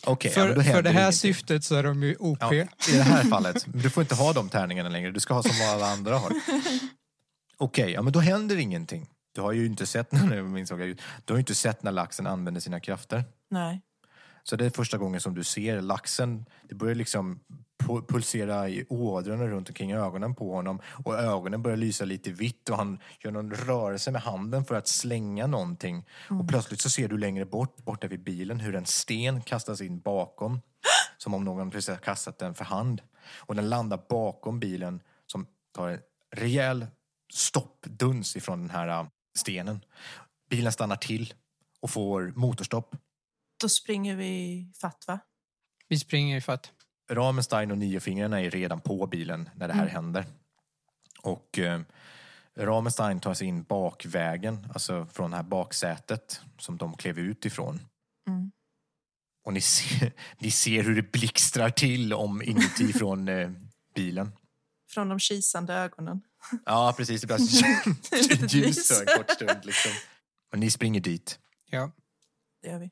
Okej, 0.04 0.32
ja, 0.36 0.44
men 0.44 0.54
För, 0.54 0.54
då 0.54 0.62
för 0.72 0.82
det 0.82 0.90
här 0.90 1.00
ingenting. 1.00 1.18
syftet 1.18 1.64
så 1.64 1.74
är 1.74 1.82
de 1.82 2.02
ju 2.02 2.16
OP. 2.18 2.38
Ja, 2.40 2.54
I 2.54 2.66
det 2.92 3.02
här 3.02 3.24
fallet. 3.24 3.64
Du 3.66 3.90
får 3.90 4.02
inte 4.02 4.14
ha 4.14 4.32
de 4.32 4.48
tärningarna 4.48 4.88
längre. 4.88 5.10
Du 5.10 5.20
ska 5.20 5.34
ha 5.34 5.42
som 5.42 5.68
alla 5.68 5.86
andra 5.86 6.18
har. 6.18 6.32
Okej, 7.58 7.90
ja, 7.92 8.02
men 8.02 8.12
då 8.12 8.20
händer 8.20 8.56
ingenting. 8.56 9.08
Du 9.32 9.40
har 9.40 9.52
ju 9.52 9.66
inte 9.66 9.86
sett 9.86 10.12
när, 10.12 10.36
jag 10.70 10.80
ju- 10.86 10.96
du 11.24 11.32
har 11.32 11.36
ju 11.36 11.40
inte 11.40 11.54
sett 11.54 11.82
när 11.82 11.92
laxen 11.92 12.26
använder 12.26 12.60
sina 12.60 12.80
krafter. 12.80 13.24
Nej. 13.50 13.80
Så 14.42 14.56
det 14.56 14.66
är 14.66 14.70
första 14.70 14.98
gången 14.98 15.20
som 15.20 15.34
du 15.34 15.44
ser 15.44 15.80
laxen. 15.80 16.44
Det 16.68 16.74
börjar 16.74 16.94
liksom 16.94 17.40
pu- 17.84 18.06
pulsera 18.08 18.68
i 18.68 18.84
ådrorna 18.88 19.46
runt 19.46 19.68
omkring 19.68 19.92
ögonen 19.92 20.34
på 20.34 20.54
honom. 20.54 20.80
Och 21.04 21.14
ögonen 21.18 21.62
börjar 21.62 21.76
lysa 21.76 22.04
lite 22.04 22.30
vitt 22.32 22.68
och 22.68 22.76
han 22.76 22.98
gör 23.20 23.30
någon 23.30 23.50
rörelse 23.54 24.10
med 24.10 24.22
handen 24.22 24.64
för 24.64 24.74
att 24.74 24.88
slänga 24.88 25.46
någonting. 25.46 26.04
Och 26.28 26.48
plötsligt 26.48 26.80
så 26.80 26.90
ser 26.90 27.08
du 27.08 27.18
längre 27.18 27.44
bort, 27.44 27.76
borta 27.76 28.06
vid 28.06 28.22
bilen, 28.22 28.60
hur 28.60 28.74
en 28.74 28.86
sten 28.86 29.42
kastas 29.42 29.80
in 29.80 30.00
bakom. 30.00 30.60
Som 31.18 31.34
om 31.34 31.44
någon 31.44 31.70
precis 31.70 31.88
har 31.88 31.96
kastat 31.96 32.38
den 32.38 32.54
för 32.54 32.64
hand. 32.64 33.02
Och 33.38 33.54
den 33.54 33.68
landar 33.68 34.00
bakom 34.08 34.60
bilen 34.60 35.00
som 35.26 35.46
tar 35.76 35.88
en 35.88 35.98
rejäl 36.36 36.86
stoppduns 37.32 38.36
ifrån 38.36 38.60
den 38.60 38.70
här 38.70 38.88
äh, 38.88 39.06
stenen. 39.38 39.84
Bilen 40.50 40.72
stannar 40.72 40.96
till 40.96 41.34
och 41.80 41.90
får 41.90 42.32
motorstopp. 42.36 42.96
Då 43.60 43.68
springer 43.68 44.16
vi 44.16 44.66
fatt, 44.80 45.04
va? 45.06 45.18
Vi 45.88 45.98
springer 45.98 46.36
i 46.36 46.40
fatt. 46.40 46.72
Ramenstein 47.10 47.70
och 47.70 47.78
Niofingrarna 47.78 48.40
är 48.40 48.50
redan 48.50 48.80
på 48.80 49.06
bilen 49.06 49.50
när 49.54 49.68
det 49.68 49.74
här 49.74 49.86
händer. 49.86 50.24
Och 51.22 51.58
eh, 51.58 51.80
Ramenstein 52.56 53.20
tar 53.20 53.34
sig 53.34 53.46
in 53.46 53.62
bakvägen, 53.62 54.66
alltså 54.74 55.06
från 55.06 55.30
det 55.30 55.36
här 55.36 55.44
baksätet 55.44 56.40
som 56.58 56.76
de 56.76 56.96
klev 56.96 57.18
ut 57.18 57.44
ifrån. 57.44 57.80
Mm. 58.28 58.52
Och 59.44 59.52
ni 59.52 59.60
ser, 59.60 60.12
ni 60.38 60.50
ser 60.50 60.82
hur 60.82 60.96
det 60.96 61.12
blixtrar 61.12 61.70
till 61.70 62.12
om 62.12 62.42
inuti 62.42 62.92
från 62.98 63.28
eh, 63.28 63.50
bilen. 63.94 64.32
Från 64.94 65.08
de 65.08 65.18
kisande 65.18 65.74
ögonen. 65.74 66.20
Ja, 66.66 66.94
precis. 66.96 67.20
Det 67.20 67.26
blir 67.26 67.38
litet 68.28 68.52
ljus 68.54 69.00
en 69.00 69.06
kort 69.16 69.30
stund. 69.30 69.64
Liksom. 69.64 69.92
Och 70.52 70.58
ni 70.58 70.70
springer 70.70 71.00
dit. 71.00 71.38
Ja. 71.70 71.90
Det 72.62 72.68
gör 72.68 72.78
vi. 72.78 72.90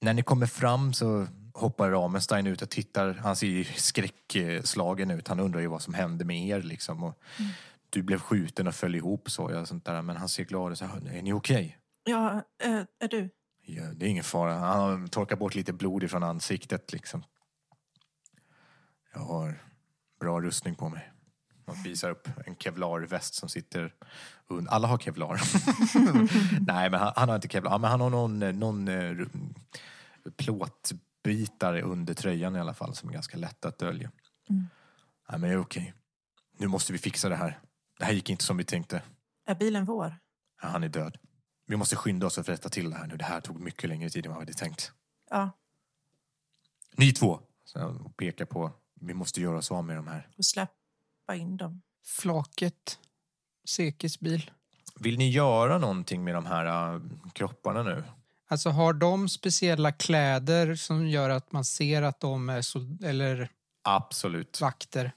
När 0.00 0.14
ni 0.14 0.22
kommer 0.22 0.46
fram 0.46 0.92
så 0.92 1.26
hoppar 1.54 1.90
Ramenstein 1.90 2.46
ut 2.46 2.62
och 2.62 2.70
tittar. 2.70 3.14
Han 3.14 3.36
ser 3.36 3.46
ju 3.46 3.64
skräckslagen 3.64 5.10
ut. 5.10 5.28
Han 5.28 5.40
undrar 5.40 5.60
ju 5.60 5.66
vad 5.66 5.82
som 5.82 5.94
hände 5.94 6.24
med 6.24 6.48
er. 6.48 6.62
Liksom. 6.62 7.02
Och 7.04 7.18
Du 7.90 8.02
blev 8.02 8.18
skjuten 8.18 8.66
och 8.68 8.74
föll 8.74 8.94
ihop 8.94 9.30
så, 9.30 9.50
ja, 9.52 9.66
sånt 9.66 9.84
där. 9.84 10.02
men 10.02 10.16
han 10.16 10.28
ser 10.28 10.44
glad 10.44 10.72
ut. 10.72 10.78
Så, 10.78 10.84
här, 10.84 11.08
Är 11.08 11.22
ni 11.22 11.32
okej? 11.32 11.78
Ja, 12.04 12.42
eh, 12.62 12.82
är 13.00 13.08
du? 13.08 13.30
Ja, 13.62 13.82
det 13.82 14.06
är 14.06 14.10
ingen 14.10 14.24
fara. 14.24 14.54
Han 14.54 15.08
torkar 15.08 15.36
bort 15.36 15.54
lite 15.54 15.72
blod 15.72 16.02
ifrån 16.04 16.22
ansiktet. 16.22 16.92
Liksom. 16.92 17.24
Jag 19.14 19.20
har 19.20 19.62
bra 20.20 20.40
rustning 20.40 20.74
på 20.74 20.88
mig. 20.88 21.12
Han 21.66 21.82
visar 21.82 22.10
upp 22.10 22.28
en 22.46 22.56
kevlarväst 22.56 23.34
som 23.34 23.48
sitter 23.48 23.94
under. 24.46 24.72
Alla 24.72 24.88
har 24.88 24.98
kevlar. 24.98 25.40
Nej, 26.66 26.90
men 26.90 27.00
han, 27.00 27.12
han 27.16 27.28
har 27.28 27.36
inte 27.36 27.48
kevlar. 27.48 27.78
Men 27.78 27.90
han 27.90 28.00
har 28.00 28.10
någon, 28.10 28.38
någon 28.58 28.88
eh, 28.88 28.92
ru- 29.14 29.54
plåtbitare 30.36 31.82
under 31.82 32.14
tröjan 32.14 32.56
i 32.56 32.60
alla 32.60 32.74
fall 32.74 32.94
som 32.94 33.08
är 33.08 33.12
ganska 33.12 33.36
lätt 33.38 33.64
att 33.64 33.78
dölja. 33.78 34.10
Mm. 34.50 34.66
Nej, 35.28 35.38
men 35.40 35.50
det 35.50 35.56
är 35.56 35.60
okej. 35.60 35.94
Nu 36.58 36.66
måste 36.66 36.92
vi 36.92 36.98
fixa 36.98 37.28
det 37.28 37.36
här. 37.36 37.58
Det 37.98 38.04
här 38.04 38.12
gick 38.12 38.30
inte 38.30 38.44
som 38.44 38.56
vi 38.56 38.64
tänkte. 38.64 39.02
Är 39.46 39.54
bilen 39.54 39.84
vår? 39.84 40.16
Ja, 40.62 40.68
han 40.68 40.84
är 40.84 40.88
död. 40.88 41.16
Vi 41.66 41.76
måste 41.76 41.96
skynda 41.96 42.26
oss 42.26 42.38
att 42.38 42.48
rätta 42.48 42.68
till 42.68 42.90
det 42.90 42.96
här 42.96 43.06
nu. 43.06 43.16
Det 43.16 43.24
här 43.24 43.40
tog 43.40 43.60
mycket 43.60 43.88
längre 43.90 44.10
tid 44.10 44.26
än 44.26 44.32
vad 44.32 44.38
vi 44.40 44.42
hade 44.44 44.52
tänkt. 44.58 44.92
Ja, 45.30 45.50
Ni 46.96 47.12
två! 47.12 47.40
Så 47.64 47.78
jag 47.78 48.16
pekar 48.16 48.44
på, 48.44 48.72
vi 49.00 49.14
måste 49.14 49.40
göra 49.40 49.58
oss 49.58 49.70
av 49.70 49.84
med 49.84 49.96
de 49.96 50.06
här. 50.06 50.28
och 50.38 50.44
släppa 51.26 51.34
in 51.34 51.56
dem. 51.56 51.82
Flaket. 52.04 52.98
Sekis 53.68 54.20
bil. 54.20 54.50
Vill 55.00 55.18
ni 55.18 55.30
göra 55.30 55.78
någonting 55.78 56.24
med 56.24 56.34
de 56.34 56.46
här 56.46 56.94
äh, 56.94 57.00
kropparna 57.32 57.82
nu? 57.82 58.04
Alltså 58.48 58.70
har 58.70 58.92
de 58.92 59.28
speciella 59.28 59.92
kläder 59.92 60.74
som 60.74 61.08
gör 61.08 61.30
att 61.30 61.52
man 61.52 61.64
ser 61.64 62.02
att 62.02 62.20
de 62.20 62.48
är 62.48 62.62
sol- 62.62 63.04
eller 63.04 63.48
Absolut. 63.82 64.60
vakter? 64.60 65.12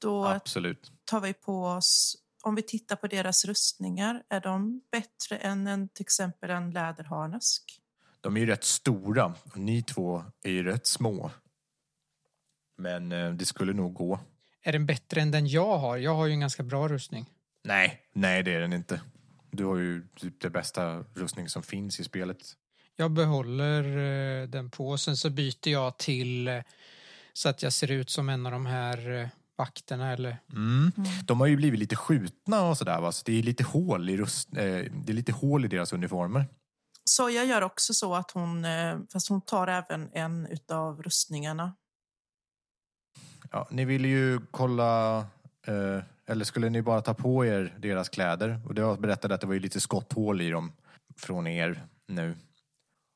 Då 0.00 0.26
Absolut. 0.26 0.92
tar 1.04 1.20
vi 1.20 1.34
på 1.34 1.64
oss, 1.64 2.16
om 2.42 2.54
vi 2.54 2.62
tittar 2.62 2.96
på 2.96 3.06
deras 3.06 3.44
rustningar, 3.44 4.22
är 4.28 4.40
de 4.40 4.80
bättre 4.92 5.36
än 5.36 5.66
en, 5.66 5.88
till 5.88 6.02
exempel 6.04 6.50
en 6.50 6.70
läderharnesk? 6.70 7.80
De 8.20 8.36
är 8.36 8.40
ju 8.40 8.46
rätt 8.46 8.64
stora 8.64 9.34
och 9.44 9.56
ni 9.56 9.82
två 9.82 10.24
är 10.42 10.50
ju 10.50 10.62
rätt 10.62 10.86
små. 10.86 11.30
Men 12.76 13.12
eh, 13.12 13.32
det 13.32 13.46
skulle 13.46 13.72
nog 13.72 13.94
gå. 13.94 14.20
Är 14.62 14.72
den 14.72 14.86
bättre 14.86 15.20
än 15.20 15.30
den 15.30 15.46
jag 15.46 15.78
har? 15.78 15.96
Jag 15.96 16.14
har 16.14 16.26
ju 16.26 16.32
en 16.32 16.40
ganska 16.40 16.62
bra 16.62 16.88
rustning. 16.88 17.26
Nej, 17.64 18.00
nej 18.12 18.42
det 18.42 18.54
är 18.54 18.60
den 18.60 18.72
inte. 18.72 19.00
Du 19.50 19.64
har 19.64 19.76
ju 19.76 20.06
typ 20.16 20.40
det 20.40 20.50
bästa 20.50 21.04
rustning 21.14 21.48
som 21.48 21.62
finns 21.62 22.00
i 22.00 22.04
spelet. 22.04 22.38
Jag 22.96 23.10
behåller 23.10 23.84
eh, 24.42 24.48
den 24.48 24.70
på. 24.70 24.98
Sen 24.98 25.16
så 25.16 25.30
byter 25.30 25.68
jag 25.68 25.98
till 25.98 26.48
eh, 26.48 26.62
så 27.32 27.48
att 27.48 27.62
jag 27.62 27.72
ser 27.72 27.90
ut 27.90 28.10
som 28.10 28.28
en 28.28 28.46
av 28.46 28.52
de 28.52 28.66
här 28.66 29.10
eh, 29.10 29.28
vakterna 29.58 30.12
eller 30.12 30.38
Mm. 30.52 30.92
De 31.24 31.40
har 31.40 31.46
ju 31.46 31.56
blivit 31.56 31.80
lite 31.80 31.96
skjutna 31.96 32.68
och 32.68 32.78
sådär 32.78 33.00
va, 33.00 33.12
så 33.12 33.22
det 33.26 33.38
är 33.38 33.42
lite 33.42 33.64
hål 33.64 34.10
i, 34.10 34.16
rust, 34.16 34.48
eh, 34.48 34.56
det 34.56 35.08
är 35.08 35.12
lite 35.12 35.32
hål 35.32 35.64
i 35.64 35.68
deras 35.68 35.92
uniformer. 35.92 36.46
Soja 37.04 37.44
gör 37.44 37.62
också 37.62 37.94
så 37.94 38.14
att 38.14 38.30
hon, 38.30 38.64
eh, 38.64 38.98
fast 39.12 39.28
hon 39.28 39.40
tar 39.40 39.66
även 39.66 40.10
en 40.12 40.46
utav 40.46 41.02
rustningarna. 41.02 41.76
Ja, 43.50 43.68
ni 43.70 43.84
ville 43.84 44.08
ju 44.08 44.40
kolla, 44.50 45.18
eh, 45.66 46.02
eller 46.26 46.44
skulle 46.44 46.68
ni 46.70 46.82
bara 46.82 47.00
ta 47.00 47.14
på 47.14 47.46
er 47.46 47.74
deras 47.78 48.08
kläder? 48.08 48.60
Och 48.66 48.74
det 48.74 48.96
berättade 48.98 49.34
att 49.34 49.40
det 49.40 49.46
var 49.46 49.54
ju 49.54 49.60
lite 49.60 49.80
skotthål 49.80 50.40
i 50.40 50.50
dem 50.50 50.72
från 51.16 51.46
er 51.46 51.86
nu. 52.06 52.36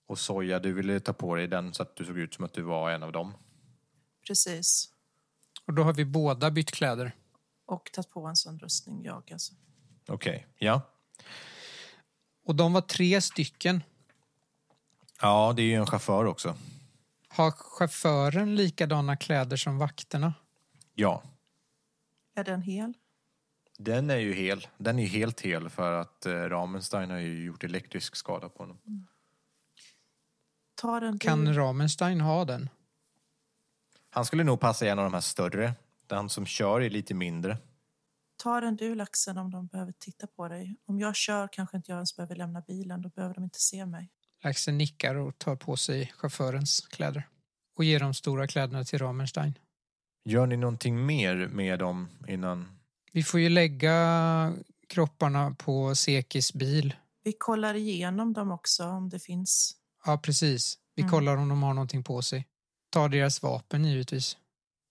Och 0.06 0.18
Soja, 0.18 0.58
du 0.58 0.72
ville 0.72 1.00
ta 1.00 1.12
på 1.12 1.34
dig 1.34 1.46
den 1.48 1.74
så 1.74 1.82
att 1.82 1.96
du 1.96 2.04
såg 2.04 2.18
ut 2.18 2.34
som 2.34 2.44
att 2.44 2.52
du 2.52 2.62
var 2.62 2.90
en 2.90 3.02
av 3.02 3.12
dem. 3.12 3.34
Precis. 4.26 4.88
och 5.66 5.74
då 5.74 5.82
har 5.82 5.92
vi 5.92 6.04
båda 6.04 6.50
bytt 6.50 6.70
kläder. 6.70 7.12
Och 7.66 7.90
tagit 7.92 8.10
på 8.10 8.26
en 8.26 8.36
sån 8.36 8.58
rustning, 8.58 9.04
jag 9.04 9.32
alltså. 9.32 9.54
Okej, 10.08 10.46
ja. 10.58 10.80
Och 12.44 12.54
de 12.54 12.72
var 12.72 12.80
tre 12.80 13.20
stycken. 13.20 13.82
Ja, 15.20 15.52
det 15.56 15.62
är 15.62 15.66
ju 15.66 15.74
en 15.74 15.86
chaufför 15.86 16.24
också. 16.24 16.56
Har 17.34 17.50
chauffören 17.50 18.54
likadana 18.54 19.16
kläder 19.16 19.56
som 19.56 19.78
vakterna? 19.78 20.34
Ja, 20.94 21.22
Är 22.34 22.44
den 22.44 22.62
hel? 22.62 22.94
den 23.78 24.10
är 24.10 24.16
ju 24.16 24.32
hel. 24.34 24.66
Den 24.78 24.98
är 24.98 25.02
ju 25.02 25.08
helt 25.08 25.40
hel 25.40 25.68
för 25.70 25.92
att 25.92 26.26
eh, 26.26 26.32
Ramenstein 26.32 27.10
har 27.10 27.18
ju 27.18 27.44
gjort 27.44 27.64
elektrisk 27.64 28.16
skada 28.16 28.48
på 28.48 28.62
honom. 28.62 28.78
Ta 30.74 31.00
den 31.00 31.18
Kan 31.18 31.44
du. 31.44 31.52
Ramenstein 31.52 32.20
ha 32.20 32.44
den? 32.44 32.68
Han 34.10 34.24
skulle 34.24 34.44
nog 34.44 34.60
passa 34.60 34.86
i 34.86 34.88
en 34.88 34.98
av 34.98 35.04
de 35.04 35.14
här 35.14 35.20
större. 35.20 35.74
Den 36.06 36.28
som 36.28 36.46
kör 36.46 36.80
är 36.80 36.90
lite 36.90 37.14
mindre. 37.14 37.58
Ta 38.36 38.60
den 38.60 38.76
du, 38.76 38.94
laxen, 38.94 39.38
om 39.38 39.50
de 39.50 39.66
behöver 39.66 39.92
titta 39.98 40.26
på 40.26 40.48
dig. 40.48 40.76
Om 40.84 40.98
jag 40.98 41.16
kör 41.16 41.48
kanske 41.52 41.76
inte 41.76 41.90
jag 41.90 41.96
ens 41.96 42.16
behöver 42.16 42.36
lämna 42.36 42.60
bilen. 42.60 43.02
Då 43.02 43.08
behöver 43.08 43.34
de 43.34 43.44
inte 43.44 43.60
se 43.60 43.86
mig. 43.86 44.10
Laxen 44.44 44.78
nickar 44.78 45.14
och 45.14 45.38
tar 45.38 45.56
på 45.56 45.76
sig 45.76 46.12
chaufförens 46.16 46.80
kläder. 46.90 47.28
Och 47.76 47.84
ger 47.84 48.00
de 48.00 48.14
stora 48.14 48.46
kläderna 48.46 48.84
till 48.84 48.98
Ramenstein. 48.98 49.58
Gör 50.24 50.46
ni 50.46 50.56
någonting 50.56 51.06
mer 51.06 51.34
med 51.48 51.78
dem 51.78 52.08
innan? 52.28 52.68
Vi 53.12 53.22
får 53.22 53.40
ju 53.40 53.48
lägga 53.48 54.52
kropparna 54.88 55.54
på 55.58 55.94
Sekis 55.94 56.52
bil. 56.52 56.94
Vi 57.24 57.32
kollar 57.32 57.74
igenom 57.74 58.32
dem 58.32 58.50
också 58.52 58.84
om 58.84 59.08
det 59.08 59.18
finns. 59.18 59.76
Ja, 60.04 60.18
precis. 60.18 60.78
Vi 60.94 61.02
Mm. 61.02 61.10
kollar 61.10 61.36
om 61.36 61.48
de 61.48 61.62
har 61.62 61.74
någonting 61.74 62.04
på 62.04 62.22
sig. 62.22 62.46
Tar 62.90 63.08
deras 63.08 63.42
vapen 63.42 63.84
givetvis. 63.84 64.36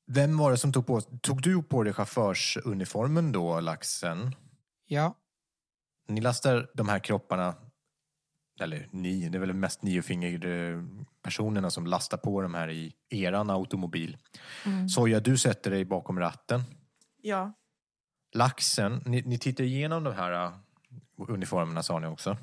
Vem 0.08 0.38
var 0.38 0.52
det 0.52 0.58
som 0.58 0.74
tog 0.74 0.88
på 0.88 1.02
Tog 1.02 1.42
du 1.42 1.64
på 1.64 1.84
dig 1.84 1.94
chaufförsuniformen 1.94 3.32
då, 3.32 3.60
Laxen? 3.60 4.36
Ja, 4.88 5.16
Ni 6.08 6.22
lastar 6.22 6.70
de 6.74 6.90
här 6.90 7.00
kropparna, 7.00 7.56
eller 8.60 8.88
ni, 8.92 9.30
det 9.30 9.38
är 9.38 9.40
väl 9.40 9.54
mest 9.54 9.84
niofingerpersonerna 9.84 11.70
som 11.70 11.86
lastar 11.88 12.18
på 12.18 12.42
de 12.42 12.54
här 12.54 12.70
i 12.70 12.94
eran 13.10 13.50
automobil. 13.50 14.18
Mm. 14.66 14.90
Soja, 14.90 15.20
du 15.20 15.38
sätter 15.38 15.72
dig 15.72 15.86
bakom 15.86 16.20
ratten. 16.20 16.64
Ja, 17.22 17.54
Laxen, 18.34 19.02
ni, 19.06 19.22
ni 19.22 19.38
tittar 19.38 19.64
igenom 19.64 20.04
de 20.04 20.14
här 20.14 20.48
uh, 20.48 20.54
uniformerna 21.28 21.84
sa 21.84 22.00
ni 22.00 22.08
också. 22.08 22.38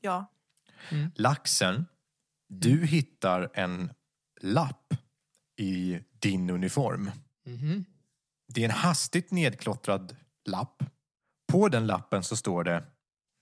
ja. 0.00 0.26
Laxen, 1.14 1.86
du 2.48 2.86
hittar 2.86 3.50
en 3.54 3.92
lapp 4.40 4.94
i 5.56 6.00
din 6.18 6.50
uniform. 6.50 7.10
Mhm. 7.46 7.84
Det 8.54 8.60
är 8.60 8.64
en 8.64 8.70
hastigt 8.70 9.30
nedklottrad 9.30 10.16
lapp. 10.44 10.82
På 11.52 11.68
den 11.68 11.86
lappen 11.86 12.22
så 12.22 12.36
står 12.36 12.64
det 12.64 12.84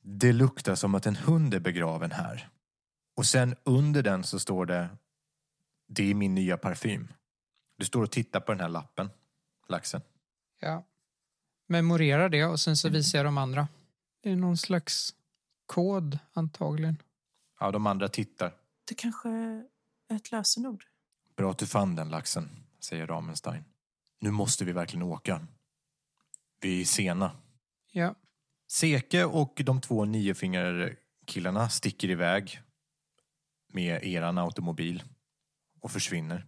Det 0.08 0.32
luktar 0.32 0.74
som 0.74 0.94
att 0.94 1.06
en 1.06 1.16
hund 1.16 1.54
är 1.54 1.60
begraven 1.60 2.10
här. 2.12 2.48
Och 3.16 3.26
sen 3.26 3.56
under 3.64 4.02
den 4.02 4.24
så 4.24 4.38
står 4.38 4.66
det 4.66 4.88
Det 5.88 6.10
är 6.10 6.14
min 6.14 6.34
nya 6.34 6.56
parfym. 6.56 7.12
Du 7.78 7.84
står 7.84 8.02
och 8.02 8.10
tittar 8.10 8.40
på 8.40 8.52
den 8.52 8.60
här 8.60 8.68
lappen, 8.68 9.10
laxen. 9.68 10.00
ja. 10.60 10.84
Memorera 11.68 12.28
det 12.28 12.44
och 12.44 12.60
sen 12.60 12.76
så 12.76 12.88
visar 12.88 13.18
jag 13.18 13.26
de 13.26 13.38
andra. 13.38 13.68
Det 14.20 14.30
är 14.30 14.36
någon 14.36 14.56
slags 14.56 15.14
kod 15.66 16.18
antagligen. 16.32 17.02
Ja, 17.60 17.70
de 17.70 17.86
andra 17.86 18.08
tittar. 18.08 18.54
Det 18.88 18.94
kanske 18.94 19.28
är 19.28 19.64
ett 20.08 20.32
lösenord. 20.32 20.84
Bra 21.36 21.50
att 21.50 21.58
du 21.58 21.66
fann 21.66 21.94
den 21.96 22.08
laxen, 22.08 22.50
säger 22.80 23.06
Ramenstein. 23.06 23.64
Nu 24.20 24.30
måste 24.30 24.64
vi 24.64 24.72
verkligen 24.72 25.02
åka. 25.02 25.46
Vi 26.60 26.80
är 26.80 26.84
sena. 26.84 27.30
Ja, 27.92 28.14
Seke 28.68 29.24
och 29.24 29.62
de 29.64 29.80
två 29.80 30.04
niofingerkillarna 30.04 31.68
sticker 31.68 32.10
iväg 32.10 32.60
med 33.72 34.04
eran 34.04 34.38
automobil 34.38 35.02
och 35.80 35.90
försvinner. 35.90 36.46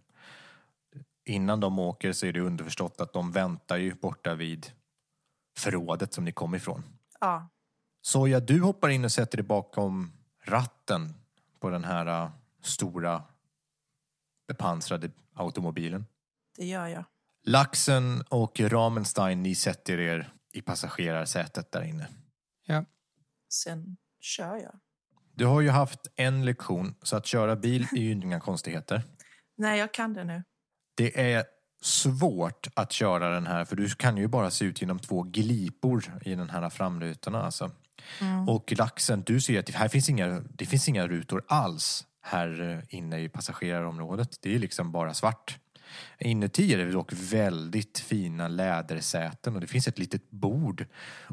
Innan 1.25 1.59
de 1.59 1.79
åker 1.79 2.13
så 2.13 2.25
är 2.25 2.33
det 2.33 2.39
underförstått 2.39 3.01
att 3.01 3.13
de 3.13 3.31
väntar 3.31 3.77
ju 3.77 3.93
borta 3.93 4.35
vid 4.35 4.71
förrådet 5.57 6.13
som 6.13 6.25
ni 6.25 6.31
kom 6.31 6.55
ifrån. 6.55 6.83
Ja, 7.19 7.49
Soja, 8.01 8.39
du 8.39 8.61
hoppar 8.61 8.89
in 8.89 9.05
och 9.05 9.11
sätter 9.11 9.37
dig 9.37 9.45
bakom 9.45 10.11
ratten 10.43 11.13
på 11.59 11.69
den 11.69 11.83
här 11.83 12.23
äh, 12.23 12.31
stora 12.61 13.23
bepansrade 14.47 15.11
automobilen. 15.33 16.05
det 16.57 16.65
gör 16.65 16.87
jag. 16.87 17.03
Laxen 17.43 18.23
och 18.29 18.59
Ramenstein, 18.59 19.43
ni 19.43 19.55
sätter 19.55 19.99
er 19.99 20.33
i 20.53 20.61
passagerarsätet 20.61 21.71
där 21.71 21.81
inne. 21.81 22.07
ja. 22.65 22.85
Sen 23.49 23.97
kör 24.19 24.55
jag. 24.55 24.79
Du 25.33 25.45
har 25.45 25.61
ju 25.61 25.69
haft 25.69 26.07
en 26.15 26.45
lektion, 26.45 26.95
så 27.01 27.17
att 27.17 27.25
köra 27.25 27.55
bil 27.55 27.87
är 27.91 28.01
ju 28.01 28.11
inga 28.11 28.39
konstigheter. 28.39 29.03
Nej, 29.57 29.79
jag 29.79 29.93
kan 29.93 30.13
det 30.13 30.23
nu. 30.23 30.43
Det 30.95 31.33
är 31.33 31.43
svårt 31.81 32.67
att 32.73 32.91
köra 32.91 33.29
den 33.29 33.47
här 33.47 33.65
för 33.65 33.75
du 33.75 33.89
kan 33.89 34.17
ju 34.17 34.27
bara 34.27 34.51
se 34.51 34.65
ut 34.65 34.81
genom 34.81 34.99
två 34.99 35.23
glipor 35.23 36.19
i 36.21 36.35
den 36.35 36.49
här 36.49 36.69
framrutorna 36.69 37.43
alltså. 37.43 37.71
Och 38.47 38.73
laxen, 38.77 39.23
du 39.25 39.41
ser 39.41 39.59
att 39.59 39.65
det, 39.65 39.73
här 39.73 39.87
finns 39.87 40.09
inga, 40.09 40.43
det 40.49 40.65
finns 40.65 40.89
inga 40.89 41.07
rutor 41.07 41.43
alls 41.47 42.07
här 42.21 42.61
eh, 42.61 42.95
inne 42.97 43.19
i 43.19 43.29
passagerarområdet. 43.29 44.37
Det 44.41 44.55
är 44.55 44.59
liksom 44.59 44.91
bara 44.91 45.13
svart. 45.13 45.57
Inuti 46.19 46.73
är 46.73 46.77
det 46.77 46.91
dock 46.91 47.13
väldigt 47.13 47.99
fina 47.99 48.47
lädersäten 48.47 49.55
och 49.55 49.61
det 49.61 49.67
finns 49.67 49.87
ett 49.87 49.99
litet 49.99 50.31
bord. 50.31 50.85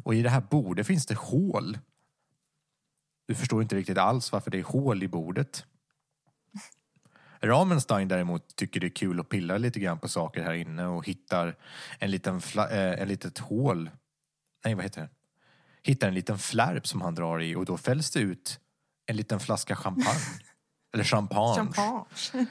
Och 0.04 0.14
i 0.14 0.22
det 0.22 0.30
här 0.30 0.40
bordet 0.40 0.86
finns 0.86 1.06
det 1.06 1.14
hål. 1.18 1.78
Du 3.28 3.34
förstår 3.34 3.62
inte 3.62 3.76
riktigt 3.76 3.98
alls 3.98 4.32
varför 4.32 4.50
det 4.50 4.58
är 4.58 4.62
hål 4.62 5.02
i 5.02 5.08
bordet. 5.08 5.64
Ramenstein 7.40 8.08
däremot 8.08 8.56
tycker 8.56 8.80
det 8.80 8.86
är 8.86 8.96
kul 8.96 9.20
att 9.20 9.28
pilla 9.28 9.58
lite 9.58 9.80
grann 9.80 9.98
på 9.98 10.08
saker 10.08 10.42
här 10.42 10.52
inne 10.54 10.86
och 10.86 11.06
hittar 11.06 11.56
en 11.98 12.10
liten 12.10 12.40
fla- 12.40 12.70
eh, 12.70 13.02
en 13.02 13.08
litet 13.08 13.38
hål. 13.38 13.90
Nej, 14.64 14.74
vad 14.74 14.84
heter 14.84 15.00
det? 15.00 15.08
Hittar 15.82 16.08
en 16.08 16.14
liten 16.14 16.38
flärp 16.38 16.86
som 16.86 17.00
han 17.00 17.14
drar 17.14 17.42
i 17.42 17.54
och 17.54 17.64
då 17.64 17.76
fälls 17.76 18.10
det 18.10 18.20
ut 18.20 18.60
en 19.06 19.16
liten 19.16 19.40
flaska 19.40 19.76
champagne. 19.76 20.20
Eller 20.94 21.04
champagne. 21.04 21.56
Champagne. 21.56 22.46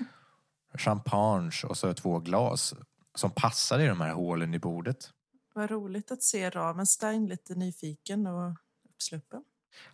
Champagne 0.77 1.51
och 1.67 1.77
så 1.77 1.93
två 1.93 2.19
glas 2.19 2.73
som 3.15 3.31
passar 3.31 3.79
i 3.79 3.87
de 3.87 4.01
här 4.01 4.13
hålen 4.13 4.53
i 4.53 4.59
bordet. 4.59 5.11
Vad 5.53 5.71
roligt 5.71 6.11
att 6.11 6.23
se 6.23 6.49
Ramenstein 6.49 7.27
lite 7.27 7.55
nyfiken 7.55 8.27
och 8.27 8.51
uppsluppen. 8.89 9.43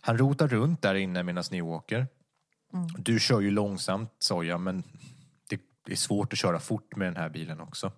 Han 0.00 0.18
rotar 0.18 0.48
runt 0.48 0.82
där 0.82 0.94
inne 0.94 1.22
medan 1.22 1.44
ni 1.50 1.62
åker. 1.62 2.06
Du 2.98 3.20
kör 3.20 3.40
ju 3.40 3.50
långsamt, 3.50 4.10
Soja, 4.18 4.58
men 4.58 4.82
det 5.48 5.92
är 5.92 5.96
svårt 5.96 6.32
att 6.32 6.38
köra 6.38 6.60
fort 6.60 6.96
med 6.96 7.06
den 7.06 7.16
här 7.16 7.28
bilen 7.28 7.60
också. 7.60 7.92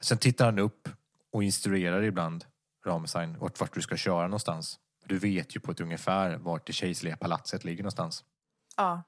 Sen 0.00 0.18
tittar 0.18 0.44
han 0.44 0.58
upp 0.58 0.88
och 1.32 1.42
instruerar 1.42 2.02
ibland 2.02 2.44
Ramstein 2.86 3.38
vart, 3.38 3.60
vart 3.60 3.74
du 3.74 3.82
ska 3.82 3.96
köra 3.96 4.22
någonstans. 4.22 4.78
Du 5.04 5.18
vet 5.18 5.56
ju 5.56 5.60
på 5.60 5.72
ett 5.72 5.80
ungefär 5.80 6.36
vart 6.36 6.66
det 6.66 6.72
kejserliga 6.72 7.16
palatset 7.16 7.64
ligger 7.64 7.82
någonstans. 7.82 8.24
Ja. 8.76 9.02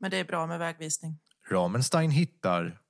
Men 0.00 0.10
det 0.10 0.16
är 0.16 0.24
bra 0.24 0.46
med 0.46 0.58
vägvisning. 0.58 1.18
Ramenstein 1.50 2.10
hittar 2.10 2.80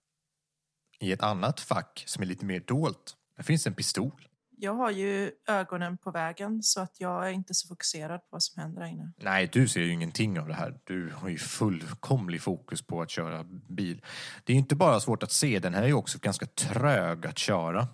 i 1.01 1.13
ett 1.13 1.23
annat 1.23 1.61
fack 1.61 2.05
som 2.07 2.23
är 2.23 2.27
lite 2.27 2.45
mer 2.45 2.61
dolt. 2.61 3.17
Där 3.37 3.43
finns 3.43 3.67
en 3.67 3.75
pistol. 3.75 4.29
Jag 4.63 4.75
har 4.75 4.91
ju 4.91 5.33
ögonen 5.47 5.99
på 5.99 6.11
vägen 6.11 6.63
så 6.63 6.81
att 6.81 7.01
jag 7.01 7.29
är 7.29 7.31
inte 7.31 7.55
så 7.55 7.69
fokuserad 7.69 8.21
på 8.21 8.27
vad 8.31 8.43
som 8.43 8.63
händer 8.63 8.81
där 8.81 8.89
inne. 8.89 9.13
Nej, 9.17 9.49
du 9.53 9.69
ser 9.69 9.81
ju 9.81 9.93
ingenting 9.93 10.41
av 10.41 10.49
det 10.49 10.55
här. 10.55 10.81
Du 10.85 11.11
har 11.11 11.29
ju 11.29 11.39
fullkomlig 11.39 12.43
fokus 12.43 12.83
på 12.83 13.03
att 13.03 13.11
köra 13.11 13.45
bil. 13.69 14.03
Det 14.45 14.53
är 14.53 14.55
ju 14.55 14.61
inte 14.61 14.77
bara 14.77 15.01
svårt 15.01 15.23
att 15.23 15.33
se, 15.33 15.59
den 15.59 15.75
här 15.75 15.83
är 15.83 15.87
ju 15.87 15.95
också 15.95 16.19
ganska 16.19 16.47
trög 16.47 17.27
att 17.27 17.39
köra. 17.39 17.89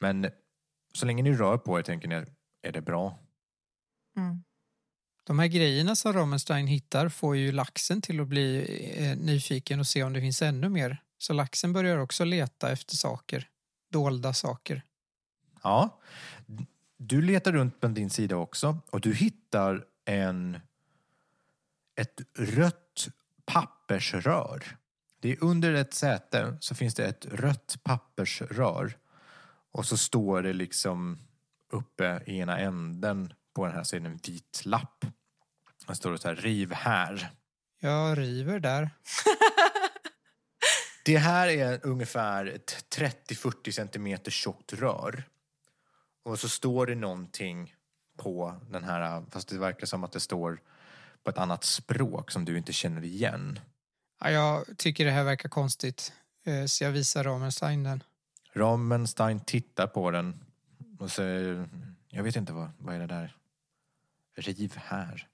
Men 0.00 0.30
så 0.94 1.06
länge 1.06 1.22
ni 1.22 1.32
rör 1.32 1.58
på 1.58 1.78
er 1.78 1.82
tänker 1.82 2.08
ni, 2.08 2.24
är 2.62 2.72
det 2.72 2.80
bra? 2.82 3.18
Mm. 4.16 4.42
De 5.24 5.38
här 5.38 5.46
grejerna 5.46 5.96
som 5.96 6.12
Ramenstein 6.12 6.66
hittar 6.66 7.08
får 7.08 7.36
ju 7.36 7.52
laxen 7.52 8.02
till 8.02 8.20
att 8.20 8.28
bli 8.28 8.66
eh, 8.96 9.16
nyfiken 9.16 9.80
och 9.80 9.86
se 9.86 10.02
om 10.02 10.12
det 10.12 10.20
finns 10.20 10.42
ännu 10.42 10.68
mer. 10.68 11.02
Så 11.18 11.32
laxen 11.32 11.72
börjar 11.72 11.98
också 11.98 12.24
leta 12.24 12.72
efter 12.72 12.96
saker, 12.96 13.48
dolda 13.90 14.34
saker. 14.34 14.82
Ja. 15.62 16.00
Du 16.96 17.22
letar 17.22 17.52
runt 17.52 17.80
på 17.80 17.88
din 17.88 18.10
sida 18.10 18.36
också 18.36 18.78
och 18.90 19.00
du 19.00 19.14
hittar 19.14 19.84
en 20.04 20.60
ett 21.96 22.20
rött 22.38 23.08
pappersrör. 23.44 24.76
Det 25.20 25.32
är 25.32 25.44
under 25.44 25.74
ett 25.74 25.94
säte 25.94 26.56
så 26.60 26.74
finns 26.74 26.94
det 26.94 27.06
ett 27.06 27.26
rött 27.26 27.76
pappersrör 27.82 28.96
och 29.72 29.86
så 29.86 29.96
står 29.96 30.42
det 30.42 30.52
liksom 30.52 31.18
uppe 31.70 32.22
i 32.26 32.38
ena 32.38 32.58
änden 32.58 33.32
på 33.54 33.66
den 33.66 33.74
här 33.74 33.84
sidan 33.84 34.06
en 34.06 34.16
vit 34.16 34.62
lapp. 34.64 35.04
Det 35.86 35.94
står 35.94 36.12
det 36.12 36.18
så 36.18 36.28
här, 36.28 36.34
riv 36.36 36.72
här. 36.72 37.30
Jag 37.80 38.18
river 38.18 38.60
där. 38.60 38.90
Det 41.04 41.16
här 41.18 41.48
är 41.48 41.80
ungefär 41.86 42.46
ett 42.46 42.94
30-40 42.96 43.70
centimeter 43.70 44.30
tjockt 44.30 44.72
rör. 44.72 45.24
Och 46.24 46.38
så 46.38 46.48
står 46.48 46.86
det 46.86 46.94
någonting 46.94 47.74
på 48.16 48.60
den 48.70 48.84
här, 48.84 49.24
fast 49.30 49.48
det 49.48 49.58
verkar 49.58 49.86
som 49.86 50.04
att 50.04 50.12
det 50.12 50.20
står 50.20 50.60
på 51.24 51.30
ett 51.30 51.38
annat 51.38 51.64
språk 51.64 52.30
som 52.30 52.44
du 52.44 52.58
inte 52.58 52.72
känner 52.72 53.04
igen. 53.04 53.60
Ja, 54.20 54.30
jag 54.30 54.64
tycker 54.78 55.04
det 55.04 55.10
här 55.10 55.24
verkar 55.24 55.48
konstigt. 55.48 56.12
Eh, 56.44 56.64
Så 56.64 56.84
jag 56.84 56.90
visar 56.90 57.24
Ramenstein 57.24 57.82
den. 57.84 58.02
Ramenstein 58.52 59.40
tittar 59.40 59.86
på 59.86 60.10
den 60.10 60.44
och 60.98 61.10
säger, 61.10 61.68
jag 62.08 62.22
vet 62.22 62.36
inte 62.36 62.52
vad, 62.52 62.70
vad 62.78 62.94
är 62.94 62.98
det 62.98 63.06
där? 63.06 63.36
Riv 64.36 64.76
här. 64.76 65.28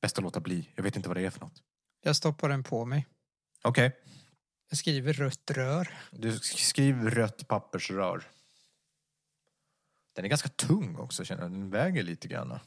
Bäst 0.00 0.18
att 0.18 0.24
låta 0.24 0.40
bli, 0.40 0.72
jag 0.74 0.82
vet 0.82 0.96
inte 0.96 1.08
vad 1.08 1.16
det 1.16 1.26
är 1.26 1.30
för 1.30 1.40
något. 1.40 1.62
Jag 2.00 2.16
stoppar 2.16 2.48
den 2.48 2.62
på 2.64 2.84
mig. 2.84 3.06
Okej, 3.64 3.96
Jag 4.68 4.78
skriver 4.78 5.12
rött 5.12 5.50
rör. 5.50 5.98
du 6.10 6.38
skriver 6.38 7.10
rött 7.10 7.48
pappersrör. 7.48 8.28
Den 10.14 10.24
är 10.24 10.28
ganska 10.28 10.48
tung 10.48 10.96
också 10.96 11.24
känner 11.24 11.42
jag, 11.42 11.52
den 11.52 11.70
väger 11.70 12.02
lite 12.02 12.28
grann. 12.28 12.58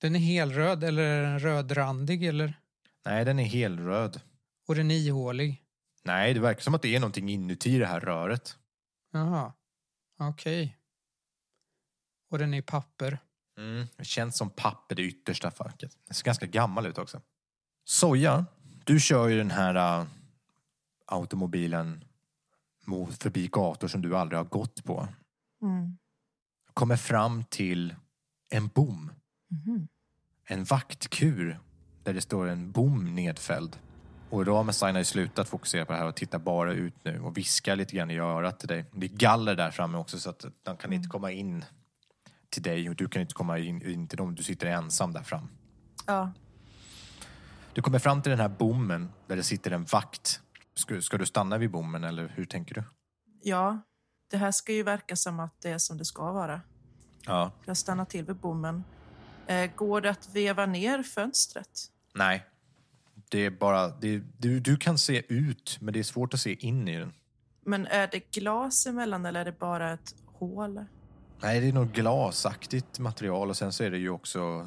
Den 0.00 0.14
är 0.16 0.18
helröd 0.20 0.84
eller 0.84 1.02
är 1.02 1.22
den 1.22 1.38
rödrandig 1.38 2.24
eller? 2.24 2.60
Nej, 3.04 3.24
den 3.24 3.38
är 3.38 3.44
helröd. 3.44 4.20
Och 4.66 4.74
den 4.74 4.90
är 4.90 4.94
ihålig. 4.98 5.62
Nej, 6.02 6.34
det 6.34 6.40
verkar 6.40 6.60
som 6.60 6.74
att 6.74 6.82
det 6.82 6.94
är 6.96 7.00
någonting 7.00 7.28
inuti 7.30 7.78
det 7.78 7.86
här 7.86 8.00
röret. 8.00 8.58
Jaha. 9.12 9.52
Okej. 10.18 10.78
Och 12.30 12.38
den 12.38 12.54
är 12.54 12.62
papper. 12.62 13.18
Mm, 13.58 13.86
det 13.96 14.04
känns 14.04 14.36
som 14.36 14.50
papper, 14.50 14.94
det 14.94 15.02
yttersta 15.02 15.50
facket. 15.50 15.98
Det 16.08 16.14
ser 16.14 16.24
ganska 16.24 16.46
gammal 16.46 16.86
ut 16.86 16.98
också. 16.98 17.20
Soja, 17.84 18.46
du 18.84 19.00
kör 19.00 19.28
ju 19.28 19.38
den 19.38 19.50
här 19.50 20.00
uh, 20.00 20.06
automobilen 21.06 22.04
mot, 22.84 23.22
förbi 23.22 23.48
gator 23.48 23.88
som 23.88 24.02
du 24.02 24.16
aldrig 24.16 24.38
har 24.38 24.44
gått 24.44 24.84
på. 24.84 25.08
Mm. 25.62 25.98
Kommer 26.74 26.96
fram 26.96 27.44
till 27.44 27.94
en 28.50 28.68
bom. 28.68 29.12
Mhm. 29.50 29.88
En 30.46 30.64
vaktkur 30.64 31.60
där 32.02 32.14
det 32.14 32.20
står 32.20 32.46
en 32.46 32.72
bom 32.72 33.14
nedfälld. 33.14 33.78
Och 34.30 34.46
Ramestein 34.46 34.94
har 34.94 35.00
ju 35.00 35.04
slutat 35.04 35.48
fokusera 35.48 35.84
på 35.84 35.92
det 35.92 35.98
här 35.98 36.06
och 36.06 36.16
tittar 36.16 36.38
bara 36.38 36.72
ut 36.72 37.04
nu 37.04 37.20
och 37.20 37.36
viskar 37.36 37.76
lite 37.76 37.96
grann 37.96 38.10
i 38.10 38.18
örat 38.18 38.58
till 38.58 38.68
dig. 38.68 38.84
Det 38.92 39.06
är 39.06 39.10
galler 39.10 39.54
där 39.54 39.70
framme 39.70 39.98
också 39.98 40.18
så 40.18 40.30
att 40.30 40.44
de 40.62 40.76
kan 40.76 40.92
inte 40.92 41.08
komma 41.08 41.32
in 41.32 41.64
till 42.50 42.62
dig 42.62 42.88
och 42.88 42.96
du 42.96 43.08
kan 43.08 43.22
inte 43.22 43.34
komma 43.34 43.58
in, 43.58 43.82
in 43.82 44.08
till 44.08 44.18
dem. 44.18 44.34
Du 44.34 44.42
sitter 44.42 44.66
ensam 44.66 45.12
där 45.12 45.22
fram. 45.22 45.48
Ja. 46.06 46.32
Du 47.72 47.82
kommer 47.82 47.98
fram 47.98 48.22
till 48.22 48.30
den 48.30 48.40
här 48.40 48.48
bommen 48.48 49.12
där 49.26 49.36
det 49.36 49.42
sitter 49.42 49.70
en 49.70 49.84
vakt. 49.84 50.40
Ska, 50.74 51.00
ska 51.00 51.18
du 51.18 51.26
stanna 51.26 51.58
vid 51.58 51.70
bommen 51.70 52.04
eller 52.04 52.32
hur 52.34 52.44
tänker 52.44 52.74
du? 52.74 52.84
ja, 53.44 53.82
det 54.30 54.36
här 54.36 54.52
ska 54.52 54.72
ju 54.72 54.82
verka 54.82 55.16
som 55.16 55.40
att 55.40 55.60
det 55.60 55.70
är 55.70 55.78
som 55.78 55.98
det 55.98 56.04
ska 56.04 56.32
vara. 56.32 56.60
Ja. 57.26 57.52
Jag 57.64 57.76
stannar 57.76 58.04
till 58.04 58.24
vid 58.24 58.36
bommen. 58.36 58.84
Eh, 59.46 59.70
går 59.76 60.00
det 60.00 60.10
att 60.10 60.34
veva 60.34 60.66
ner 60.66 61.02
fönstret? 61.02 61.90
Nej. 62.14 62.46
Det 63.28 63.38
är 63.38 63.50
bara, 63.50 63.88
det, 63.88 64.22
du, 64.38 64.60
du 64.60 64.76
kan 64.76 64.98
se 64.98 65.22
ut 65.28 65.78
men 65.80 65.94
det 65.94 65.98
är 65.98 66.04
svårt 66.04 66.34
att 66.34 66.40
se 66.40 66.66
in 66.66 66.88
i 66.88 66.98
den. 66.98 67.12
Men 67.66 67.86
är 67.86 68.08
det 68.12 68.30
glas 68.30 68.86
emellan 68.86 69.26
eller 69.26 69.40
är 69.40 69.44
det 69.44 69.58
bara 69.58 69.92
ett 69.92 70.14
hål? 70.26 70.84
Nej, 71.42 71.60
det 71.60 71.68
är 71.68 71.72
nog 71.72 71.92
glasaktigt 71.92 72.98
material 72.98 73.48
och 73.50 73.56
sen 73.56 73.72
så 73.72 73.84
är 73.84 73.90
det 73.90 73.98
ju 73.98 74.10
också 74.10 74.66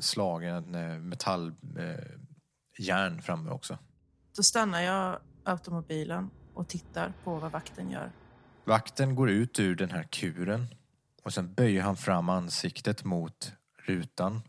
slagen 0.00 0.74
eh, 0.74 0.98
metalljärn 0.98 1.76
eh, 1.78 2.04
järn 2.78 3.22
framme 3.22 3.50
också. 3.50 3.78
Då 4.36 4.42
stannar 4.42 4.80
jag 4.80 5.18
automobilen 5.44 6.30
och 6.54 6.68
tittar 6.68 7.12
på 7.24 7.34
vad 7.38 7.52
vakten 7.52 7.90
gör. 7.90 8.12
Vakten 8.64 9.14
går 9.14 9.30
ut 9.30 9.60
ur 9.60 9.76
den 9.76 9.90
här 9.90 10.02
kuren 10.02 10.66
och 11.22 11.32
sen 11.32 11.54
böjer 11.54 11.82
han 11.82 11.96
fram 11.96 12.28
ansiktet 12.28 13.04
mot 13.04 13.52
rutan 13.86 14.42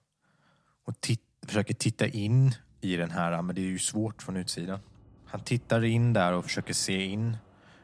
och 0.86 1.02
tit- 1.02 1.46
försöker 1.48 1.74
titta 1.74 2.08
in 2.08 2.56
i 2.82 2.96
den 2.96 3.12
här, 3.12 3.42
men 3.42 3.56
det 3.56 3.62
är 3.62 3.66
ju 3.66 3.80
svårt 3.80 4.24
från 4.24 4.38
utsidan. 4.38 4.80
Han 5.26 5.40
tittar 5.40 5.84
in 5.84 6.14
där 6.14 6.34
och 6.34 6.44
försöker 6.44 6.74
se 6.74 7.04
in 7.06 7.38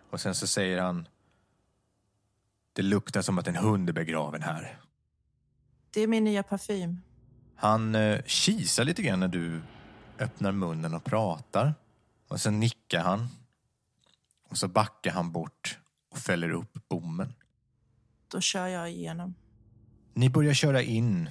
och 0.10 0.20
sen 0.22 0.36
så 0.36 0.48
säger 0.48 0.82
han 0.82 1.08
Det 2.74 2.82
luktar 2.82 3.22
som 3.22 3.38
att 3.40 3.48
en 3.48 3.56
hund 3.56 3.90
är 3.90 3.94
begraven 3.94 4.42
här. 4.42 4.80
Det 5.94 6.02
är 6.02 6.08
min 6.08 6.24
nya 6.24 6.44
parfym. 6.44 7.02
Han 7.56 7.96
eh, 7.96 8.22
kisar 8.26 8.84
lite 8.84 9.02
grann 9.02 9.20
när 9.20 9.28
du 9.28 9.62
öppnar 10.20 10.52
munnen 10.52 10.94
och 10.94 11.04
pratar. 11.04 11.74
Och 12.28 12.42
sen 12.42 12.60
nickar 12.60 13.04
han. 13.04 13.28
Och 14.50 14.58
så 14.58 14.68
backar 14.68 15.12
han 15.12 15.32
bort 15.32 15.80
och 16.12 16.18
fäller 16.18 16.50
upp 16.50 16.90
bommen. 16.90 17.34
Då 18.28 18.42
kör 18.42 18.68
jag 18.68 18.92
igenom. 18.92 19.34
Ni 20.14 20.30
börjar 20.30 20.54
köra 20.54 20.82
in 20.82 21.30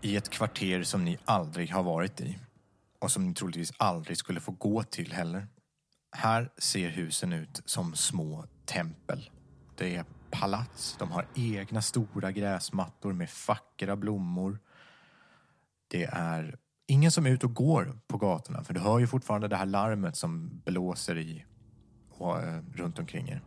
i 0.00 0.16
ett 0.16 0.28
kvarter 0.28 0.82
som 0.82 1.04
ni 1.04 1.18
aldrig 1.24 1.70
har 1.70 1.82
varit 1.82 2.20
i. 2.20 2.38
och 2.98 3.10
som 3.10 3.26
ni 3.28 3.34
troligtvis 3.34 3.72
aldrig 3.76 4.16
skulle 4.18 4.40
få 4.40 4.52
gå 4.52 4.82
till 4.82 5.12
heller. 5.12 5.46
Här 6.16 6.50
ser 6.58 6.88
husen 6.88 7.32
ut 7.32 7.62
som 7.64 7.94
små 7.94 8.44
tempel. 8.64 9.30
Det 9.76 9.96
är 9.96 10.04
palats. 10.30 10.96
De 10.98 11.10
har 11.10 11.26
egna 11.34 11.82
stora 11.82 12.32
gräsmattor 12.32 13.12
med 13.12 13.28
vackra 13.48 13.96
blommor. 13.96 14.58
Det 15.88 16.04
är 16.04 16.58
ingen 16.86 17.10
som 17.10 17.26
är 17.26 17.30
ute 17.30 17.46
och 17.46 17.54
går 17.54 17.98
på 18.06 18.18
gatorna 18.18 18.64
för 18.64 18.74
du 18.74 18.80
hör 18.80 18.98
ju 18.98 19.06
fortfarande 19.06 19.48
det 19.48 19.56
här 19.56 19.66
larmet 19.66 20.16
som 20.16 20.60
blåser 20.64 21.18
i 21.18 21.44
och, 22.10 22.42
eh, 22.42 22.62
runt 22.74 22.98
omkring 22.98 23.28
er. 23.28 23.42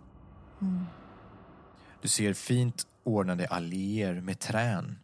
Du 2.02 2.08
ser 2.08 2.34
fint 2.34 2.88
ordnade 3.04 3.48
alléer 3.48 4.22
med 4.22 4.40
trän. 4.40 5.00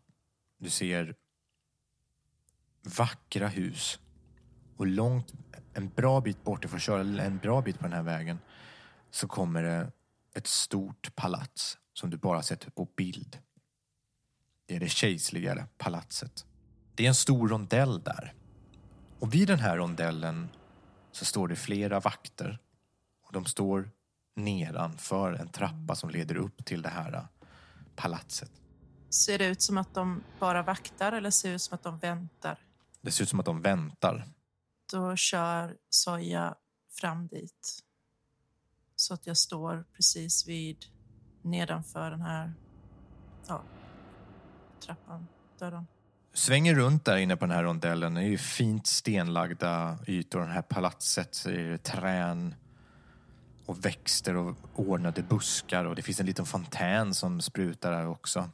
Du 0.57 0.69
ser 0.69 1.15
vackra 2.97 3.47
hus. 3.47 3.99
Och 4.77 4.87
långt, 4.87 5.33
en 5.73 5.89
bra 5.89 6.21
bit 6.21 6.43
bort, 6.43 6.61
du 6.61 6.67
får 6.67 6.79
köra 6.79 7.01
en 7.01 7.37
bra 7.37 7.61
bit 7.61 7.79
på 7.79 7.83
den 7.83 7.93
här 7.93 8.03
vägen, 8.03 8.39
så 9.11 9.27
kommer 9.27 9.63
det 9.63 9.91
ett 10.35 10.47
stort 10.47 11.15
palats 11.15 11.77
som 11.93 12.09
du 12.09 12.17
bara 12.17 12.41
sett 12.41 12.75
på 12.75 12.85
bild. 12.85 13.39
Det 14.65 14.75
är 14.75 14.79
det 14.79 14.89
kejserliga 14.89 15.67
palatset. 15.77 16.45
Det 16.95 17.03
är 17.03 17.07
en 17.07 17.15
stor 17.15 17.49
rondell 17.49 18.03
där. 18.03 18.33
Och 19.19 19.33
vid 19.33 19.47
den 19.47 19.59
här 19.59 19.77
rondellen 19.77 20.49
så 21.11 21.25
står 21.25 21.47
det 21.47 21.55
flera 21.55 21.99
vakter. 21.99 22.59
Och 23.23 23.33
de 23.33 23.45
står 23.45 23.91
nedanför 24.35 25.33
en 25.33 25.49
trappa 25.49 25.95
som 25.95 26.09
leder 26.09 26.37
upp 26.37 26.65
till 26.65 26.81
det 26.81 26.89
här 26.89 27.27
palatset. 27.95 28.51
Ser 29.09 29.37
det 29.37 29.45
ut 29.47 29.61
som 29.61 29.77
att 29.77 29.93
de 29.93 30.23
bara 30.39 30.63
vaktar 30.63 31.11
eller 31.11 31.29
ser 31.29 31.49
det 31.49 31.55
ut 31.55 31.61
som 31.61 31.75
att 31.75 31.83
de 31.83 31.97
väntar? 31.97 32.59
Det 33.01 33.11
ser 33.11 33.23
ut 33.23 33.29
som 33.29 33.39
att 33.39 33.45
de 33.45 33.61
väntar. 33.61 34.27
Då 34.91 35.15
kör 35.15 35.77
Soja 35.89 36.55
fram 36.99 37.27
dit. 37.27 37.84
Så 39.05 39.13
att 39.13 39.27
jag 39.27 39.37
står 39.37 39.85
precis 39.95 40.47
vid 40.47 40.77
nedanför 41.41 42.11
den 42.11 42.21
här 42.21 42.53
ja, 43.47 43.63
trappan, 44.85 45.27
dörren. 45.59 45.87
Svänger 46.33 46.75
runt 46.75 47.05
där 47.05 47.17
inne 47.17 47.37
på 47.37 47.45
den 47.45 47.55
här 47.55 47.63
rondellen. 47.63 48.13
Det 48.13 48.21
är 48.21 48.27
ju 48.27 48.37
fint 48.37 48.87
stenlagda 48.87 49.99
ytor. 50.07 50.39
Det 50.39 50.45
här 50.45 50.61
palatset 50.61 51.35
så 51.35 51.49
är 51.49 51.63
det 51.63 51.77
trän 51.77 52.55
och 53.65 53.85
växter 53.85 54.35
och 54.35 54.55
ordnade 54.75 55.23
buskar 55.23 55.85
och 55.85 55.95
det 55.95 56.01
finns 56.01 56.19
en 56.19 56.25
liten 56.25 56.45
fontän 56.45 57.13
som 57.13 57.41
sprutar 57.41 57.91
där 57.91 58.07
också. 58.07 58.49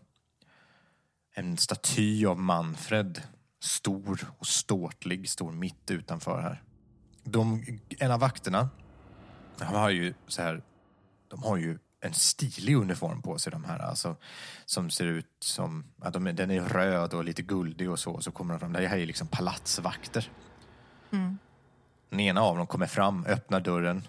En 1.34 1.58
staty 1.58 2.26
av 2.26 2.40
Manfred, 2.40 3.22
stor 3.60 4.32
och 4.38 4.48
ståtlig, 4.48 5.30
står 5.30 5.52
mitt 5.52 5.92
utanför 5.92 6.42
här. 6.42 6.64
De, 7.24 7.66
en 8.00 8.12
av 8.12 8.20
vakterna, 8.20 8.70
han 9.60 9.76
har 9.76 9.90
ju 9.90 10.14
så 10.28 10.42
här, 10.42 10.62
de 11.28 11.44
har 11.44 11.58
ju 11.58 11.78
en 12.02 12.14
stilig 12.14 12.76
uniform 12.76 13.22
på 13.22 13.40
sig 13.40 13.52
de 13.52 13.64
här, 13.64 13.80
alltså, 13.80 14.16
som 14.66 14.90
ser 14.90 15.06
ut 15.06 15.28
som, 15.40 15.86
ja, 16.04 16.10
de, 16.10 16.24
den 16.24 16.52
är 16.52 16.62
röd 16.62 17.14
och 17.14 17.24
lite 17.24 17.42
guldig 17.42 17.90
och 17.90 18.00
så, 18.00 18.22
så 18.22 18.32
kommer 18.32 18.54
de 18.54 18.60
fram, 18.60 18.74
det 18.74 18.88
här 18.88 18.98
är 18.98 19.06
liksom 19.06 19.28
palatsvakter. 19.28 20.32
Den 22.10 22.20
ena 22.20 22.42
av 22.42 22.58
dem 22.58 22.68
kommer 22.68 22.88
fram, 22.88 23.26
öppnar 23.26 23.60
dörren 23.60 24.08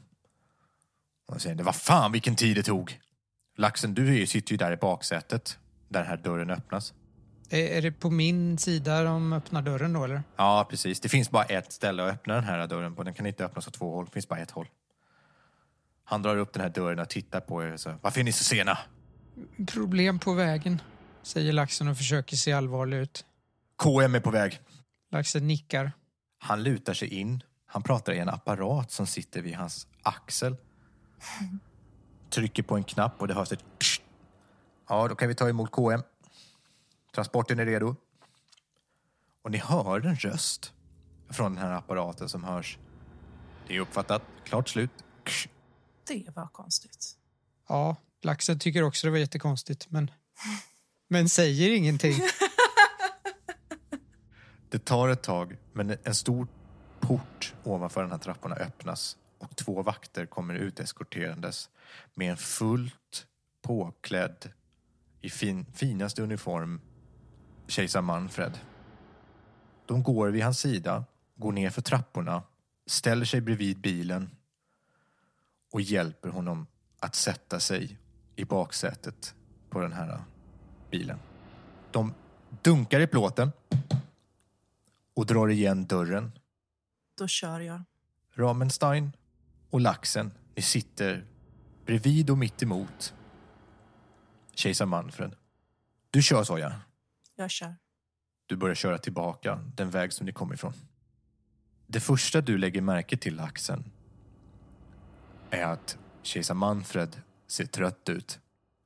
och 1.29 1.43
säger, 1.43 1.57
det 1.57 1.63
var 1.63 1.73
fan 1.73 2.13
vilken 2.13 2.37
tid 2.37 2.57
det 2.57 2.63
tog. 2.63 3.01
Laxen, 3.57 3.95
du 3.95 4.27
sitter 4.27 4.53
ju 4.53 4.57
där 4.57 4.73
i 4.73 4.77
baksätet, 4.77 5.59
där 5.89 6.01
den 6.01 6.09
här 6.09 6.17
dörren 6.17 6.51
öppnas. 6.51 6.95
Är, 7.51 7.67
är 7.67 7.83
det 7.83 7.93
på 7.93 8.11
min 8.11 8.59
sida 8.59 9.03
de 9.03 9.33
öppnar 9.33 9.63
dörren 9.63 9.93
då 9.93 10.05
eller? 10.05 10.23
Ja, 10.37 10.67
precis. 10.71 11.01
Det 11.01 11.09
finns 11.09 11.31
bara 11.31 11.45
ett 11.45 11.73
ställe 11.73 12.05
att 12.05 12.15
öppna 12.15 12.35
den 12.35 12.45
här 12.45 12.67
dörren 12.67 12.95
på. 12.95 13.03
Den 13.03 13.15
kan 13.15 13.27
inte 13.27 13.45
öppnas 13.45 13.69
åt 13.69 13.75
två 13.75 13.95
håll. 13.95 14.05
Det 14.05 14.11
finns 14.11 14.29
bara 14.29 14.41
ett 14.41 14.51
håll. 14.51 14.67
Han 16.05 16.23
drar 16.23 16.37
upp 16.37 16.53
den 16.53 16.63
här 16.63 16.71
dörren 16.71 16.99
och 16.99 17.09
tittar 17.09 17.41
på 17.41 17.65
er 17.65 17.77
säger, 17.77 17.99
varför 18.03 18.21
är 18.21 18.25
ni 18.25 18.33
så 18.33 18.45
sena? 18.45 18.79
Problem 19.67 20.19
på 20.19 20.33
vägen, 20.35 20.83
säger 21.23 21.53
laxen 21.53 21.89
och 21.89 21.97
försöker 21.97 22.37
se 22.37 22.53
allvarlig 22.53 22.97
ut. 22.97 23.25
KM 23.77 24.15
är 24.15 24.21
på 24.21 24.31
väg. 24.31 24.61
Laxen 25.11 25.47
nickar. 25.47 25.93
Han 26.39 26.63
lutar 26.63 26.95
sig 26.95 27.09
in. 27.09 27.43
Han 27.67 27.83
pratar 27.83 28.13
i 28.13 28.19
en 28.19 28.29
apparat 28.29 28.91
som 28.91 29.07
sitter 29.07 29.43
vid 29.43 29.55
hans 29.55 29.87
axel. 30.03 30.57
Trycker 32.31 32.63
på 32.63 32.77
en 32.77 32.85
knapp 32.85 33.21
och 33.21 33.29
det 33.29 33.35
hörs 33.35 33.53
ett 33.53 33.65
pssst. 33.79 34.03
Ja, 34.89 35.09
då 35.09 35.15
kan 35.15 35.29
vi 35.29 35.35
ta 35.35 35.49
emot 35.49 35.71
KM. 35.71 36.03
Transporten 37.15 37.59
är 37.59 37.67
redo. 37.67 37.97
Och 39.43 39.51
ni 39.51 39.59
hör 39.59 40.07
en 40.07 40.17
röst 40.17 40.73
från 41.31 41.55
den 41.55 41.65
här 41.65 41.73
apparaten 41.73 42.29
som 42.29 42.45
hörs. 42.45 42.79
Det 43.67 43.77
är 43.77 43.81
uppfattat. 43.81 44.23
Klart 44.45 44.69
slut. 44.69 44.91
Det 46.07 46.37
var 46.37 46.47
konstigt. 46.47 47.17
Ja, 47.69 47.97
laxen 48.23 48.59
tycker 48.59 48.83
också 48.83 49.07
det 49.07 49.11
var 49.11 49.19
jättekonstigt 49.19 49.87
men, 49.91 50.11
men 51.09 51.29
säger 51.29 51.71
ingenting. 51.71 52.15
Det 54.71 54.85
tar 54.85 55.09
ett 55.09 55.23
tag, 55.23 55.57
men 55.73 55.97
en 56.05 56.15
stor 56.15 56.49
port 57.01 57.55
ovanför 57.65 58.03
den 58.03 58.11
här 58.11 58.19
trapporna 58.19 58.55
öppnas 58.55 59.17
och 59.39 59.57
två 59.57 59.83
vakter 59.83 60.27
kommer 60.27 60.55
ut 60.55 60.81
eskorterandes 60.81 61.71
med 62.15 62.31
en 62.31 62.37
fullt 62.37 63.27
påklädd 63.63 64.53
i 65.21 65.31
fin, 65.31 65.67
finaste 65.75 66.23
uniform 66.23 66.81
kejsar 67.67 68.03
Manfred. 68.03 68.59
De 69.87 70.03
går 70.03 70.29
vid 70.29 70.43
hans 70.43 70.61
sida, 70.61 71.05
går 71.37 71.53
ner 71.53 71.71
för 71.71 71.83
trapporna, 71.83 72.43
ställer 72.87 73.25
sig 73.25 73.41
bredvid 73.41 73.81
bilen 73.81 74.31
och 75.73 75.81
hjälper 75.81 76.29
honom 76.29 76.67
att 76.99 77.15
sätta 77.15 77.61
sig 77.61 77.99
i 78.37 78.45
baksätet 78.45 79.35
på 79.71 79.81
den 79.81 79.93
här 79.93 80.25
bilen. 80.91 81.19
De 81.91 82.15
dunkar 82.63 83.01
i 83.01 83.07
plåten 83.07 83.53
och 85.15 85.27
drar 85.27 85.49
igen 85.49 85.87
dörren. 85.87 86.33
Då 87.19 87.29
kör 87.29 87.61
jag. 87.61 87.83
Ramenstein 88.35 89.13
och 89.71 89.81
laxen, 89.81 90.33
ni 90.55 90.63
sitter 90.63 91.27
bredvid 91.87 92.31
och 92.31 92.39
mitt 92.39 92.63
emot 92.63 93.15
kejsar 94.55 94.87
Manfred. 94.87 95.37
Du 96.11 96.23
kör 96.23 96.45
Soja. 96.45 96.81
Jag 97.37 97.51
kör. 97.51 97.77
Du 98.47 98.57
börjar 98.57 98.75
köra 98.75 98.99
tillbaka 98.99 99.65
den 99.77 99.91
väg 99.91 100.13
som 100.13 100.27
ni 100.27 100.33
kom 100.33 100.53
ifrån. 100.53 100.73
Det 101.87 102.01
första 102.01 102.41
du 102.41 102.59
lägger 102.59 102.81
märke 102.81 103.17
till 103.17 103.37
laxen 103.37 103.85
är 105.53 105.65
att 105.65 105.99
kejsar 106.23 106.55
Manfred 106.55 107.21
ser 107.47 107.67
trött 107.67 108.09
ut. 108.09 108.41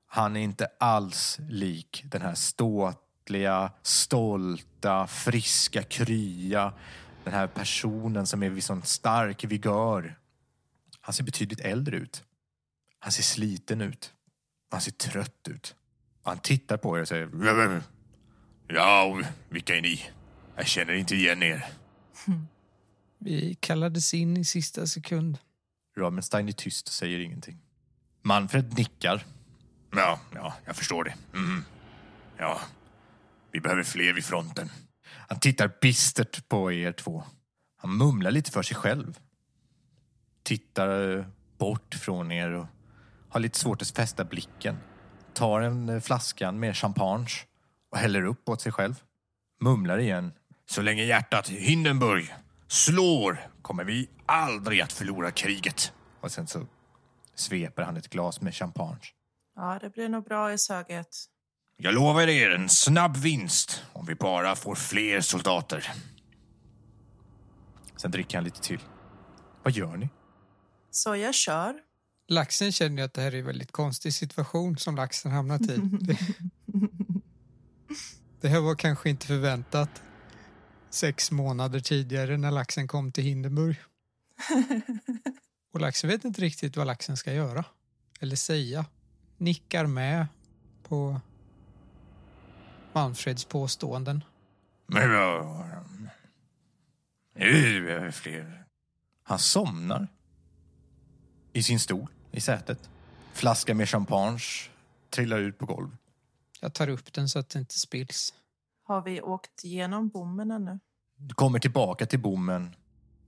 Han 0.07 0.37
är 0.37 0.41
inte 0.41 0.69
alls 0.79 1.39
lik 1.49 2.03
den 2.07 2.23
här 2.23 2.35
ståtliga, 2.35 3.73
stolta, 3.83 5.07
friska, 5.07 5.83
krya. 5.83 6.73
Den 7.25 7.33
här 7.33 7.47
personen 7.47 8.27
som 8.27 8.43
är 8.43 8.51
vid 8.51 8.65
sån 8.65 8.83
stark 8.83 9.45
vigör. 9.45 10.19
Han 11.01 11.13
ser 11.15 11.25
betydligt 11.25 11.61
äldre 11.61 11.97
ut. 11.97 12.25
Han 12.99 13.13
ser 13.13 13.23
sliten 13.23 13.81
ut. 13.81 14.13
Han 14.71 14.81
ser 14.81 14.93
trött 14.93 15.49
ut. 15.49 15.75
Han 16.23 16.39
tittar 16.39 16.77
på 16.77 16.99
er 16.99 17.01
och 17.01 17.09
säger 17.09 17.83
Ja, 18.69 19.23
vilka 19.49 19.77
är 19.77 19.83
ni? 19.83 20.03
Jag 20.57 20.67
känner 20.67 20.93
inte 20.93 21.15
igen 21.15 21.43
er. 21.43 21.67
Vi 23.19 23.55
kallades 23.61 24.15
in 24.15 24.37
i 24.37 24.45
sista 24.45 24.87
sekund. 24.87 25.39
Ramenstein 25.99 26.49
är 26.49 26.53
tyst 26.53 26.89
och 26.89 26.93
säger 26.93 27.19
ingenting. 27.19 27.59
Manfred 28.23 28.79
nickar. 28.79 29.25
Ja, 29.91 30.21
ja, 30.35 30.55
jag 30.65 30.77
förstår 30.77 31.05
det. 31.05 31.15
Mm. 31.35 31.65
Ja, 32.39 32.61
vi 33.53 33.61
behöver 33.61 33.83
fler 33.83 34.13
vid 34.13 34.25
fronten. 34.25 34.71
Han 35.29 35.41
tittar 35.41 35.71
bistert 35.81 36.49
på 36.49 36.73
er 36.73 36.93
två. 36.93 37.25
Han 37.77 37.97
mumlar 37.97 38.31
lite 38.31 38.51
för 38.51 38.63
sig 38.63 38.77
själv. 38.77 39.19
Tittar 40.43 41.19
eh, 41.19 41.25
bort 41.59 41.95
från 41.95 42.33
er 42.33 42.51
och 42.51 42.67
har 43.29 43.41
lite 43.41 43.59
svårt 43.59 43.83
att 43.83 43.91
fästa 43.91 44.25
blicken. 44.25 44.77
Tar 45.35 45.61
en 45.61 45.89
eh, 45.89 46.01
flaskan 46.01 46.61
med 46.61 46.77
champagne 46.77 47.29
och 47.91 47.99
häller 47.99 48.25
upp 48.25 48.49
åt 48.49 48.61
sig 48.61 48.73
själv. 48.73 49.03
Mumlar 49.61 49.99
igen. 49.99 50.33
Så 50.67 50.83
länge 50.83 51.05
hjärtat 51.05 51.49
Hindenburg 51.49 52.35
slår 52.69 53.51
kommer 53.63 53.85
vi 53.85 54.09
aldrig 54.27 54.81
att 54.81 54.93
förlora 54.93 55.31
kriget. 55.31 55.93
Och 56.21 56.33
sen 56.33 56.47
så 56.47 56.67
sveper 57.35 57.83
han 57.83 57.97
ett 57.97 58.09
glas 58.11 58.41
med 58.41 58.55
champagne. 58.55 59.01
Ja, 59.57 59.79
det 59.81 59.91
blir 59.91 60.09
nog 60.09 60.25
bra 60.25 60.53
i 60.53 60.59
söget. 60.59 61.09
Jag 61.77 61.95
lovar 61.95 62.29
er 62.29 62.51
en 62.51 62.69
snabb 62.69 63.17
vinst 63.17 63.83
om 63.93 64.07
vi 64.07 64.15
bara 64.15 64.57
får 64.57 64.75
fler 64.75 65.21
soldater. 65.21 65.93
Sen 67.97 68.11
dricker 68.11 68.39
han 68.39 68.45
lite 68.45 68.61
till. 68.61 68.81
Vad 69.63 69.73
gör 69.73 69.97
ni? 69.97 70.09
Så 70.91 71.17
jag 71.17 71.35
kör. 71.35 71.75
Laxen 72.29 72.73
känner 72.73 72.97
ju 72.97 73.03
att 73.03 73.15
det 73.15 73.23
här 73.23 73.35
är 73.35 73.39
en 73.39 73.47
väldigt 73.47 73.73
konstig 73.73 74.15
situation 74.15 74.79
som 74.79 74.97
laxen 74.97 75.33
hamnat 75.33 75.61
i. 75.61 75.77
Det, 75.77 76.19
det 78.41 78.49
här 78.49 78.61
var 78.61 78.75
kanske 78.75 79.11
inte 79.11 79.27
förväntat. 79.27 80.03
Sex 80.97 81.31
månader 81.31 81.81
tidigare 81.81 82.37
när 82.37 82.51
laxen 82.51 82.89
kom 82.89 83.13
till 83.13 83.25
Hindenburg. 83.25 83.77
Och 85.73 85.81
laxen 85.81 86.11
vet 86.11 86.25
inte 86.25 86.41
riktigt 86.41 86.77
vad 86.77 86.87
laxen 86.87 87.17
ska 87.17 87.33
göra. 87.33 87.65
Eller 88.21 88.37
säga. 88.37 88.87
Nickar 89.37 89.87
med 89.87 90.27
på 90.83 91.21
Manfreds 92.93 93.45
påståenden. 93.45 94.25
Men 94.87 95.13
vad... 95.13 95.69
Nu 97.35 97.81
vi 98.05 98.13
fler. 98.13 98.65
Han 99.23 99.39
somnar. 99.39 100.09
I 101.53 101.63
sin 101.63 101.81
stol, 101.81 102.09
i 102.33 102.41
sätet. 102.41 102.91
Flaska 103.33 103.75
med 103.75 103.89
champagne 103.89 104.41
trillar 105.11 105.39
ut 105.39 105.59
på 105.59 105.67
golv. 105.67 105.97
Jag 106.61 106.75
tar 106.75 106.89
upp 106.89 107.13
den 107.13 107.29
så 107.29 107.39
att 107.39 107.51
det 107.51 107.59
inte 107.59 107.79
spills. 107.79 108.35
Har 108.87 109.03
vi 109.03 109.23
åkt 109.23 109.65
igenom 109.65 110.09
bommen 110.09 110.51
ännu? 110.51 110.79
Du 111.17 111.35
kommer 111.35 111.59
tillbaka 111.59 112.07
till 112.07 112.21
bommen. 112.21 112.77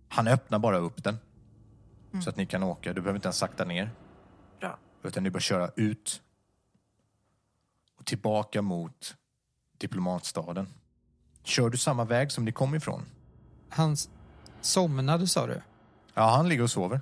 Han 0.09 0.29
öppnar 0.29 0.59
bara 0.59 0.79
upp 0.79 1.05
den. 1.05 1.19
Mm. 2.13 2.23
Så 2.23 2.31
att 2.31 2.37
ni 2.37 2.47
kan 2.47 2.63
åka. 2.63 2.93
Du 2.93 3.01
behöver 3.01 3.17
inte 3.17 3.27
ens 3.29 3.37
sakta 3.37 3.65
ner. 3.65 3.91
Bra. 4.61 4.79
Utan 5.03 5.23
ni 5.23 5.31
bara 5.31 5.41
köra 5.41 5.71
ut. 5.77 6.23
Och 7.99 8.07
tillbaka 8.07 8.63
mot 8.63 9.17
diplomatstaden. 9.79 10.69
Kör 11.43 11.71
du 11.71 11.79
samma 11.79 12.05
väg 12.05 12.33
som 12.33 12.45
ni 12.45 12.53
kom 12.53 12.75
ifrån? 12.75 13.03
Han 13.69 13.97
somnade 14.61 15.27
sa 15.27 15.47
du? 15.47 15.63
Ja, 16.15 16.37
han 16.37 16.49
ligger 16.49 16.63
och 16.63 16.71
sover. 16.71 17.01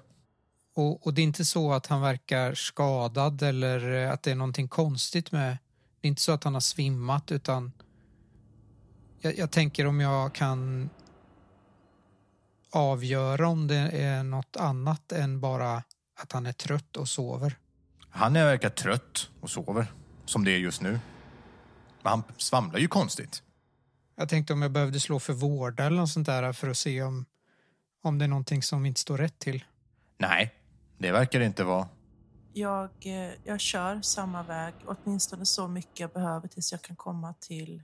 Och, 0.75 1.07
och 1.07 1.15
det 1.15 1.21
är 1.21 1.25
inte 1.25 1.45
så 1.45 1.73
att 1.73 1.87
han 1.87 2.01
verkar 2.01 2.55
skadad 2.55 3.43
eller 3.43 3.93
eh, 3.93 4.13
att 4.13 4.23
det 4.23 4.31
är 4.31 4.35
någonting 4.35 4.69
konstigt 4.69 5.33
med... 5.33 5.59
Det 6.01 6.07
är 6.07 6.09
inte 6.09 6.23
så 6.23 6.33
att 6.33 6.45
han 6.45 6.55
har 6.55 6.61
svimmat 6.61 7.33
utan... 7.33 7.73
Jag, 9.27 9.39
jag 9.39 9.51
tänker 9.51 9.87
om 9.87 10.01
jag 10.01 10.35
kan 10.35 10.91
avgöra 12.71 13.49
om 13.49 13.67
det 13.67 13.77
är 13.77 14.23
något 14.23 14.57
annat 14.57 15.13
än 15.13 15.41
bara 15.41 15.83
att 16.21 16.33
han 16.33 16.47
är 16.47 16.53
trött 16.53 16.97
och 16.97 17.09
sover. 17.09 17.59
Han 18.11 18.37
är 18.37 18.45
verkar 18.45 18.71
trött 18.71 19.31
och 19.41 19.51
sover. 19.51 19.93
Som 20.25 20.45
det 20.45 20.51
är 20.51 20.59
just 20.59 20.83
nu. 20.83 20.91
Men 22.03 22.11
han 22.11 22.23
svamlar 22.37 22.79
ju 22.79 22.89
konstigt. 22.89 23.43
Jag 24.17 24.29
tänkte 24.29 24.53
om 24.53 24.63
jag 24.63 24.71
behövde 24.71 25.01
slå 25.01 25.21
för 25.21 25.33
vård 25.33 25.81
eller 25.81 25.97
något 25.97 26.11
sånt 26.11 26.27
där 26.27 26.53
för 26.53 26.69
att 26.69 26.77
se 26.77 27.03
om, 27.03 27.25
om 28.03 28.19
det 28.19 28.25
är 28.25 28.29
någonting 28.29 28.63
som 28.63 28.87
inte 28.87 29.01
står 29.01 29.19
rätt 29.19 29.39
till. 29.39 29.65
Nej, 30.19 30.55
det 30.99 31.13
verkar 31.13 31.39
det 31.39 31.47
inte 31.47 31.65
vara. 31.65 31.89
Jag, 32.53 32.91
eh, 33.01 33.31
jag 33.45 33.61
kör 33.61 34.01
samma 34.03 34.43
väg, 34.43 34.75
åtminstone 34.85 35.47
så 35.47 35.69
mycket 35.69 36.01
jag 36.01 36.11
behöver 36.11 36.49
tills 36.49 36.73
jag 36.73 36.83
kan 36.83 36.97
komma 36.97 37.35
till 37.41 37.83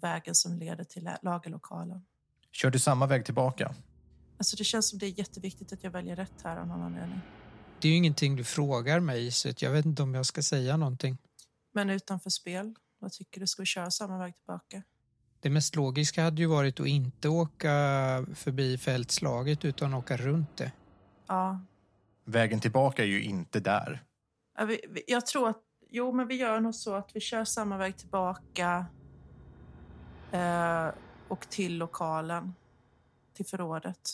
vägen 0.00 0.34
som 0.34 0.58
leder 0.58 0.84
till 0.84 1.10
lagerlokalen. 1.22 2.04
Kör 2.52 2.70
du 2.70 2.78
samma 2.78 3.06
väg 3.06 3.24
tillbaka? 3.24 3.74
Alltså 4.38 4.56
det 4.56 4.64
känns 4.64 4.90
som 4.90 4.98
det 4.98 5.06
är 5.06 5.18
jätteviktigt 5.18 5.72
att 5.72 5.84
jag 5.84 5.90
väljer 5.90 6.16
rätt 6.16 6.42
här 6.44 6.56
av 6.56 6.66
någon 6.66 6.82
anledning. 6.82 7.20
Det 7.80 7.88
är 7.88 7.92
ju 7.92 7.96
ingenting 7.96 8.36
du 8.36 8.44
frågar 8.44 9.00
mig 9.00 9.30
så 9.30 9.48
att 9.48 9.62
jag 9.62 9.70
vet 9.70 9.84
inte 9.84 10.02
om 10.02 10.14
jag 10.14 10.26
ska 10.26 10.42
säga 10.42 10.76
någonting. 10.76 11.18
Men 11.72 11.90
utanför 11.90 12.30
spel, 12.30 12.74
vad 12.98 13.12
tycker 13.12 13.40
du? 13.40 13.46
Ska 13.46 13.62
vi 13.62 13.66
köra 13.66 13.90
samma 13.90 14.18
väg 14.18 14.34
tillbaka? 14.34 14.82
Det 15.40 15.50
mest 15.50 15.76
logiska 15.76 16.22
hade 16.22 16.42
ju 16.42 16.46
varit 16.46 16.80
att 16.80 16.86
inte 16.86 17.28
åka 17.28 17.70
förbi 18.34 18.78
fältslaget 18.78 19.64
utan 19.64 19.94
åka 19.94 20.16
runt 20.16 20.56
det. 20.56 20.72
Ja, 21.26 21.60
Vägen 22.28 22.60
tillbaka 22.60 23.02
är 23.02 23.06
ju 23.06 23.22
inte 23.22 23.60
där. 23.60 24.02
Jag 25.06 25.26
tror 25.26 25.48
att... 25.48 25.62
Jo, 25.90 26.12
men 26.12 26.28
vi 26.28 26.34
gör 26.34 26.60
nog 26.60 26.74
så 26.74 26.94
att 26.94 27.10
vi 27.14 27.20
kör 27.20 27.44
samma 27.44 27.78
väg 27.78 27.96
tillbaka 27.96 28.86
eh, 30.32 30.88
och 31.28 31.48
till 31.48 31.78
lokalen, 31.78 32.54
till 33.34 33.46
förrådet. 33.46 34.10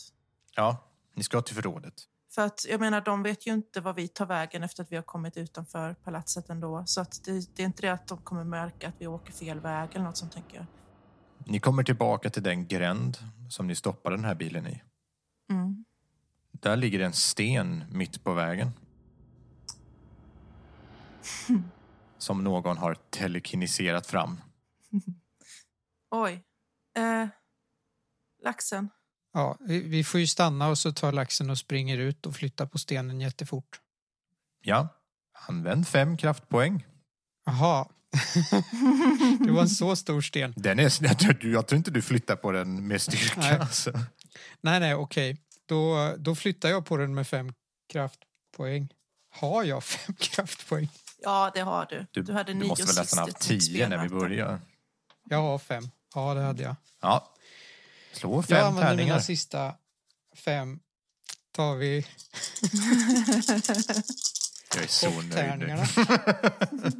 Ja, 0.55 0.77
ni 1.13 1.23
ska 1.23 1.41
till 1.41 1.55
förrådet. 1.55 1.93
För 2.35 2.41
att 2.41 2.65
jag 2.69 2.79
menar, 2.79 3.01
de 3.01 3.23
vet 3.23 3.47
ju 3.47 3.53
inte 3.53 3.81
vad 3.81 3.95
vi 3.95 4.07
tar 4.07 4.25
vägen 4.25 4.63
efter 4.63 4.83
att 4.83 4.91
vi 4.91 4.95
har 4.95 5.03
kommit 5.03 5.37
utanför 5.37 5.93
palatset 5.93 6.49
ändå. 6.49 6.83
Så 6.85 7.01
att 7.01 7.23
det, 7.23 7.55
det 7.55 7.63
är 7.63 7.65
inte 7.65 7.81
det 7.81 7.89
att 7.89 8.07
de 8.07 8.17
kommer 8.17 8.43
märka 8.43 8.87
att 8.87 8.95
vi 8.97 9.07
åker 9.07 9.33
fel 9.33 9.59
väg 9.59 9.89
eller 9.93 10.05
något 10.05 10.17
sånt 10.17 10.33
tänker 10.33 10.57
jag. 10.57 10.65
Ni 11.45 11.59
kommer 11.59 11.83
tillbaka 11.83 12.29
till 12.29 12.43
den 12.43 12.67
gränd 12.67 13.17
som 13.49 13.67
ni 13.67 13.75
stoppade 13.75 14.15
den 14.15 14.25
här 14.25 14.35
bilen 14.35 14.67
i. 14.67 14.81
Mm. 15.49 15.85
Där 16.51 16.75
ligger 16.75 16.99
en 16.99 17.13
sten 17.13 17.83
mitt 17.91 18.23
på 18.23 18.33
vägen. 18.33 18.71
Som 22.17 22.43
någon 22.43 22.77
har 22.77 22.95
telekiniserat 23.09 24.07
fram. 24.07 24.41
Oj. 26.15 26.43
Eh, 26.97 27.27
laxen. 28.43 28.89
Ja, 29.33 29.57
vi, 29.59 29.79
vi 29.79 30.03
får 30.03 30.19
ju 30.19 30.27
stanna 30.27 30.67
och 30.67 30.77
så 30.77 30.91
tar 30.91 31.11
laxen 31.11 31.49
och 31.49 31.57
springer 31.57 31.97
ut 31.97 32.25
och 32.25 32.35
flyttar 32.35 32.65
på 32.65 32.77
stenen 32.77 33.21
jättefort. 33.21 33.79
Ja, 34.61 34.87
använd 35.47 35.87
fem 35.87 36.17
kraftpoäng. 36.17 36.85
Jaha. 37.45 37.89
det 39.45 39.51
var 39.51 39.61
en 39.61 39.69
så 39.69 39.95
stor 39.95 40.21
sten. 40.21 40.53
Den 40.57 40.79
är, 40.79 41.03
jag, 41.03 41.19
tror, 41.19 41.45
jag 41.45 41.67
tror 41.67 41.77
inte 41.77 41.91
du 41.91 42.01
flyttar 42.01 42.35
på 42.35 42.51
den 42.51 42.87
med 42.87 43.01
styrka. 43.01 43.39
Nej. 43.39 43.59
Alltså. 43.59 43.91
Nej, 44.61 44.79
nej, 44.79 44.95
okej. 44.95 45.41
Då, 45.65 46.13
då 46.17 46.35
flyttar 46.35 46.69
jag 46.69 46.85
på 46.85 46.97
den 46.97 47.13
med 47.13 47.27
fem 47.27 47.53
kraftpoäng. 47.89 48.93
Har 49.29 49.63
jag 49.63 49.83
fem 49.83 50.15
kraftpoäng? 50.19 50.89
Ja, 51.21 51.51
det 51.53 51.61
har 51.61 51.85
du. 51.89 52.05
Du, 52.11 52.21
Du, 52.21 52.33
hade 52.33 52.53
du 52.53 52.59
nio 52.59 52.67
måste 52.67 52.85
väl 52.85 52.95
nästan 52.95 53.19
ha 53.19 53.25
ditt 53.25 53.39
tio 53.39 53.89
när 53.89 54.03
vi 54.03 54.09
börjar. 54.09 54.61
Jag 55.29 55.41
har 55.41 55.59
fem. 55.59 55.83
Ja, 56.15 56.33
det 56.33 56.41
hade 56.41 56.63
jag. 56.63 56.75
Ja. 57.01 57.33
Slå 58.13 58.35
Jag 58.35 58.45
fem 58.45 58.65
använder 58.65 58.83
tärningar. 58.89 59.13
mina 59.13 59.21
sista 59.21 59.75
fem. 60.35 60.79
Tar 61.51 61.75
vi 61.75 61.97
Jag 64.75 64.83
är 64.83 64.87
så 64.87 65.21
nöjd 65.21 65.59
nu. 65.59 65.83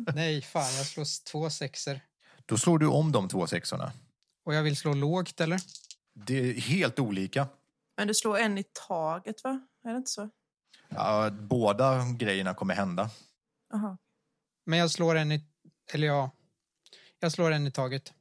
Nej, 0.16 0.42
fan, 0.42 0.76
jag 0.78 0.86
slår 0.86 1.24
två 1.32 1.50
sexer. 1.50 2.02
Då 2.46 2.58
slår 2.58 2.80
du 2.80 2.88
om 2.88 3.12
de 3.12 3.28
två 3.30 3.48
sexorna. 3.48 3.92
Och 4.46 4.54
jag 4.54 4.64
vill 4.64 4.78
slå 4.78 4.94
lågt, 4.94 5.42
eller? 5.42 5.60
Det 6.14 6.38
är 6.50 6.54
helt 6.54 7.00
olika. 7.00 7.48
Men 7.98 8.08
du 8.08 8.14
slår 8.14 8.38
en 8.38 8.58
i 8.58 8.64
taget, 8.88 9.44
va? 9.44 9.68
Är 9.84 9.90
det 9.92 9.98
inte 9.98 10.12
så? 10.12 10.30
Ja, 10.90 11.30
båda 11.30 12.06
grejerna 12.18 12.54
kommer 12.54 12.76
hända. 12.76 13.10
Aha. 13.74 13.98
Men 14.66 14.80
jag 14.80 14.92
slår 14.92 15.16
en 15.16 15.32
i... 15.32 15.46
Eller 15.94 16.08
ja, 16.08 16.32
jag 17.20 17.32
slår 17.32 17.52
en 17.52 17.68
i 17.68 17.72
taget. 17.72 18.14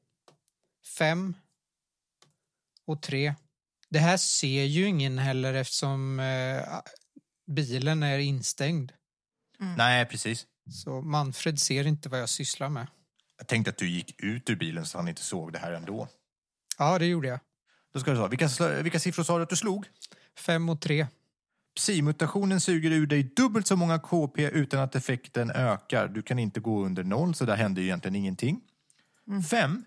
Fem 0.99 1.35
och 2.87 3.03
tre. 3.03 3.35
Det 3.89 3.99
här 3.99 4.17
ser 4.17 4.65
ju 4.65 4.87
ingen 4.87 5.19
heller 5.19 5.55
eftersom 5.55 6.21
eh, 6.21 6.63
bilen 7.47 8.03
är 8.03 8.19
instängd. 8.19 8.93
Nej, 9.77 10.07
precis. 10.07 10.47
Så 10.71 11.01
Manfred 11.01 11.61
ser 11.61 11.87
inte 11.87 12.09
vad 12.09 12.21
jag 12.21 12.29
sysslar 12.29 12.69
med. 12.69 12.87
Jag 13.39 13.49
tänkte 13.49 13.71
att 13.71 13.77
du 13.77 13.91
gick 13.91 14.23
ut 14.23 14.51
ur 14.51 14.57
bilen 14.57 14.87
så 14.87 14.99
han 14.99 15.09
inte 15.09 15.23
såg 15.23 15.53
det 15.53 15.59
här 15.59 15.73
ändå. 15.73 16.09
Ja, 16.79 16.99
det 16.99 17.07
gjorde 17.07 17.29
jag. 17.29 17.41
Då 17.93 18.01
ska 18.01 18.11
du 18.11 18.17
säga, 18.17 18.29
vilka, 18.29 18.83
vilka 18.83 19.01
siffror 19.01 19.23
sa 19.23 19.37
du 19.37 19.43
att 19.43 19.51
du 19.51 19.57
slog? 19.57 19.87
Fem 20.39 20.69
och 20.69 20.81
tre. 20.81 21.07
Psi-mutationen 21.75 22.61
suger 22.61 22.91
ur 22.91 23.07
dig 23.07 23.23
dubbelt 23.23 23.67
så 23.67 23.77
många 23.77 23.99
KP 23.99 24.51
utan 24.51 24.81
att 24.81 24.95
effekten 24.95 25.51
ökar. 25.51 26.09
Du 26.09 26.23
kan 26.23 26.39
inte 26.39 26.61
gå 26.61 26.85
under 26.85 27.05
noll, 27.05 27.35
så 27.35 27.45
där 27.45 27.57
händer 27.57 27.83
ju 27.83 27.89
egentligen 27.89 28.17
ingenting. 28.17 28.61
Fem. 29.51 29.85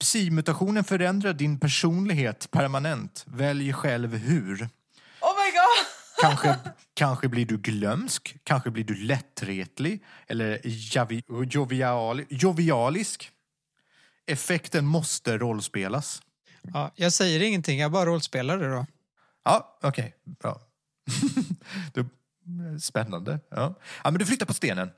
Psi-mutationen 0.00 0.84
förändrar 0.84 1.32
din 1.32 1.60
personlighet 1.60 2.50
permanent. 2.50 3.24
Välj 3.26 3.72
själv 3.72 4.14
hur. 4.16 4.62
Oh 5.20 5.34
my 5.34 5.50
god! 5.50 5.86
Kanske, 6.20 6.56
kanske 6.94 7.28
blir 7.28 7.46
du 7.46 7.58
glömsk, 7.58 8.36
kanske 8.44 8.70
blir 8.70 8.84
du 8.84 8.94
lättretlig 8.94 10.04
eller 10.26 10.60
javi, 10.96 11.22
jovial, 11.50 12.22
jovialisk. 12.28 13.30
Effekten 14.26 14.86
måste 14.86 15.38
rollspelas. 15.38 16.22
Ja, 16.62 16.92
jag 16.96 17.12
säger 17.12 17.42
ingenting, 17.42 17.78
jag 17.80 17.92
bara 17.92 18.06
rollspelar 18.06 18.58
det 18.58 18.68
då. 18.70 18.86
Ja, 19.44 19.78
okej. 19.82 20.14
Bra. 20.24 20.60
Då- 21.94 22.04
Spännande. 22.80 23.38
Ja. 23.48 23.74
ja, 24.04 24.10
men 24.10 24.18
du 24.18 24.26
flyttar 24.26 24.46
på 24.46 24.54
stenen. 24.54 24.90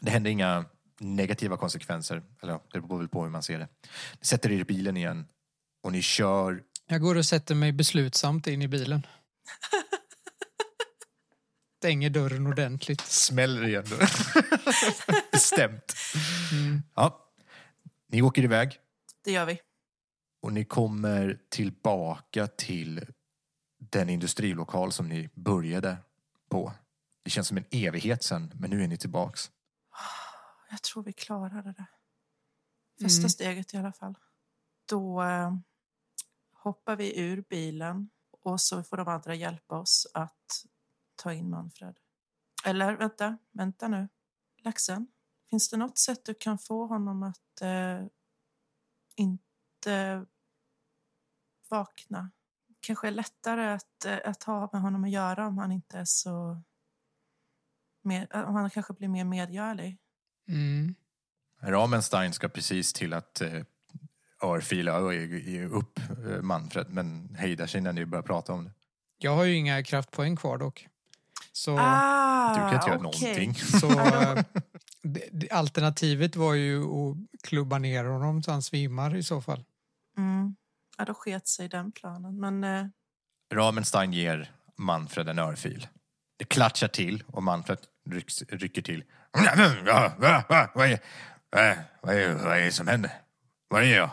Det 0.00 0.10
händer 0.10 0.30
inga 0.30 0.64
negativa 1.00 1.56
konsekvenser. 1.56 2.22
Eller 2.42 2.60
det 2.72 2.80
beror 2.80 2.98
väl 2.98 3.08
på 3.08 3.22
hur 3.22 3.30
man 3.30 3.42
ser 3.42 3.58
det. 3.58 3.68
Ni 4.20 4.24
sätter 4.24 4.52
er 4.52 4.58
i 4.58 4.64
bilen 4.64 4.96
igen 4.96 5.26
och 5.82 5.92
ni 5.92 6.02
kör. 6.02 6.62
Jag 6.86 7.00
går 7.00 7.14
och 7.16 7.26
sätter 7.26 7.54
mig 7.54 7.72
beslutsamt 7.72 8.46
in 8.46 8.62
i 8.62 8.68
bilen. 8.68 9.06
Stänger 11.78 12.10
dörren 12.10 12.46
ordentligt. 12.46 13.00
Smäller 13.00 13.66
igen. 13.68 13.84
då. 13.90 13.96
Bestämt. 15.32 15.94
Mm. 16.52 16.82
Ja. 16.94 17.30
Ni 18.08 18.22
åker 18.22 18.44
iväg 18.44 18.78
Det 19.24 19.32
gör 19.32 19.46
vi. 19.46 19.60
och 20.42 20.52
ni 20.52 20.64
kommer 20.64 21.38
tillbaka 21.48 22.46
till 22.46 23.06
den 23.78 24.08
industrilokal 24.08 24.92
som 24.92 25.08
ni 25.08 25.28
började 25.34 25.96
på. 26.50 26.72
Det 27.24 27.30
känns 27.30 27.48
som 27.48 27.56
en 27.56 27.64
evighet 27.70 28.22
sen, 28.22 28.52
men 28.54 28.70
nu 28.70 28.84
är 28.84 28.88
ni 28.88 28.96
tillbaks. 28.96 29.50
Jag 30.74 30.82
tror 30.82 31.02
vi 31.02 31.12
klarar 31.12 31.62
det 31.62 31.72
där. 31.72 31.86
Första 33.02 33.18
Mm. 33.20 33.28
steget 33.28 33.74
i 33.74 33.76
alla 33.76 33.92
fall. 33.92 34.14
Då, 34.88 35.22
eh, 35.22 35.54
hoppar 36.52 36.96
vi 36.96 37.20
ur 37.20 37.42
bilen 37.42 38.10
och 38.30 38.60
så 38.60 38.82
får 38.82 38.96
de 38.96 39.08
andra 39.08 39.34
hjälpa 39.34 39.78
oss 39.78 40.06
att 40.14 40.64
ta 41.14 41.32
in 41.32 41.50
Manfred. 41.50 41.98
Eller 42.64 42.96
vänta, 42.96 43.38
vänta 43.52 43.88
nu. 43.88 44.08
Laxen, 44.58 45.06
finns 45.50 45.70
det 45.70 45.76
något 45.76 45.98
sätt 45.98 46.24
du 46.24 46.34
kan 46.34 46.58
få 46.58 46.86
honom 46.86 47.22
att 47.22 47.60
eh, 47.60 48.06
inte 49.14 50.26
vakna? 51.68 52.30
Kanske 52.80 53.06
är 53.08 53.12
lättare 53.12 53.66
att, 53.66 54.04
eh, 54.04 54.18
att 54.24 54.42
ha 54.42 54.70
med 54.72 54.82
honom 54.82 55.04
att 55.04 55.10
göra 55.10 55.46
om 55.46 55.58
han 55.58 55.72
inte 55.72 55.98
är 55.98 56.04
så... 56.04 56.62
Med, 58.02 58.32
om 58.32 58.54
han 58.54 58.70
kanske 58.70 58.92
blir 58.92 59.08
mer 59.08 59.24
medgörlig. 59.24 59.98
Mm. 60.48 60.94
Ramenstein 61.62 62.32
ska 62.32 62.48
precis 62.48 62.92
till 62.92 63.12
att 63.12 63.40
eh, 63.40 63.62
örfila 64.42 64.98
upp 65.70 65.98
eh, 65.98 66.42
Manfred 66.42 66.86
men 66.90 67.34
hejdar 67.38 67.66
sig 67.66 67.80
när 67.80 67.92
ni 67.92 68.06
börjar 68.06 68.22
prata 68.22 68.52
om 68.52 68.64
det. 68.64 68.70
Jag 69.18 69.36
har 69.36 69.44
ju 69.44 69.54
inga 69.54 69.82
kraftpoäng 69.82 70.36
kvar 70.36 70.58
dock. 70.58 70.88
Så, 71.52 71.76
Ah, 71.78 72.54
Du 72.54 72.60
kan 72.60 72.74
inte 72.74 72.88
göra 72.90 73.06
okej. 73.08 73.46
någonting. 73.46 73.54
så 73.54 73.90
eh, 74.00 75.58
alternativet 75.58 76.36
var 76.36 76.54
ju 76.54 76.82
att 76.84 77.16
klubba 77.42 77.78
ner 77.78 78.04
honom 78.04 78.42
så 78.42 78.50
han 78.52 78.62
svimmar 78.62 79.16
i 79.16 79.22
så 79.22 79.40
fall. 79.42 79.64
Mm. 80.18 80.56
Ja, 80.98 81.04
då 81.04 81.14
sket 81.14 81.46
sig 81.48 81.68
den 81.68 81.92
planen. 81.92 82.40
Men 82.40 82.64
eh, 82.64 82.86
Ramenstein 83.54 84.12
ger 84.12 84.52
Manfred 84.76 85.28
en 85.28 85.38
örfil. 85.38 85.86
Det 86.36 86.44
klatschar 86.44 86.88
till 86.88 87.24
och 87.26 87.42
Manfred 87.42 87.78
rycks, 88.10 88.42
rycker 88.48 88.82
till. 88.82 89.04
Ja, 89.32 90.12
va, 90.18 90.42
va, 90.48 90.70
vad, 90.74 90.86
är, 90.86 90.98
va, 91.52 91.74
vad, 92.02 92.14
är, 92.14 92.34
vad 92.34 92.56
är 92.58 92.64
det 92.64 92.72
som 92.72 92.88
händer? 92.88 93.10
Vad 93.68 93.82
är 93.82 93.96
jag? 93.96 94.10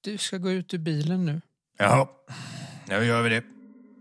Du 0.00 0.18
ska 0.18 0.38
gå 0.38 0.50
ut 0.50 0.74
ur 0.74 0.78
bilen 0.78 1.24
nu. 1.26 1.40
Jaha, 1.78 2.08
nu 2.88 2.94
gör 3.04 3.22
vi 3.22 3.28
det. 3.28 3.44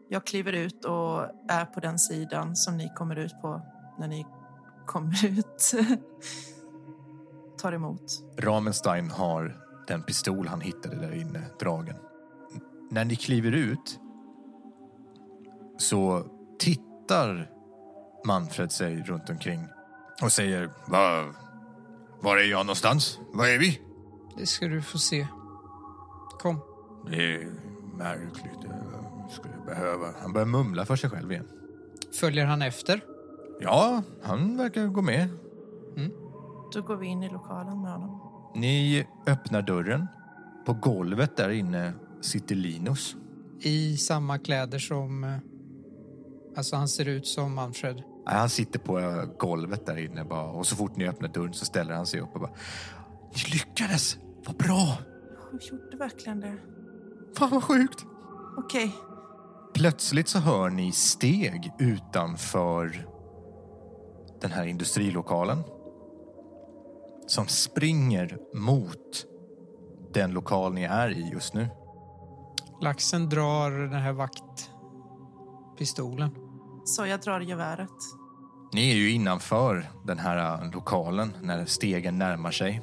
jag 0.10 0.26
kliver 0.26 0.54
ut 0.54 0.86
och 0.86 1.22
är 1.50 1.66
på 1.66 1.80
den 1.80 2.00
sidan 2.00 2.56
som 2.56 2.78
ni 2.78 2.90
kommer 2.96 3.16
ut 3.16 3.42
på 3.42 3.62
när 4.00 4.08
ni 4.08 4.26
kommer 4.86 5.26
ut. 5.26 5.72
Tar 7.62 7.72
emot. 7.72 8.04
Ramenstein 8.40 9.12
har 9.12 9.58
den 9.88 10.04
pistol 10.04 10.48
han 10.48 10.62
hittade 10.62 10.96
där 10.96 11.16
inne 11.16 11.44
dragen. 11.60 11.96
N- 12.56 12.62
När 12.92 13.06
ni 13.06 13.16
kliver 13.16 13.52
ut 13.52 14.00
så 15.78 16.26
tittar 16.60 17.52
Manfred 18.28 18.72
sig 18.72 19.04
runt 19.04 19.30
omkring 19.30 19.68
och 20.22 20.32
säger 20.32 20.70
var, 20.88 21.34
var 22.22 22.38
är 22.38 22.52
jag 22.52 22.66
någonstans? 22.66 23.20
Var 23.34 23.48
är 23.48 23.60
vi? 23.60 23.82
Det 24.38 24.46
ska 24.46 24.68
du 24.68 24.82
få 24.82 24.98
se. 24.98 25.28
Kom. 26.40 26.60
Det 27.10 27.34
är 27.36 27.52
märkligt. 27.98 28.64
Jag 29.22 29.32
skulle 29.32 29.56
behöva... 29.66 30.08
Han 30.22 30.34
börjar 30.34 30.46
mumla 30.46 30.86
för 30.86 30.96
sig 30.96 31.10
själv 31.10 31.32
igen. 31.32 31.48
Följer 32.20 32.46
han 32.46 32.62
efter? 32.62 33.02
Ja, 33.60 34.04
han 34.24 34.58
verkar 34.58 34.88
gå 34.88 35.02
med. 35.02 35.30
Då 36.74 36.82
går 36.82 36.96
vi 36.96 37.08
in 37.08 37.24
i 37.24 37.30
lokalen 37.30 37.82
med 37.82 37.92
honom. 37.92 38.22
Ni 38.56 39.08
öppnar 39.28 39.62
dörren. 39.62 40.08
På 40.66 40.74
golvet 40.74 41.38
där 41.38 41.50
inne 41.50 41.94
sitter 42.22 42.56
Linus. 42.56 43.16
I 43.60 43.98
samma 43.98 44.40
kläder 44.40 44.80
som... 44.80 45.40
Alltså 46.58 46.76
han 46.76 46.88
ser 46.88 47.08
ut 47.08 47.28
som 47.28 47.56
Manfred. 47.56 47.96
Nej, 47.96 48.36
Han 48.36 48.50
sitter 48.50 48.80
på 48.80 49.24
golvet 49.40 49.86
där 49.86 49.98
inne 49.98 50.24
bara, 50.24 50.52
och 50.52 50.68
så 50.68 50.76
fort 50.76 50.96
ni 50.96 51.08
öppnar 51.08 51.30
dörren 51.30 51.54
så 51.54 51.66
ställer 51.66 51.94
han 51.94 52.06
sig 52.06 52.20
upp 52.20 52.30
och 52.34 52.40
bara 52.42 52.52
Ni 53.36 53.52
lyckades! 53.54 54.18
Vad 54.46 54.56
bra! 54.56 54.98
Jag 55.52 55.62
gjorde 55.64 55.98
verkligen 55.98 56.40
det. 56.40 56.58
Fan 57.38 57.50
vad 57.50 57.64
sjukt! 57.64 58.06
Okej, 58.58 58.92
Plötsligt 59.74 60.28
så 60.28 60.40
hör 60.40 60.70
ni 60.70 60.92
steg 60.92 61.72
utanför 61.80 63.08
den 64.42 64.52
här 64.52 64.66
industrilokalen 64.66 65.64
som 67.28 67.48
springer 67.48 68.38
mot 68.54 69.26
den 70.14 70.32
lokal 70.32 70.74
ni 70.74 70.84
är 70.84 71.10
i 71.10 71.30
just 71.32 71.54
nu. 71.54 71.68
Laxen 72.82 73.30
drar 73.30 73.72
den 73.72 74.02
här 74.02 74.14
vaktpistolen. 74.14 76.47
Så 76.88 77.06
jag 77.06 77.22
drar 77.22 77.40
geväret. 77.40 77.90
Ni 78.74 78.92
är 78.92 78.96
ju 78.96 79.12
innanför 79.12 79.92
den 80.06 80.20
här 80.20 80.64
äh, 80.64 80.72
lokalen 80.72 81.34
när 81.42 81.66
stegen 81.66 82.18
närmar 82.18 82.52
sig. 82.52 82.82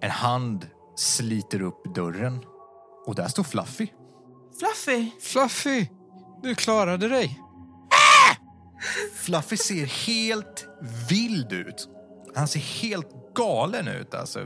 En 0.00 0.10
hand 0.10 0.66
sliter 0.96 1.62
upp 1.62 1.94
dörren 1.94 2.44
och 3.06 3.14
där 3.14 3.28
står 3.28 3.42
Fluffy. 3.42 3.88
Fluffy! 4.58 5.10
Fluffy! 5.20 5.88
Du 6.42 6.54
klarade 6.54 7.08
dig. 7.08 7.40
Fluffy 9.14 9.56
ser 9.56 9.86
helt 10.06 10.68
vild 11.08 11.52
ut. 11.52 11.88
Han 12.34 12.48
ser 12.48 12.60
helt 12.60 13.34
galen 13.34 13.88
ut. 13.88 14.14
Alltså. 14.14 14.40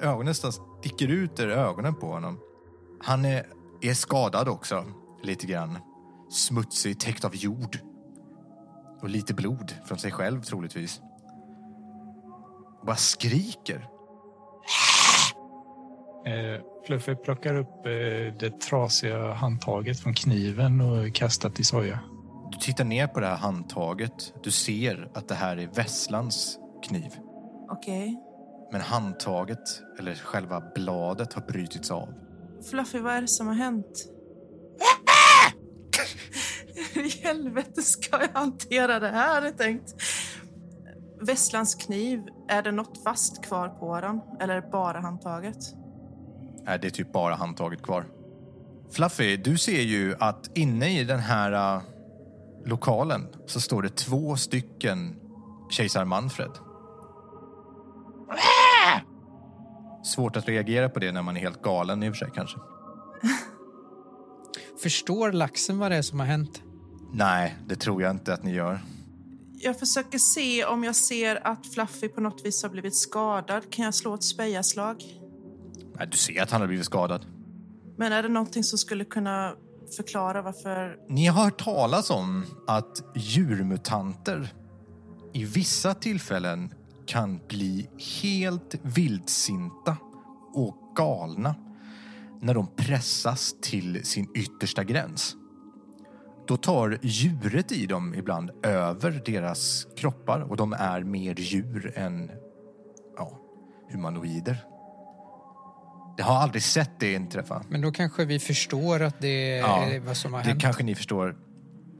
Ögonen 0.00 0.26
nästan 0.26 0.52
sticker 0.52 1.08
ut 1.08 1.40
ur 1.40 1.50
ögonen 1.50 1.94
på 1.94 2.06
honom. 2.06 2.38
Han 3.02 3.24
är, 3.24 3.46
är 3.80 3.94
skadad 3.94 4.48
också, 4.48 4.84
lite 5.22 5.46
grann. 5.46 5.78
Smutsig, 6.30 7.00
täckt 7.00 7.24
av 7.24 7.36
jord. 7.36 7.78
Och 9.02 9.08
lite 9.08 9.34
blod 9.34 9.74
från 9.84 9.98
sig 9.98 10.10
själv, 10.10 10.42
troligtvis. 10.42 11.00
Bara 12.86 12.96
skriker. 12.96 13.88
Eh, 16.26 16.62
Fluffy 16.86 17.14
plockar 17.14 17.54
upp 17.54 17.86
eh, 17.86 18.38
det 18.38 18.60
trasiga 18.60 19.32
handtaget 19.32 20.00
från 20.00 20.14
kniven 20.14 20.80
och 20.80 21.14
kastar 21.14 21.50
till 21.50 21.66
Soja. 21.66 21.98
Du 22.52 22.58
tittar 22.58 22.84
ner 22.84 23.06
på 23.06 23.20
det 23.20 23.26
här 23.26 23.36
handtaget. 23.36 24.34
Du 24.42 24.50
ser 24.50 25.10
att 25.14 25.28
det 25.28 25.34
här 25.34 25.56
är 25.56 25.66
Vesslans 25.66 26.58
kniv. 26.88 27.18
Okej. 27.70 28.16
Men 28.72 28.80
handtaget, 28.80 29.82
eller 29.98 30.14
själva 30.14 30.62
bladet, 30.74 31.32
har 31.32 31.42
brutits 31.42 31.90
av. 31.90 32.08
Fluffy, 32.70 32.98
vad 32.98 33.14
är 33.14 33.20
det 33.20 33.28
som 33.28 33.46
har 33.46 33.54
hänt? 33.54 34.08
Hur 36.94 37.06
i 37.06 37.20
helvete 37.22 37.82
ska 37.82 38.20
jag 38.20 38.40
hantera 38.40 39.00
det 39.00 39.08
här? 39.08 39.42
jag 39.42 39.58
tänkt. 39.58 39.94
Vesslans 41.20 41.74
kniv, 41.74 42.20
är 42.48 42.62
det 42.62 42.72
något 42.72 43.02
fast 43.04 43.44
kvar 43.44 43.68
på 43.68 44.00
den? 44.00 44.20
Eller 44.40 44.60
bara 44.60 45.00
handtaget? 45.00 45.74
Nej, 46.64 46.78
det 46.78 46.86
är 46.86 46.90
typ 46.90 47.12
bara 47.12 47.34
handtaget 47.34 47.82
kvar. 47.82 48.04
Fluffy, 48.92 49.36
du 49.36 49.58
ser 49.58 49.82
ju 49.82 50.14
att 50.18 50.50
inne 50.54 51.00
i 51.00 51.04
den 51.04 51.18
här 51.18 51.76
äh, 51.76 51.82
lokalen 52.66 53.28
så 53.46 53.60
står 53.60 53.82
det 53.82 53.96
två 53.96 54.36
stycken 54.36 55.16
kejsar 55.70 56.04
Manfred. 56.04 56.50
Svårt 60.04 60.36
att 60.36 60.48
reagera 60.48 60.88
på 60.88 60.98
det 60.98 61.12
när 61.12 61.22
man 61.22 61.36
är 61.36 61.40
helt 61.40 61.62
galen 61.62 62.02
i 62.02 62.10
och 62.10 62.14
för 62.14 62.18
sig 62.18 62.30
kanske. 62.34 62.58
Förstår 64.82 65.32
laxen 65.32 65.78
vad 65.78 65.90
det 65.90 65.96
är 65.96 66.02
som 66.02 66.20
har 66.20 66.26
hänt? 66.26 66.62
Nej, 67.12 67.56
det 67.66 67.76
tror 67.76 68.02
jag 68.02 68.10
inte 68.10 68.34
att 68.34 68.42
ni 68.42 68.52
gör. 68.52 68.80
Jag 69.62 69.78
försöker 69.78 70.18
se 70.18 70.64
om 70.64 70.84
jag 70.84 70.96
ser 70.96 71.46
att 71.46 71.66
Fluffy 71.66 72.08
på 72.08 72.20
något 72.20 72.46
vis 72.46 72.62
har 72.62 72.70
blivit 72.70 72.96
skadad. 72.96 73.70
Kan 73.70 73.84
jag 73.84 73.94
slå 73.94 74.14
ett 74.14 74.22
spejaslag? 74.22 75.04
Nej, 75.98 76.08
du 76.10 76.16
ser 76.16 76.42
att 76.42 76.50
han 76.50 76.60
har 76.60 76.68
blivit 76.68 76.86
skadad. 76.86 77.26
Men 77.96 78.12
är 78.12 78.22
det 78.22 78.28
någonting 78.28 78.64
som 78.64 78.78
skulle 78.78 79.04
kunna 79.04 79.54
förklara 79.96 80.42
varför... 80.42 80.96
Ni 81.08 81.26
har 81.26 81.44
hört 81.44 81.64
talas 81.64 82.10
om 82.10 82.44
att 82.66 83.02
djurmutanter 83.14 84.54
i 85.32 85.44
vissa 85.44 85.94
tillfällen 85.94 86.74
kan 87.06 87.40
bli 87.48 87.88
helt 88.22 88.74
vildsinta 88.82 89.96
och 90.54 90.76
galna 90.96 91.54
när 92.40 92.54
de 92.54 92.66
pressas 92.76 93.54
till 93.60 94.04
sin 94.04 94.28
yttersta 94.34 94.84
gräns. 94.84 95.36
Då 96.50 96.56
tar 96.56 96.98
djuret 97.02 97.72
i 97.72 97.86
dem 97.86 98.14
ibland 98.14 98.50
över 98.62 99.22
deras 99.26 99.86
kroppar 99.96 100.40
och 100.40 100.56
de 100.56 100.72
är 100.72 101.00
mer 101.02 101.34
djur 101.40 101.92
än 101.96 102.30
ja, 103.16 103.38
humanoider. 103.90 104.64
Jag 106.16 106.24
har 106.24 106.34
aldrig 106.34 106.62
sett 106.62 107.00
det 107.00 107.12
inträffa. 107.12 107.62
Men 107.68 107.80
då 107.80 107.92
kanske 107.92 108.24
vi 108.24 108.38
förstår 108.38 109.02
att 109.02 109.20
det 109.20 109.58
är 109.58 109.58
Ja, 109.58 110.00
vad 110.06 110.16
som 110.16 110.34
har 110.34 110.42
Det 110.42 110.48
hänt. 110.48 110.62
kanske 110.62 110.82
ni 110.82 110.94
förstår 110.94 111.36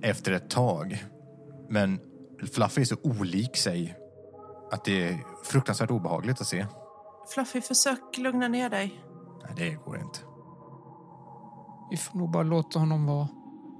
efter 0.03 0.33
ett 0.33 0.51
tag. 0.51 1.05
Men 1.69 2.01
Fluffy 2.53 2.81
är 2.81 2.85
så 2.85 2.97
olik 3.03 3.57
sig 3.57 3.97
att 4.73 4.85
det 4.85 5.09
är 5.09 5.19
fruktansvärt 5.45 5.91
obehagligt 5.91 6.41
att 6.41 6.47
se. 6.47 6.67
Fluffy, 7.35 7.61
försök 7.61 8.19
lugna 8.19 8.49
ner 8.49 8.71
dig. 8.71 9.01
Nej, 9.45 9.53
det 9.57 9.75
går 9.85 9.99
inte. 10.01 10.19
Vi 11.91 11.97
får 11.97 12.19
nog 12.19 12.31
bara 12.31 12.43
låta 12.43 12.79
honom 12.79 13.07
vara. 13.07 13.29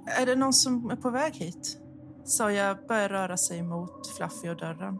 Är 0.05 0.25
det 0.25 0.35
någon 0.35 0.53
som 0.53 0.89
är 0.89 0.95
på 0.95 1.09
väg 1.09 1.35
hit? 1.35 1.77
Soja 2.25 2.77
börjar 2.87 3.09
röra 3.09 3.37
sig 3.37 3.63
mot 3.63 4.07
Fluffy 4.17 4.49
och 4.49 4.57
dörren. 4.57 4.99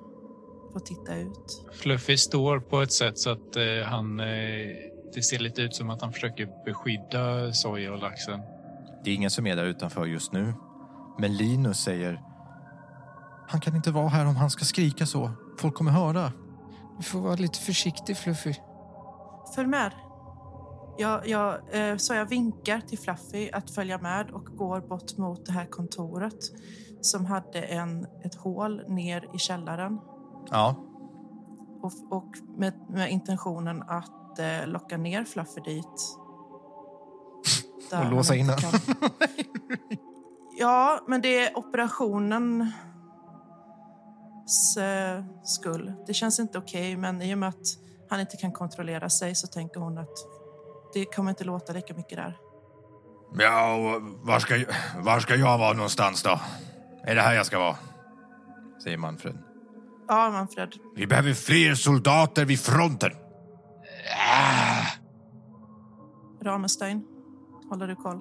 Får 0.74 0.80
titta 0.80 1.16
ut. 1.16 1.66
Fluffy 1.82 2.18
står 2.18 2.60
på 2.60 2.82
ett 2.82 2.94
sätt 2.94 3.20
så 3.20 3.30
att 3.30 3.56
eh, 3.56 3.64
han... 3.86 4.20
Eh, 4.20 4.26
det 5.14 5.22
ser 5.22 5.40
lite 5.40 5.62
ut 5.62 5.76
som 5.76 5.90
att 5.90 6.02
han 6.02 6.14
försöker 6.14 6.50
beskydda 6.66 7.54
Soja 7.54 7.94
och 7.94 8.00
laxen. 8.00 8.40
Det 9.04 9.12
är 9.12 9.16
ingen 9.16 9.30
som 9.30 9.48
är 9.48 9.56
där 9.56 9.66
utanför 9.66 10.06
just 10.06 10.32
nu. 10.32 10.54
Men 11.20 11.38
Linus 11.38 11.78
säger 11.78 12.22
han 13.52 13.62
kan 13.62 13.76
inte 13.76 13.92
vara 13.92 14.08
här 14.08 14.26
om 14.26 14.36
han 14.36 14.50
ska 14.50 14.66
skrika 14.66 15.06
så. 15.06 15.32
Folk 15.58 15.76
kommer 15.76 15.92
höra. 15.92 16.32
Du 16.98 17.04
får 17.04 17.20
vara 17.20 17.36
lite 17.36 17.60
försiktig 17.60 18.18
Fluffy. 18.18 18.54
Följ 19.56 19.68
med. 19.68 19.92
Jag, 21.02 21.28
jag, 21.28 21.60
eh, 21.72 21.98
så 21.98 22.14
jag 22.14 22.26
vinkar 22.26 22.80
till 22.82 23.00
Fluffy 23.00 23.50
att 23.54 23.72
följa 23.72 23.98
med 23.98 24.32
och 24.32 24.46
går 24.46 24.82
bort 24.82 25.18
mot 25.18 25.46
det 25.46 25.52
här 25.52 25.66
kontoret 25.66 26.38
som 27.02 27.26
hade 27.26 27.62
en, 27.62 28.08
ett 28.24 28.36
hål 28.36 28.82
ner 28.88 29.30
i 29.36 29.38
källaren 29.38 30.00
Ja, 30.52 30.76
och, 31.82 32.18
och 32.18 32.30
med, 32.58 32.74
med 32.90 33.12
intentionen 33.12 33.84
att 33.88 34.40
eh, 34.40 34.68
locka 34.68 34.98
ner 34.98 35.24
Fluffy 35.24 35.62
dit. 35.62 36.18
Och 38.06 38.12
låsa 38.12 38.36
in 38.36 38.48
kan- 38.48 38.98
Ja, 40.60 41.00
men 41.08 41.22
det 41.22 41.46
är 41.48 41.58
operationen 41.58 42.62
eh, 44.78 45.24
skull. 45.44 45.94
Det 46.08 46.14
känns 46.14 46.40
inte 46.40 46.58
okej, 46.58 46.98
men 46.98 47.22
i 47.22 47.34
och 47.34 47.38
med 47.38 47.50
att 47.50 47.66
han 48.10 48.20
inte 48.20 48.38
kan 48.38 48.52
kontrollera 48.52 49.10
sig 49.10 49.36
så 49.36 49.48
tänker 49.48 49.80
hon 49.80 49.98
att 49.98 50.41
det 50.94 51.06
kommer 51.06 51.30
inte 51.30 51.44
låta 51.44 51.74
lika 51.74 51.94
mycket 51.94 52.18
där. 52.18 52.38
Ja, 53.40 53.76
och 53.76 54.02
var 54.02 54.40
ska, 54.40 54.56
var 54.98 55.20
ska 55.20 55.36
jag 55.36 55.58
vara 55.58 55.74
någonstans 55.74 56.24
då? 56.24 56.40
Är 57.04 57.16
det 57.16 57.22
här 57.22 57.34
jag 57.34 57.46
ska 57.46 57.60
vara? 57.60 57.76
Säger 58.84 58.98
Manfred. 58.98 59.38
Ja, 60.08 60.30
Manfred. 60.32 60.74
Vi 60.96 61.08
behöver 61.08 61.34
fler 61.34 61.76
soldater 61.76 62.46
vid 62.46 62.60
fronten. 62.60 63.12
Ramenstein, 66.44 67.04
håller 67.70 67.88
du 67.88 67.96
koll? 67.96 68.20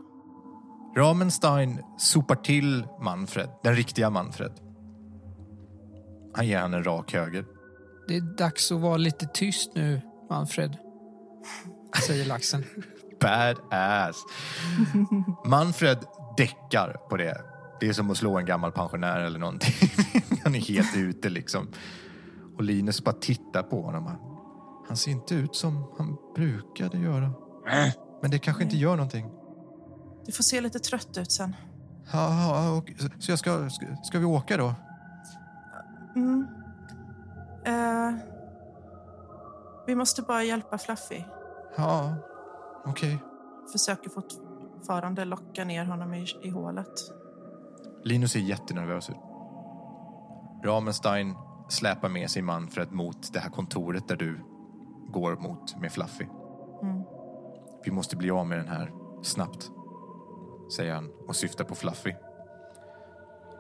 Ramenstein 0.96 1.82
sopar 1.98 2.34
till 2.34 2.86
Manfred, 3.00 3.50
den 3.62 3.74
riktiga 3.76 4.10
Manfred. 4.10 4.52
Han 6.34 6.46
ger 6.46 6.58
han 6.58 6.74
en 6.74 6.84
rak 6.84 7.12
höger. 7.12 7.44
Det 8.08 8.16
är 8.16 8.36
dags 8.36 8.72
att 8.72 8.80
vara 8.80 8.96
lite 8.96 9.26
tyst 9.26 9.74
nu, 9.74 10.00
Manfred. 10.30 10.76
Säger 12.06 12.24
laxen. 12.26 12.64
Badass. 13.20 14.16
Manfred 15.44 15.98
däckar 16.36 16.96
på 17.10 17.16
det. 17.16 17.40
Det 17.80 17.88
är 17.88 17.92
som 17.92 18.10
att 18.10 18.16
slå 18.16 18.38
en 18.38 18.44
gammal 18.46 18.72
pensionär 18.72 19.20
eller 19.20 19.38
någonting. 19.38 19.74
Han 20.44 20.54
är 20.54 20.58
helt 20.60 20.96
ute 20.96 21.28
liksom. 21.28 21.68
Och 22.56 22.62
Linus 22.62 23.04
bara 23.04 23.12
tittar 23.14 23.62
på 23.62 23.82
honom. 23.82 24.10
Han 24.88 24.96
ser 24.96 25.10
inte 25.10 25.34
ut 25.34 25.56
som 25.56 25.92
han 25.98 26.16
brukade 26.34 26.98
göra. 26.98 27.32
Men 28.22 28.30
det 28.30 28.38
kanske 28.38 28.62
inte 28.62 28.76
gör 28.76 28.96
någonting. 28.96 29.30
Du 30.26 30.32
får 30.32 30.42
se 30.42 30.60
lite 30.60 30.78
trött 30.78 31.16
ut 31.18 31.32
sen. 31.32 31.56
Ja, 32.12 32.40
ja, 32.54 32.70
och- 32.70 32.90
så 33.18 33.30
jag 33.32 33.38
ska, 33.38 33.70
ska, 33.70 33.86
ska 34.04 34.18
vi 34.18 34.24
åka 34.24 34.56
då? 34.56 34.74
Mm. 36.16 36.46
Eh, 37.66 38.14
vi 39.86 39.94
måste 39.94 40.22
bara 40.22 40.42
hjälpa 40.44 40.78
Fluffy. 40.78 41.24
Ja, 41.76 42.14
okej. 42.84 43.18
Försöker 43.72 44.10
fortfarande 44.10 45.24
locka 45.24 45.64
ner 45.64 45.84
honom 45.84 46.14
i, 46.14 46.26
i 46.42 46.50
hålet. 46.50 46.92
Linus 48.04 48.36
är 48.36 48.40
jättenervös 48.40 49.10
ut. 49.10 49.16
Ramenstein 50.64 51.34
släpar 51.68 52.08
med 52.08 52.30
sig 52.30 52.42
Manfred 52.42 52.92
mot 52.92 53.32
det 53.32 53.40
här 53.40 53.50
kontoret 53.50 54.08
där 54.08 54.16
du 54.16 54.40
går 55.08 55.36
mot 55.36 55.80
med 55.80 55.92
Fluffy. 55.92 56.26
Mm. 56.82 57.02
Vi 57.84 57.90
måste 57.90 58.16
bli 58.16 58.30
av 58.30 58.46
med 58.46 58.58
den 58.58 58.68
här 58.68 58.92
snabbt, 59.22 59.70
säger 60.76 60.94
han 60.94 61.10
och 61.28 61.36
syftar 61.36 61.64
på 61.64 61.74
Fluffy. 61.74 62.14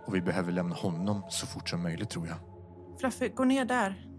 Och 0.06 0.14
vi 0.14 0.20
behöver 0.20 0.52
lämna 0.52 0.74
honom 0.74 1.22
så 1.28 1.46
fort 1.46 1.68
som 1.68 1.82
möjligt 1.82 2.10
tror 2.10 2.26
jag. 2.26 2.36
Fluffy, 3.00 3.28
gå 3.28 3.44
ner 3.44 3.64
där. 3.64 4.09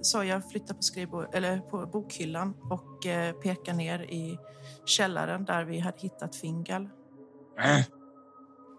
Så 0.00 0.24
jag 0.24 0.50
flyttar 0.50 0.74
på, 0.74 0.82
skrivbord, 0.82 1.26
eller 1.32 1.58
på 1.58 1.86
bokhyllan 1.86 2.54
och 2.70 3.06
eh, 3.06 3.32
pekar 3.32 3.74
ner 3.74 4.02
i 4.02 4.38
källaren 4.86 5.44
där 5.44 5.64
vi 5.64 5.78
hade 5.78 5.98
hittat 5.98 6.36
Fingal. 6.36 6.88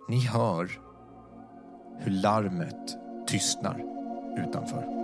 Ni 0.09 0.19
hör 0.19 0.71
hur 1.99 2.11
larmet 2.11 2.97
tystnar 3.27 3.83
utanför. 4.47 4.97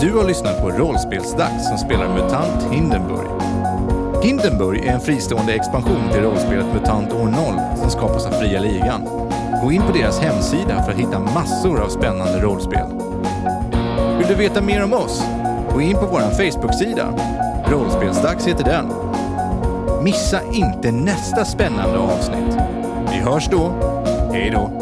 Du 0.00 0.12
har 0.12 0.24
lyssnat 0.24 0.60
på 0.60 0.70
Rollspelsdags 0.70 1.68
som 1.68 1.78
spelar 1.78 2.08
MUTANT 2.08 2.72
Hindenburg. 2.72 3.42
Hindenburg 4.22 4.84
är 4.84 4.92
en 4.92 5.00
fristående 5.00 5.54
expansion 5.54 6.10
till 6.12 6.22
rollspelet 6.22 6.66
MUTANT 6.74 7.12
år 7.12 7.26
0 7.26 7.76
som 7.76 7.90
skapas 7.90 8.26
av 8.26 8.30
Fria 8.30 8.60
Ligan. 8.60 9.25
Gå 9.62 9.72
in 9.72 9.82
på 9.82 9.92
deras 9.92 10.20
hemsida 10.20 10.82
för 10.82 10.92
att 10.92 10.98
hitta 10.98 11.18
massor 11.18 11.80
av 11.80 11.88
spännande 11.88 12.40
rollspel. 12.40 12.86
Vill 14.18 14.28
du 14.28 14.34
veta 14.34 14.62
mer 14.62 14.84
om 14.84 14.92
oss? 14.92 15.22
Gå 15.72 15.80
in 15.80 15.96
på 15.96 16.06
vår 16.06 16.20
Facebook-sida. 16.20 17.14
Rollspelsdags 17.66 18.46
heter 18.46 18.64
den. 18.64 18.86
Missa 20.04 20.40
inte 20.52 20.92
nästa 20.92 21.44
spännande 21.44 21.98
avsnitt. 21.98 22.58
Vi 23.12 23.18
hörs 23.18 23.48
då. 23.50 23.72
Hej 24.32 24.50
då! 24.50 24.75